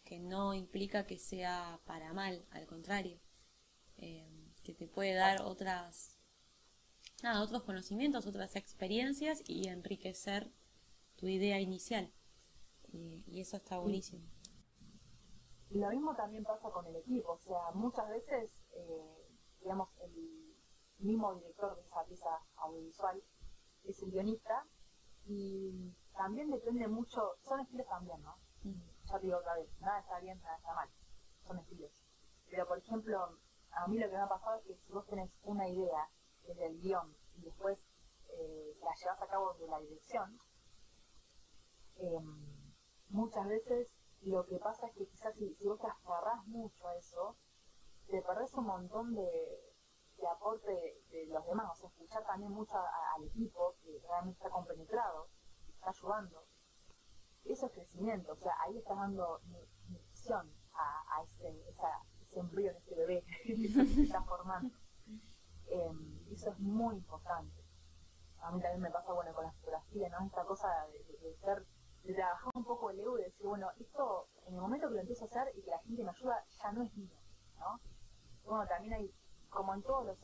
que 0.05 0.20
no 0.20 0.55
implica 0.55 1.07
que 1.07 1.18
sea 1.18 1.81
para 1.85 2.12
mal, 2.12 2.47
al 2.53 2.66
contrario, 2.66 3.18
eh, 3.97 4.31
que 4.62 4.74
te 4.74 4.87
puede 4.87 5.14
dar 5.14 5.43
otras, 5.43 6.20
nada, 7.24 7.43
otros 7.43 7.64
conocimientos, 7.64 8.27
otras 8.27 8.55
experiencias 8.55 9.43
y 9.49 9.66
enriquecer 9.66 10.53
tu 11.16 11.27
idea 11.27 11.61
inicial. 11.61 12.12
Y, 12.93 13.41
eso 13.41 13.57
está 13.57 13.79
buenísimo. 13.79 14.22
Y 15.71 15.79
lo 15.79 15.91
mismo 15.91 16.14
también 16.14 16.45
pasa 16.45 16.71
con 16.71 16.87
el 16.87 16.97
equipo, 16.97 17.33
o 17.33 17.39
sea, 17.39 17.71
muchas 17.75 18.09
veces, 18.09 18.51
eh, 18.73 19.29
digamos, 19.61 19.89
el 20.01 20.55
mismo 20.99 21.35
director 21.35 21.75
de 21.77 21.83
esa 21.83 22.05
pieza 22.05 22.31
audiovisual 22.57 23.23
es 23.85 24.03
el 24.03 24.11
guionista 24.11 24.64
y 25.27 25.93
también 26.17 26.51
depende 26.51 26.87
mucho, 26.89 27.21
son 27.43 27.61
estilos 27.61 27.87
también, 27.89 28.23
¿no? 28.23 28.37
Ya 29.05 29.19
te 29.19 29.27
digo 29.27 29.39
otra 29.39 29.55
vez, 29.55 29.69
nada 29.81 30.01
está 30.01 30.21
bien, 30.21 30.41
nada 30.43 30.57
está 30.57 30.75
mal, 30.75 30.89
son 31.47 31.59
estilos. 31.59 31.93
Pero 32.51 32.67
por 32.67 32.79
ejemplo, 32.79 33.39
a 33.73 33.87
mí 33.89 33.99
lo 33.99 34.09
que 34.09 34.17
me 34.17 34.23
ha 34.23 34.29
pasado 34.29 34.57
es 34.59 34.64
que 34.64 34.75
si 34.75 34.93
vos 34.93 35.07
tenés 35.07 35.31
una 35.43 35.69
idea 35.69 36.09
desde 36.47 36.67
el 36.67 36.81
guion 36.81 37.14
y 37.37 37.43
después 37.43 37.79
eh, 38.29 38.77
la 38.81 38.95
llevas 38.95 39.23
a 39.23 39.27
cabo 39.27 39.55
de 39.55 39.67
la 39.67 39.81
dirección, 39.81 40.39
em, 41.97 42.73
muchas 43.11 43.47
veces 43.47 43.89
lo 44.23 44.45
que 44.47 44.59
pasa 44.59 44.87
es 44.89 44.95
que 44.95 45.07
quizás 45.07 45.35
si, 45.37 45.55
si 45.55 45.67
vos 45.67 45.81
te 45.81 45.87
aferrás 45.87 46.45
mucho 46.47 46.89
a 46.89 46.97
eso, 46.97 47.37
te 48.09 48.23
perdés 48.23 48.53
un 48.55 48.67
montón 48.67 49.14
de, 49.14 49.75
de 50.19 50.27
aporte 50.29 50.71
de, 51.11 51.27
los 51.27 51.47
demás, 51.47 51.71
o 51.73 51.75
sea, 51.75 51.89
escuchar 51.89 52.25
también 52.25 52.53
mucho 52.53 52.75
al 52.77 53.25
equipo 53.25 53.75
que 53.83 54.01
realmente 54.09 54.39
está 54.39 54.51
compenetrado, 54.51 55.29
está 55.69 55.91
ayudando. 55.91 56.45
Eso 57.45 57.67
es 57.67 57.73
crecimiento, 57.73 58.33
o 58.33 58.37
sea, 58.37 58.53
ahí 58.64 58.79
estás 58.79 58.97
dando 58.97 59.41
nutrición 59.89 60.53
a, 60.73 61.17
a 61.17 61.23
ese, 61.23 61.69
esa, 61.69 61.89
ese 62.21 62.41
embrión, 62.41 62.75
ese 62.77 62.95
bebé 62.95 63.25
que 63.45 63.69
se 63.69 64.03
está 64.03 64.23
formando. 64.23 64.75
Em, 65.69 66.33
eso 66.33 66.51
es 66.51 66.59
muy 66.59 66.97
importante. 66.97 67.64
A 68.41 68.51
mí 68.51 68.61
también 68.61 68.83
me 68.83 68.91
pasa, 68.91 69.12
bueno, 69.12 69.33
con 69.35 69.45
la 69.45 69.53
fotografía, 69.53 70.09
¿no? 70.09 70.27
Esta 70.27 70.45
cosa 70.45 70.69
de, 70.89 71.35
ser, 71.37 71.67
de 72.07 72.14
trabajar 72.14 72.52
un 72.54 72.64
poco 72.64 72.90
el 72.90 73.00
ego 73.00 73.18
y 73.18 73.24
decir, 73.24 73.46
bueno, 73.46 73.68
esto, 73.78 74.28
en 74.46 74.54
el 74.54 74.61
momento 74.61 74.88
que 74.88 74.94
lo 74.94 75.00
empiezo 75.00 75.24
a 75.24 75.28
hacer 75.28 75.52
y 75.57 75.62
que 75.62 75.70
la 75.70 75.78
gente 75.80 76.04
me 76.04 76.11
ayuda, 76.11 76.44
ya 76.62 76.72
no 76.72 76.82
es 76.82 76.96
mío, 76.96 77.16
¿no? 77.59 77.80
Bueno, 78.44 78.66
también 78.68 78.94
hay 78.94 79.14
como 79.48 79.74
en 79.74 79.82
todas 79.82 80.18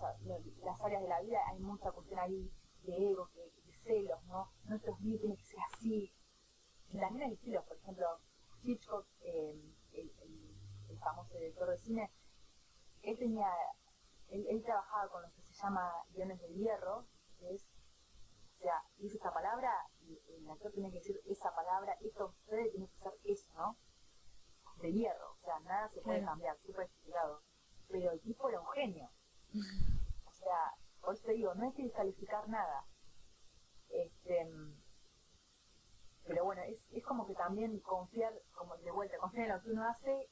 las 0.62 0.80
áreas 0.80 1.02
de 1.02 1.08
la 1.08 1.20
vida, 1.20 1.38
hay 1.50 1.58
mucha 1.58 1.90
cuestión 1.90 2.20
ahí 2.20 2.52
de 2.82 3.10
ego, 3.10 3.28
de, 3.34 3.50
celos, 3.82 4.22
¿no? 4.26 4.52
Nuestros 4.64 5.00
mío 5.00 5.18
tiene 5.18 5.36
que 5.36 5.44
ser 5.44 5.58
así. 5.72 6.12
También 6.92 7.28
hay 7.28 7.34
estilos, 7.34 7.64
por 7.64 7.76
ejemplo, 7.78 8.06
Hitchcock, 8.62 9.06
eh, 9.22 9.60
el, 9.92 10.98
famoso 11.00 11.34
director 11.36 11.68
de 11.68 11.78
cine, 11.78 12.12
él 13.02 13.18
tenía, 13.18 13.48
él, 14.28 14.62
trabajaba 14.62 15.08
con 15.08 15.22
lo 15.22 15.32
que 15.32 15.42
se 15.42 15.52
llama 15.54 15.90
guiones 16.10 16.40
de 16.40 16.48
hierro, 16.54 17.08
que 17.38 17.54
es, 17.54 17.64
o 18.58 18.60
sea, 18.60 18.84
dice 18.98 19.16
esta 19.16 19.32
palabra, 19.32 19.72
el 20.28 20.50
actor 20.50 20.72
tiene 20.72 20.90
que 20.90 20.98
decir 20.98 21.20
esa 21.26 21.54
palabra, 21.54 21.96
esto 22.00 22.26
ustedes 22.26 22.70
tiene 22.72 22.88
que 22.88 22.96
ser 22.98 23.12
eso, 23.24 23.52
¿no? 23.54 23.76
De 24.80 24.92
hierro, 24.92 25.32
o 25.32 25.44
sea, 25.44 25.60
nada 25.60 25.88
se 25.90 26.00
puede 26.00 26.24
cambiar, 26.24 26.56
súper 26.58 26.86
explicado. 26.86 27.42
Pero 27.88 28.12
el 28.12 28.20
tipo 28.20 28.48
era 28.48 28.60
un 28.60 28.66
genio 28.68 29.10
o 30.26 30.32
sea, 30.32 30.74
por 31.00 31.14
eso 31.14 31.24
te 31.26 31.32
digo, 31.32 31.54
no 31.54 31.64
hay 31.64 31.72
que 31.72 31.82
descalificar 31.84 32.48
nada. 32.48 32.86
Este, 33.90 34.48
pero 36.26 36.44
bueno, 36.44 36.62
es, 36.62 36.86
es 36.92 37.04
como 37.04 37.26
que 37.26 37.34
también 37.34 37.78
confiar, 37.80 38.32
como 38.52 38.76
de 38.78 38.90
vuelta, 38.90 39.18
confiar 39.18 39.46
en 39.46 39.56
lo 39.56 39.62
que 39.62 39.70
uno 39.70 39.88
hace 39.88 40.30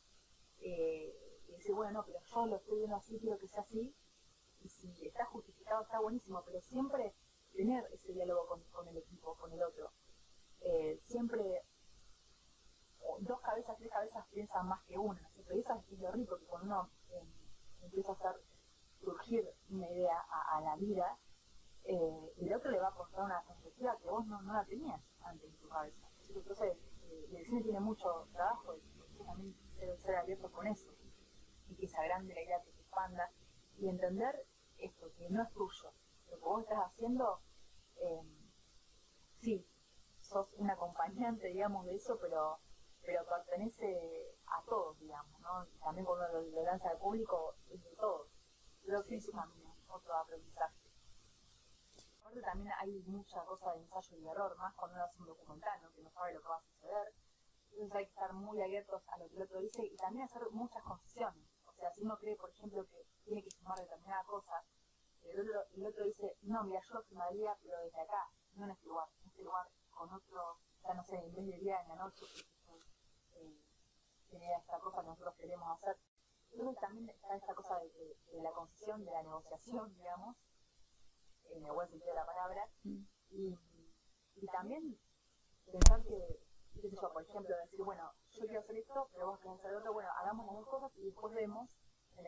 eh, 0.60 1.14
y 1.48 1.52
decir, 1.52 1.74
bueno, 1.74 1.92
no, 1.92 2.04
pero 2.04 2.18
yo 2.20 2.46
lo 2.46 2.56
estoy 2.56 2.78
viendo 2.78 2.96
así, 2.96 3.18
quiero 3.18 3.38
que 3.38 3.48
sea 3.48 3.62
así. 3.62 3.94
Y 4.62 4.68
si 4.68 5.06
está 5.06 5.24
justificado, 5.26 5.82
está 5.82 6.00
buenísimo, 6.00 6.42
pero 6.44 6.60
siempre 6.60 7.14
tener 7.52 7.84
ese 7.92 8.12
diálogo 8.12 8.46
con, 8.72 8.88
el 8.88 8.96
equipo, 8.96 9.34
con 9.36 9.52
el 9.52 9.62
otro. 9.62 9.92
Eh, 10.60 10.98
siempre 11.02 11.62
dos 13.20 13.40
cabezas, 13.40 13.76
tres 13.78 13.90
cabezas 13.90 14.26
piensan 14.30 14.68
más 14.68 14.82
que 14.84 14.96
una. 14.98 15.20
Pero 15.36 15.60
eso 15.60 15.84
es 15.90 15.98
lo 15.98 16.12
rico, 16.12 16.38
que 16.38 16.46
cuando 16.46 16.66
uno 16.66 16.90
eh, 17.10 17.24
empieza 17.82 18.12
a 18.12 18.14
hacer 18.14 18.42
surgir 19.00 19.48
una 19.70 19.88
idea 19.90 20.16
a, 20.52 20.60
la 20.60 20.76
vida, 20.76 21.18
eh, 21.84 22.32
el 22.36 22.54
otro 22.54 22.70
le 22.70 22.78
va 22.78 22.88
a 22.88 22.90
aportar 22.90 23.24
una 23.24 23.42
perspectiva 23.42 23.96
que 23.96 24.08
vos 24.08 24.26
no, 24.26 24.40
la 24.42 24.64
tenías 24.64 25.00
antes 25.22 25.50
en 25.50 25.56
tu 25.58 25.68
cabeza. 25.68 26.08
Entonces, 26.28 26.76
eh, 27.04 27.26
el 27.32 27.44
cine 27.46 27.62
tiene 27.62 27.80
mucho 27.80 28.28
trabajo 28.32 28.76
y 28.76 29.24
también 29.24 29.54
ser, 29.98 30.16
abierto 30.16 30.50
con 30.52 30.66
eso, 30.66 30.90
y 31.68 31.74
que 31.74 31.88
se 31.88 31.96
agrande 31.96 32.32
idea, 32.32 32.62
que 32.62 32.72
se 32.72 32.80
expanda, 32.82 33.30
y 33.78 33.88
entender 33.88 34.46
esto, 34.78 35.10
que 35.16 35.28
no 35.30 35.42
es 35.42 35.50
tuyo. 35.52 35.92
Lo 36.30 36.38
que 36.38 36.44
vos 36.44 36.62
estás 36.62 36.78
haciendo, 36.86 37.40
eh, 37.96 38.22
sí, 39.40 39.66
sos 40.20 40.52
un 40.54 40.70
acompañante, 40.70 41.48
digamos, 41.48 41.86
de 41.86 41.96
eso, 41.96 42.18
pero 42.20 42.60
pero 43.02 43.24
pertenece 43.24 44.36
a 44.46 44.62
todos, 44.64 44.98
digamos, 44.98 45.40
¿no? 45.40 45.66
También 45.82 46.04
cuando 46.04 46.28
lo, 46.28 46.42
lo 46.42 46.62
lanza 46.62 46.90
al 46.90 46.98
público, 46.98 47.56
es 47.70 47.82
de 47.82 47.96
todos. 47.96 48.28
Creo 48.84 49.04
que 49.04 49.16
eso 49.16 49.32
también 49.32 49.66
es 49.68 49.90
otro 49.90 50.14
aprendizaje. 50.14 50.76
Aparte 52.20 52.42
también 52.42 52.72
hay 52.78 53.02
mucha 53.06 53.44
cosa 53.44 53.72
de 53.72 53.80
ensayo 53.80 54.16
y 54.16 54.28
error, 54.28 54.56
más 54.58 54.74
cuando 54.74 54.96
uno 54.96 55.04
hace 55.04 55.18
un 55.18 55.26
documental, 55.26 55.82
¿no? 55.82 55.90
que 55.92 56.02
no 56.02 56.10
sabe 56.10 56.34
lo 56.34 56.40
que 56.42 56.48
va 56.48 56.56
a 56.56 56.62
suceder. 56.62 57.14
Entonces 57.72 57.96
hay 57.96 58.04
que 58.04 58.10
estar 58.10 58.32
muy 58.32 58.60
abiertos 58.60 59.02
a 59.08 59.18
lo 59.18 59.28
que 59.28 59.36
el 59.36 59.42
otro 59.42 59.60
dice 59.60 59.84
y 59.84 59.96
también 59.96 60.24
hacer 60.24 60.42
muchas 60.50 60.82
concesiones. 60.82 61.48
O 61.66 61.72
sea, 61.72 61.90
si 61.92 62.02
uno 62.02 62.16
cree, 62.18 62.36
por 62.36 62.50
ejemplo, 62.50 62.84
que 62.86 63.06
tiene 63.24 63.42
que 63.42 63.50
filmar 63.50 63.78
determinada 63.78 64.24
cosa, 64.24 64.62
el 65.24 65.40
otro, 65.40 65.64
el 65.72 65.86
otro 65.86 66.04
dice, 66.04 66.36
no, 66.42 66.64
mira, 66.64 66.80
yo 66.80 66.94
lo 66.94 67.02
filmaría, 67.02 67.56
pero 67.62 67.78
desde 67.80 68.00
acá, 68.00 68.30
no 68.54 68.64
en 68.64 68.70
este 68.70 68.86
lugar, 68.86 69.08
en 69.20 69.28
este 69.28 69.42
lugar, 69.42 69.66
con 69.90 70.12
otro, 70.12 70.58
ya 70.82 70.94
no 70.94 71.04
sé, 71.04 71.16
en 71.16 71.34
vez 71.34 71.46
de 71.46 71.58
día, 71.58 71.80
en 71.82 71.88
la 71.88 71.96
noche, 71.96 72.24
eh, 73.34 73.60
tiene 74.30 74.52
esta 74.54 74.78
cosa 74.78 75.00
que 75.02 75.08
nosotros 75.08 75.34
queremos 75.36 75.78
hacer. 75.78 75.96
Entonces 76.52 76.80
también 76.80 77.08
está 77.08 77.36
esta 77.36 77.54
cosa 77.54 77.78
de, 77.78 78.42
la 78.42 78.50
concesión, 78.52 79.04
de 79.04 79.10
la 79.12 79.22
negociación, 79.22 79.94
digamos, 79.94 80.36
en 81.50 81.64
el 81.64 81.72
buen 81.72 81.88
sentido 81.88 82.10
de 82.10 82.20
la 82.20 82.26
palabra, 82.26 82.68
y, 83.30 83.56
también 84.52 84.98
pensar 85.70 86.02
que, 86.02 86.40
yo, 86.74 87.12
por 87.12 87.22
ejemplo, 87.22 87.56
decir, 87.64 87.84
bueno, 87.84 88.10
yo 88.30 88.46
quiero 88.46 88.60
hacer 88.60 88.76
esto, 88.78 89.08
pero 89.12 89.26
vos 89.28 89.38
querés 89.40 89.58
hacer 89.58 89.74
otro, 89.76 89.92
bueno, 89.92 90.08
hagamos 90.18 90.46
las 90.46 90.56
dos 90.56 90.66
cosas 90.66 90.96
y 90.96 91.04
después 91.04 91.34
vemos 91.34 91.70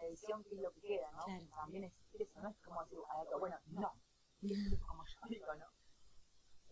edición 0.00 0.42
qué 0.44 0.54
es 0.54 0.60
lo 0.60 0.72
que 0.72 0.80
queda, 0.80 1.10
¿no? 1.12 1.24
También 1.54 1.84
es 1.84 1.92
eso, 2.14 2.40
no 2.40 2.50
es 2.50 2.56
como 2.60 2.82
decir, 2.82 2.98
a 3.08 3.36
bueno, 3.38 3.56
no, 3.66 3.92
como 4.88 5.04
yo 5.04 5.28
digo, 5.28 5.54
¿no? 5.54 5.66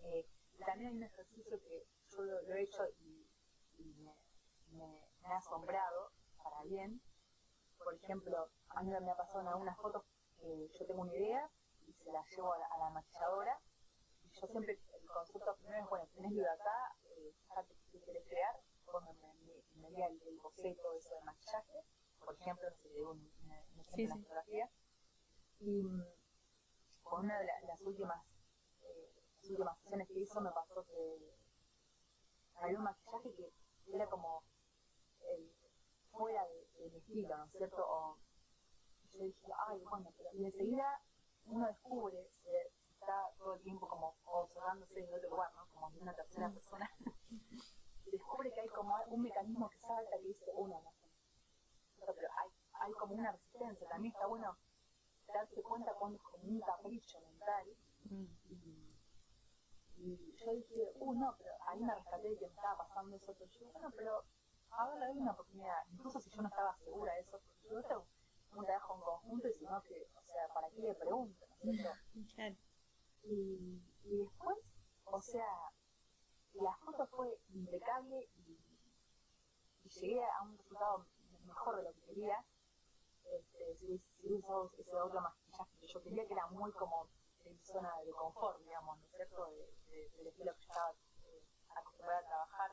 Eh, 0.02 0.26
también 0.64 0.90
hay 0.90 0.96
un 0.96 1.02
ejercicio 1.04 1.60
que 1.60 1.86
yo 2.08 2.22
lo, 2.22 2.54
he 2.54 2.62
hecho 2.62 2.82
y, 2.98 3.26
me, 3.98 4.14
me, 4.72 5.08
me 5.20 5.28
ha 5.28 5.36
asombrado 5.36 6.12
para 6.42 6.62
bien, 6.64 7.00
por 7.78 7.94
ejemplo, 7.94 8.50
a 8.68 8.82
mí 8.82 8.90
me 8.90 9.10
ha 9.10 9.16
pasado 9.16 9.40
en 9.40 9.48
algunas 9.48 9.76
fotos 9.78 10.04
que 10.38 10.68
yo 10.68 10.86
tengo 10.86 11.02
una 11.02 11.14
idea 11.14 11.50
y 11.86 11.92
se 11.92 12.12
la 12.12 12.24
llevo 12.36 12.52
a 12.52 12.58
la, 12.58 12.90
maquilladora 12.90 13.58
y 14.22 14.30
yo 14.30 14.46
siempre, 14.46 14.72
el 14.72 15.08
concepto 15.08 15.56
primero 15.56 15.82
es, 15.82 15.88
bueno, 15.88 16.06
tenés 16.14 16.32
libertad, 16.32 16.84
eh, 17.04 17.32
fíjate 17.42 17.74
qué 17.90 18.00
quieres 18.00 18.24
crear, 18.28 18.54
cuando 18.84 19.12
me, 19.14 19.34
me, 19.34 19.88
me 19.88 20.06
el, 20.06 20.22
el, 20.22 20.38
boceto 20.38 20.92
eso 20.94 21.14
de 21.14 21.22
maquillaje, 21.22 21.84
por 22.24 22.34
ejemplo, 22.34 22.68
si 22.70 22.88
le 22.88 22.94
digo 22.94 23.10
un, 23.12 23.30
ejemplo 23.50 23.84
sí, 23.94 24.06
fotografía, 24.06 24.70
Y 25.60 25.82
con 27.02 27.24
una 27.24 27.38
de 27.38 27.46
las 27.66 27.80
últimas, 27.82 28.24
eh, 28.82 29.10
las 29.42 29.50
últimas 29.50 29.78
sesiones 29.80 30.08
que 30.08 30.20
hizo 30.20 30.40
me 30.40 30.50
pasó 30.50 30.84
que 30.84 31.34
había 32.54 32.78
un 32.78 32.84
maquillaje 32.84 33.34
que 33.34 33.52
era 33.92 34.08
como 34.08 34.44
el, 35.28 35.52
fuera 36.10 36.42
de, 36.46 36.90
mi 36.90 36.98
estilo, 36.98 37.36
¿no 37.36 37.44
es 37.44 37.52
cierto? 37.52 37.84
O 37.86 38.18
yo 39.12 39.24
dije, 39.24 39.52
ay, 39.68 39.80
bueno, 39.90 40.12
pero 40.16 40.30
y 40.34 40.44
enseguida 40.44 41.02
uno 41.46 41.66
descubre, 41.66 42.30
se, 42.42 42.72
está 42.92 43.12
todo 43.38 43.54
el 43.54 43.62
tiempo 43.62 43.88
como 43.88 44.14
observándose 44.24 45.00
en 45.00 45.14
otro 45.14 45.30
lugar, 45.30 45.52
¿no? 45.54 45.66
Como 45.72 45.88
en 45.90 46.02
una 46.02 46.14
tercera 46.14 46.50
persona, 46.50 46.88
descubre 48.06 48.52
que 48.52 48.60
hay 48.60 48.68
como 48.68 48.94
un 49.08 49.22
mecanismo 49.22 49.68
que 49.70 49.78
salta 49.80 50.16
que 50.18 50.28
dice, 50.28 50.44
uno, 50.54 50.80
no 50.80 50.99
pero 52.06 52.28
hay, 52.38 52.48
hay 52.80 52.92
como 52.92 53.14
una 53.14 53.32
resistencia, 53.32 53.88
también 53.88 54.14
está 54.14 54.26
bueno 54.26 54.56
darse 55.32 55.62
cuenta 55.62 55.92
cuando 55.94 56.16
es 56.16 56.22
como 56.22 56.44
un 56.44 56.60
capricho 56.60 57.20
mental. 57.20 57.66
Mm. 58.04 58.26
Y, 59.96 60.12
y, 60.12 60.36
yo 60.36 60.52
dije, 60.52 60.92
uh, 60.96 61.12
no, 61.14 61.34
pero 61.38 61.52
ahí 61.66 61.80
me 61.80 61.94
rescaté 61.94 62.30
de 62.30 62.36
que 62.38 62.46
me 62.46 62.54
estaba 62.54 62.78
pasando 62.78 63.16
eso, 63.16 63.34
pero 63.38 63.50
yo, 63.50 63.72
bueno, 63.72 63.90
pero 63.96 64.24
ahora 64.70 65.06
hay 65.06 65.18
una 65.18 65.32
oportunidad, 65.32 65.76
incluso 65.92 66.20
si 66.20 66.30
yo 66.30 66.42
no 66.42 66.48
estaba 66.48 66.76
segura 66.78 67.12
de 67.14 67.20
eso, 67.20 67.38
porque 67.46 67.68
yo 67.68 67.82
tengo 67.82 68.06
un 68.56 68.64
trabajo 68.64 68.94
en 68.94 69.00
conjunto 69.00 69.48
y 69.48 69.54
sino 69.54 69.82
que, 69.82 70.08
o 70.16 70.22
sea, 70.22 70.48
¿para 70.54 70.70
qué 70.70 70.80
le 70.80 70.94
pregunto? 70.94 71.46
¿no 71.62 71.72
es 71.72 72.32
cierto? 72.34 72.60
Y, 73.24 73.82
y 74.04 74.16
después, 74.16 74.56
o 75.04 75.20
sea, 75.20 75.70
la 76.54 76.74
foto 76.76 77.06
fue 77.08 77.38
impecable 77.50 78.28
y, 78.36 78.58
y 79.84 79.88
llegué 79.88 80.24
a 80.24 80.42
un 80.42 80.56
resultado 80.56 81.06
mejor 81.60 81.76
de 81.76 81.82
lo 81.82 81.92
que 81.92 82.00
quería. 82.00 82.44
Este, 83.24 83.76
si, 83.76 83.98
si 83.98 84.34
ese 84.34 84.96
otro 84.96 85.20
maquillaje 85.20 85.78
que 85.78 85.86
yo 85.86 86.02
quería, 86.02 86.26
que 86.26 86.32
era 86.32 86.46
muy 86.46 86.72
como 86.72 87.06
en 87.44 87.58
zona 87.64 87.92
de 88.04 88.12
confort, 88.12 88.58
digamos, 88.60 88.98
¿no 88.98 89.04
es 89.04 89.12
cierto? 89.12 89.46
De, 89.50 90.08
del 90.16 90.26
estilo 90.26 90.52
que 90.54 90.60
yo 90.60 90.68
estaba 90.68 90.90
eh, 91.24 91.42
acostumbrada 91.76 92.20
a 92.20 92.26
trabajar. 92.26 92.70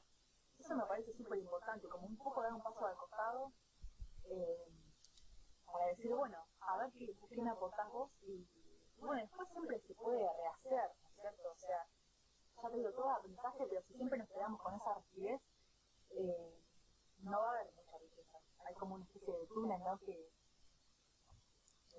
Eso 0.57 0.75
me 0.75 0.85
parece 0.85 1.13
súper 1.13 1.39
importante, 1.39 1.87
como 1.87 2.07
un 2.07 2.17
poco 2.17 2.41
dar 2.41 2.53
un 2.53 2.61
paso 2.61 2.85
al 2.85 2.95
costado 2.95 3.51
eh, 4.25 4.71
para 5.65 5.87
decir, 5.87 6.15
bueno, 6.15 6.37
a 6.61 6.77
ver 6.77 6.91
qué, 6.93 7.13
qué 7.29 7.41
me 7.41 7.51
aportás 7.51 7.91
vos 7.91 8.09
y, 8.23 8.47
bueno, 8.99 9.21
después 9.21 9.47
siempre 9.49 9.79
se 9.81 9.93
puede 9.93 10.19
rehacer, 10.19 10.91
¿no 11.03 11.09
es 11.09 11.15
cierto? 11.21 11.51
O 11.51 11.55
sea, 11.55 11.85
ya 12.63 12.69
te 12.69 12.77
digo, 12.77 12.91
todo 12.91 13.11
aprendizaje, 13.11 13.65
pero 13.69 13.81
si 13.83 13.93
siempre 13.93 14.17
nos 14.17 14.29
quedamos 14.29 14.61
con 14.61 14.73
esa 14.73 14.93
rigidez, 14.95 15.41
eh, 16.11 16.63
no 17.19 17.39
va 17.39 17.47
a 17.47 17.59
haber. 17.59 17.77
Hay 18.67 18.75
como 18.75 18.95
una 18.95 19.05
especie 19.05 19.33
de 19.33 19.47
túnel, 19.47 19.79
¿no? 19.79 19.97
Que, 19.99 20.29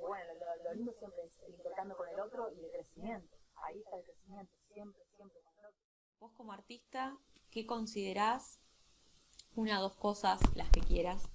bueno, 0.00 0.32
lo, 0.64 0.74
lindo 0.74 0.92
siempre 0.98 1.24
es 1.24 1.38
el 1.40 1.54
intercambio 1.54 1.96
con 1.96 2.08
el 2.08 2.20
otro 2.20 2.50
y 2.52 2.64
el 2.64 2.70
crecimiento. 2.70 3.36
Ahí 3.56 3.78
está 3.78 3.96
el 3.96 4.04
crecimiento, 4.04 4.52
siempre, 4.72 5.02
siempre 5.16 5.40
con 5.40 5.52
el 5.58 5.64
otro. 5.66 5.80
Vos 6.20 6.32
como 6.32 6.52
artista, 6.52 7.16
¿qué 7.50 7.66
considerás 7.66 8.60
una 9.54 9.80
o 9.80 9.82
dos 9.82 9.96
cosas, 9.96 10.40
las 10.54 10.70
que 10.70 10.80
quieras, 10.80 11.28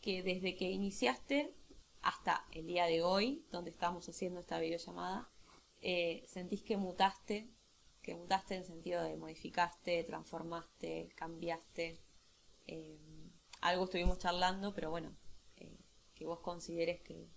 que 0.00 0.22
desde 0.22 0.56
que 0.56 0.70
iniciaste 0.70 1.54
hasta 2.02 2.46
el 2.52 2.66
día 2.66 2.86
de 2.86 3.02
hoy, 3.02 3.46
donde 3.50 3.70
estamos 3.70 4.08
haciendo 4.08 4.40
esta 4.40 4.58
videollamada, 4.58 5.30
eh, 5.80 6.24
sentís 6.26 6.62
que 6.62 6.76
mutaste, 6.76 7.48
que 8.02 8.14
mutaste 8.14 8.56
en 8.56 8.64
sentido 8.64 9.02
de 9.02 9.16
modificaste, 9.16 10.04
transformaste, 10.04 11.08
cambiaste? 11.16 12.00
Eh, 12.66 13.05
algo 13.66 13.84
estuvimos 13.84 14.18
charlando, 14.18 14.72
pero 14.74 14.90
bueno, 14.90 15.16
eh, 15.56 15.76
que 16.14 16.24
vos 16.24 16.40
consideres 16.40 17.00
que, 17.02 17.28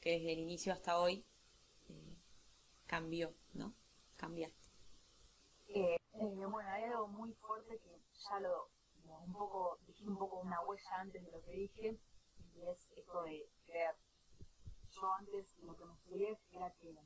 que, 0.00 0.10
desde 0.10 0.32
el 0.32 0.40
inicio 0.40 0.72
hasta 0.72 0.98
hoy 0.98 1.24
eh, 1.88 2.16
cambió, 2.86 3.32
¿no? 3.54 3.72
Cambiaste. 4.16 4.68
Eh, 5.68 5.96
bueno, 6.12 6.68
hay 6.70 6.84
algo 6.84 7.06
muy 7.08 7.32
fuerte 7.34 7.78
que 7.78 8.02
ya 8.28 8.40
lo, 8.40 8.68
un 9.04 9.32
poco, 9.32 9.78
dije 9.86 10.08
un 10.08 10.16
poco 10.16 10.40
una 10.40 10.60
huella 10.62 10.96
antes 10.98 11.24
de 11.24 11.30
lo 11.30 11.40
que 11.42 11.52
dije, 11.52 11.98
y 12.54 12.62
es 12.62 12.88
esto 12.96 13.22
de 13.22 13.48
creer. 13.64 13.94
Yo 14.90 15.12
antes 15.12 15.56
lo 15.62 15.76
que 15.76 15.84
me 15.84 15.94
estudié 15.94 16.38
era 16.50 16.70
que 16.72 16.96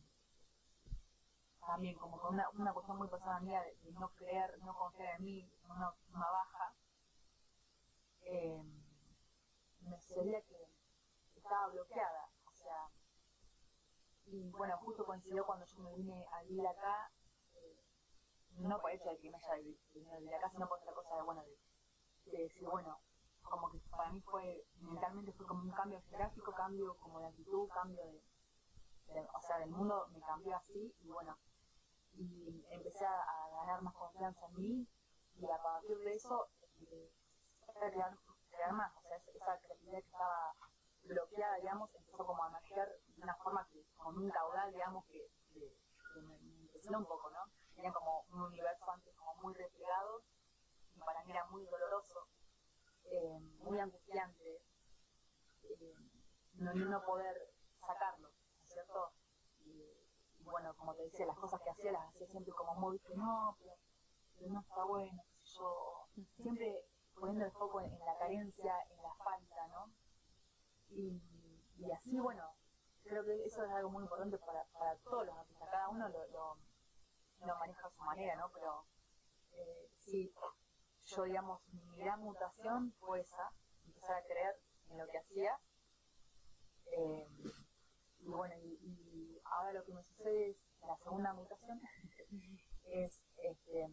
también 1.67 1.97
como 1.97 2.19
con 2.19 2.35
una, 2.35 2.49
una 2.51 2.73
cuestión 2.73 2.97
muy 2.97 3.09
personal 3.09 3.43
mía 3.43 3.63
de, 3.63 3.93
no 3.93 4.09
creer, 4.15 4.59
no 4.63 4.75
confiar 4.75 5.17
en 5.17 5.25
mí, 5.25 5.51
una, 5.69 5.93
una 6.15 6.31
baja, 6.31 6.75
eh, 8.25 8.63
me 9.81 9.99
sucedía 9.99 10.41
que 10.43 10.69
estaba 11.37 11.69
bloqueada, 11.69 12.31
o 12.47 12.53
sea, 12.53 12.91
y 14.27 14.51
bueno, 14.51 14.77
justo 14.79 15.05
coincidió 15.05 15.45
cuando 15.45 15.67
yo 15.67 15.79
me 15.81 15.95
vine 15.95 16.27
a 16.33 16.43
vivir 16.43 16.67
acá, 16.67 17.11
eh, 17.55 17.85
no 18.57 18.81
por 18.81 18.91
el 18.91 18.97
hecho 18.97 19.11
de 19.11 19.19
que 19.19 19.31
me 19.31 19.37
haya 19.37 19.55
venido 19.93 20.15
a 20.15 20.19
vivir 20.19 20.35
acá, 20.35 20.49
sino 20.51 20.69
por 20.69 20.79
otra 20.79 20.95
cosa 20.95 21.17
de, 21.17 21.23
bueno, 21.23 21.45
de, 22.25 22.39
decir, 22.39 22.67
bueno, 22.69 22.99
como 23.43 23.71
que 23.71 23.79
para 23.91 24.11
mí 24.13 24.21
fue, 24.23 24.67
mentalmente 24.81 25.33
fue 25.33 25.47
como 25.47 25.63
un 25.63 25.73
cambio 25.73 26.01
geográfico, 26.09 26.53
cambio 26.53 26.97
como 26.99 27.21
de 27.21 27.27
actitud, 27.27 27.69
cambio 27.69 28.03
de, 28.07 28.23
o 29.33 29.41
sea, 29.41 29.59
del 29.59 29.71
mundo 29.71 30.07
me 30.13 30.21
cambió 30.21 30.57
así, 30.57 30.95
y 31.01 31.11
bueno, 31.11 31.39
y 32.15 32.65
empecé 32.71 33.05
a, 33.05 33.25
ganar 33.61 33.83
más 33.83 33.95
confianza 33.95 34.47
en 34.47 34.55
mí, 34.57 34.89
y 35.37 35.47
a 35.47 35.63
partir 35.63 35.97
de 35.99 36.15
eso, 36.15 36.49
eh, 36.91 37.13
crear, 37.75 38.17
crear 38.51 38.73
más, 38.73 38.93
o 38.97 39.03
sea, 39.03 39.17
esa 39.17 39.59
creatividad 39.61 40.01
que 40.01 40.07
estaba 40.07 40.55
bloqueada, 41.03 41.57
digamos, 41.57 41.95
empezó 41.95 42.25
como 42.25 42.45
a 42.45 42.49
emerger 42.49 42.89
de 43.17 43.23
una 43.23 43.35
forma 43.37 43.67
que, 43.71 43.85
con 43.97 44.17
un 44.17 44.31
caudal, 44.31 44.73
digamos, 44.73 45.05
que, 45.07 45.31
me, 46.23 46.37
impresionó 46.63 46.99
un 46.99 47.07
poco, 47.07 47.31
¿no? 47.31 47.41
Tenía 47.75 47.93
como 47.93 48.25
un 48.31 48.43
universo 48.43 48.91
antes 48.91 49.15
como 49.17 49.35
muy 49.43 49.55
replegado, 49.55 50.23
y 50.95 51.01
para 51.01 51.25
mí 51.25 51.33
era 51.33 51.45
muy 51.47 51.65
doloroso, 51.67 52.29
eh, 53.05 53.39
muy 53.59 53.79
angustiante, 53.79 54.63
eh, 55.65 55.95
no, 56.55 56.73
no 56.73 57.05
poder 57.05 57.53
sacarlo, 57.81 58.29
¿no 58.29 58.65
es 58.65 58.73
cierto? 58.73 59.13
Y, 59.65 60.43
bueno, 60.43 60.75
como 60.77 60.95
te 60.95 61.03
decía, 61.03 61.27
las 61.27 61.39
cosas 61.39 61.61
que 61.61 61.71
hacía 61.71 61.93
las 61.93 62.09
hacía 62.09 62.27
siempre 62.29 62.53
como 62.53 62.75
muy, 62.77 62.99
que 63.01 63.15
no, 63.15 63.57
pero, 63.59 63.75
pero 64.37 64.51
no 64.53 64.61
está 64.61 64.85
bueno, 64.85 65.23
yo, 65.43 66.09
siempre 66.37 66.87
poniendo 67.15 67.45
el 67.47 67.53
foco 67.53 67.81
en, 67.81 67.99
la 67.99 68.17
carencia, 68.19 68.75
en 68.91 69.03
la 69.03 69.15
falta, 69.15 69.67
¿no? 69.69 69.93
Y, 70.91 71.21
así, 71.93 72.19
bueno, 72.19 72.45
creo 73.03 73.25
que 73.25 73.45
eso 73.45 73.65
es 73.65 73.71
algo 73.71 73.91
muy 73.91 74.03
importante 74.03 74.39
para, 74.39 74.65
todos 75.05 75.27
los 75.27 75.37
artistas, 75.37 75.69
cada 75.71 75.89
uno 75.89 76.09
lo 76.09 77.57
maneja 77.59 77.87
a 77.87 77.91
su 77.91 78.03
manera, 78.03 78.37
¿no? 78.37 78.51
Pero 78.53 78.87
eh, 79.53 79.91
sí, 79.99 80.33
yo, 81.05 81.23
digamos, 81.25 81.61
mi 81.73 81.99
gran 81.99 82.21
mutación 82.21 82.93
fue 82.99 83.21
esa, 83.21 83.53
empezar 83.87 84.17
a 84.17 84.25
creer 84.25 84.57
en 84.89 84.99
lo 84.99 85.07
que 85.07 85.19
hacía. 85.19 85.59
Eh, 86.87 87.29
y 88.21 88.29
bueno, 88.31 88.55
y, 88.57 88.79
y, 88.83 89.41
ahora 89.45 89.73
lo 89.73 89.85
que 89.85 89.93
me 89.93 90.03
sucede 90.03 90.51
es, 90.51 90.57
la 90.81 90.97
segunda 90.99 91.33
mutación, 91.33 91.81
es, 92.85 93.23
este, 93.37 93.89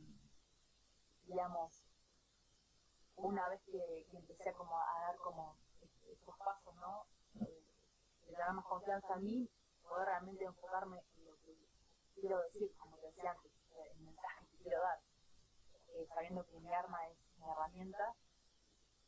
digamos, 1.26 1.84
una 3.22 3.48
vez 3.50 3.62
que, 3.64 4.08
empecé 4.14 4.54
como 4.54 4.78
a 4.78 5.00
dar 5.08 5.18
como 5.18 5.56
estos 6.12 6.38
pasos, 6.38 6.76
¿no? 6.76 7.06
Eh, 7.40 7.64
confianza 8.68 9.14
en 9.16 9.24
mí, 9.24 9.50
poder 9.88 10.08
realmente 10.08 10.44
enfocarme 10.44 11.04
en 11.18 11.26
lo 11.26 11.36
que 11.42 11.56
quiero 12.16 12.42
decir, 12.42 12.76
como 12.78 12.98
te 12.98 13.08
decía 13.08 13.32
antes, 13.32 13.52
el 13.94 14.00
mensaje 14.00 14.46
que 14.48 14.58
quiero 14.64 14.82
dar, 14.82 15.00
eh, 15.90 16.08
sabiendo 16.14 16.46
que 16.46 16.60
mi 16.60 16.74
arma 16.74 17.08
es 17.08 17.18
mi 17.38 17.50
herramienta 17.50 18.16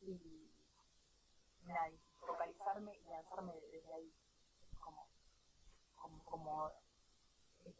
y 0.00 0.50
focalizarme 2.18 2.94
y 2.96 3.04
lanzarme 3.04 3.54
desde 3.72 3.92
ahí, 3.92 4.14
como, 4.80 5.08
como 6.24 6.72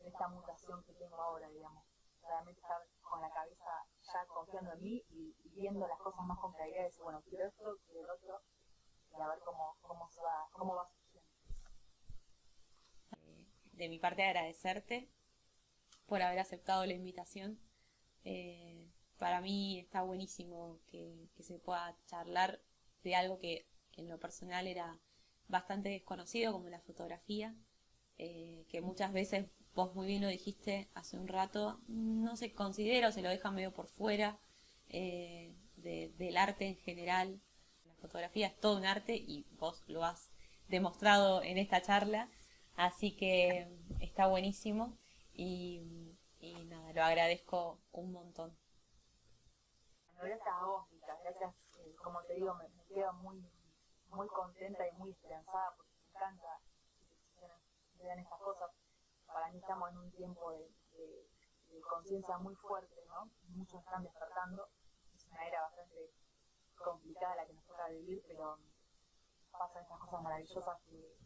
esta 0.05 0.29
mutación 0.29 0.83
que 0.85 0.95
tengo 0.95 1.21
ahora, 1.21 1.49
digamos, 1.49 1.85
realmente 2.27 2.61
estar 2.61 2.83
con 3.03 3.21
la 3.21 3.31
cabeza 3.31 3.71
ya 4.03 4.27
confiando 4.27 4.73
en 4.73 4.83
mí 4.83 5.03
y, 5.11 5.35
viendo 5.55 5.87
las 5.87 5.99
cosas 5.99 6.25
más 6.27 6.39
con 6.39 6.53
claridad 6.53 6.81
y 6.81 6.85
decir, 6.85 7.03
bueno, 7.03 7.23
quiero 7.29 7.47
esto, 7.47 7.79
quiero 7.87 8.01
el 8.01 8.11
otro, 8.11 8.43
y 9.17 9.21
a 9.21 9.29
ver 9.29 9.39
cómo, 9.45 9.77
cómo, 9.83 10.09
se 10.11 10.21
va, 10.21 10.49
cómo 10.53 10.75
va 10.75 10.89
surgiendo. 10.89 11.29
Eh, 13.19 13.47
de 13.73 13.89
mi 13.89 13.99
parte, 13.99 14.25
agradecerte 14.25 15.09
por 16.07 16.23
haber 16.23 16.41
aceptado 16.41 16.85
la 16.87 16.95
invitación. 16.95 17.61
Eh, 18.25 18.91
para 19.19 19.41
mí 19.41 19.79
está 19.79 20.03
buenísimo 20.03 20.81
que, 20.87 21.31
que 21.35 21.45
se 21.45 21.59
pueda 21.59 21.97
charlar 22.07 22.61
de 23.05 23.15
algo 23.15 23.39
que 23.39 23.69
en 23.93 24.09
lo 24.09 24.19
personal 24.19 24.67
era 24.67 24.99
bastante 25.47 25.91
desconocido, 25.91 26.53
como 26.53 26.69
la 26.69 26.81
fotografía, 26.81 27.55
eh, 28.17 28.67
que 28.69 28.81
muchas 28.81 29.13
veces 29.13 29.47
vos 29.75 29.95
muy 29.95 30.07
bien 30.07 30.23
lo 30.23 30.29
dijiste 30.29 30.89
hace 30.95 31.19
un 31.19 31.29
rato, 31.29 31.81
no 31.89 32.37
se 32.37 32.55
considera 32.55 33.09
o 33.09 33.13
se 33.13 33.23
lo 33.23 33.29
deja 33.29 33.51
medio 33.51 33.73
por 33.73 33.89
fuera 33.89 34.39
eh, 34.89 35.55
del 35.77 36.37
arte 36.37 36.69
en 36.69 36.77
general. 36.77 37.41
La 37.85 37.95
fotografía 37.97 38.47
es 38.47 38.59
todo 38.59 38.77
un 38.77 38.87
arte 38.87 39.15
y 39.17 39.47
vos 39.59 39.83
lo 39.89 40.05
has 40.05 40.33
demostrado 40.69 41.43
en 41.43 41.59
esta 41.59 41.83
charla. 41.83 42.31
Así 42.77 43.17
que 43.17 43.69
está 44.01 44.27
buenísimo 44.27 44.99
y, 45.33 46.17
nada, 46.67 46.93
lo 46.93 47.03
agradezco 47.03 47.81
un 47.93 48.13
montón. 48.13 48.57
Gracias 50.17 50.47
a 50.47 50.67
vos, 50.67 50.91
Mica, 50.91 51.19
gracias, 51.23 51.55
eh, 51.79 51.95
como 52.03 52.23
te 52.23 52.35
digo, 52.35 52.55
me, 52.55 52.69
me, 52.69 52.85
quedo 52.87 53.13
muy, 53.15 53.45
muy 54.09 54.27
contenta 54.29 54.89
y 54.89 54.93
muy 54.93 55.11
esperanzada 55.11 55.75
porque 55.77 55.93
me 56.01 56.09
encanta 56.09 56.61
que 57.99 58.05
se 58.05 58.21
estas 58.21 58.39
cosas. 58.41 58.71
Para 59.35 59.49
mí 59.51 59.59
estamos 59.59 59.91
en 59.91 59.99
un 59.99 60.13
tiempo 60.13 60.53
de, 60.53 60.71
conciencia 61.91 62.39
muy 62.39 62.55
fuerte, 62.55 62.95
¿no? 63.09 63.29
Muchos 63.49 63.81
están 63.81 64.05
despertando, 64.05 64.69
es 65.13 65.27
una 65.27 65.45
era 65.45 65.63
bastante 65.63 66.15
complicada 66.77 67.35
la 67.35 67.45
que 67.45 67.53
nos 67.53 67.65
toca 67.65 67.89
vivir, 67.89 68.23
pero 68.29 68.61
pasan 69.51 69.83
estas 69.83 69.99
cosas 69.99 70.23
maravillosas 70.23 70.81
que, 70.83 71.19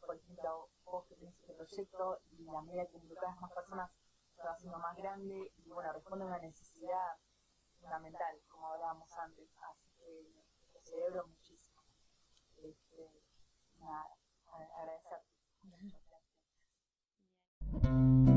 por 0.00 0.14
ejemplo, 0.14 0.70
vos 0.84 1.04
que 1.08 1.16
tenés 1.16 1.34
este 1.34 1.52
proyecto 1.54 2.20
y 2.30 2.44
la 2.44 2.62
medida 2.62 2.86
que 2.86 2.98
involucras 2.98 3.40
más 3.40 3.52
personas 3.52 3.90
se 4.36 4.42
va 4.44 4.52
haciendo 4.52 4.78
más 4.78 4.96
grande 4.96 5.52
y 5.56 5.70
bueno, 5.72 5.92
responde 5.92 6.24
a 6.24 6.28
una 6.28 6.38
necesidad 6.38 7.18
fundamental, 7.80 8.40
como 8.46 8.68
hablábamos 8.68 9.10
antes, 9.18 9.50
así 9.68 9.90
que 9.98 10.32
lo 10.72 10.80
celebro 10.80 11.26
muchísimo. 11.26 11.82
Este, 12.56 13.10
nada, 13.80 14.16
agradecerte. 14.46 16.01
Música 17.72 18.31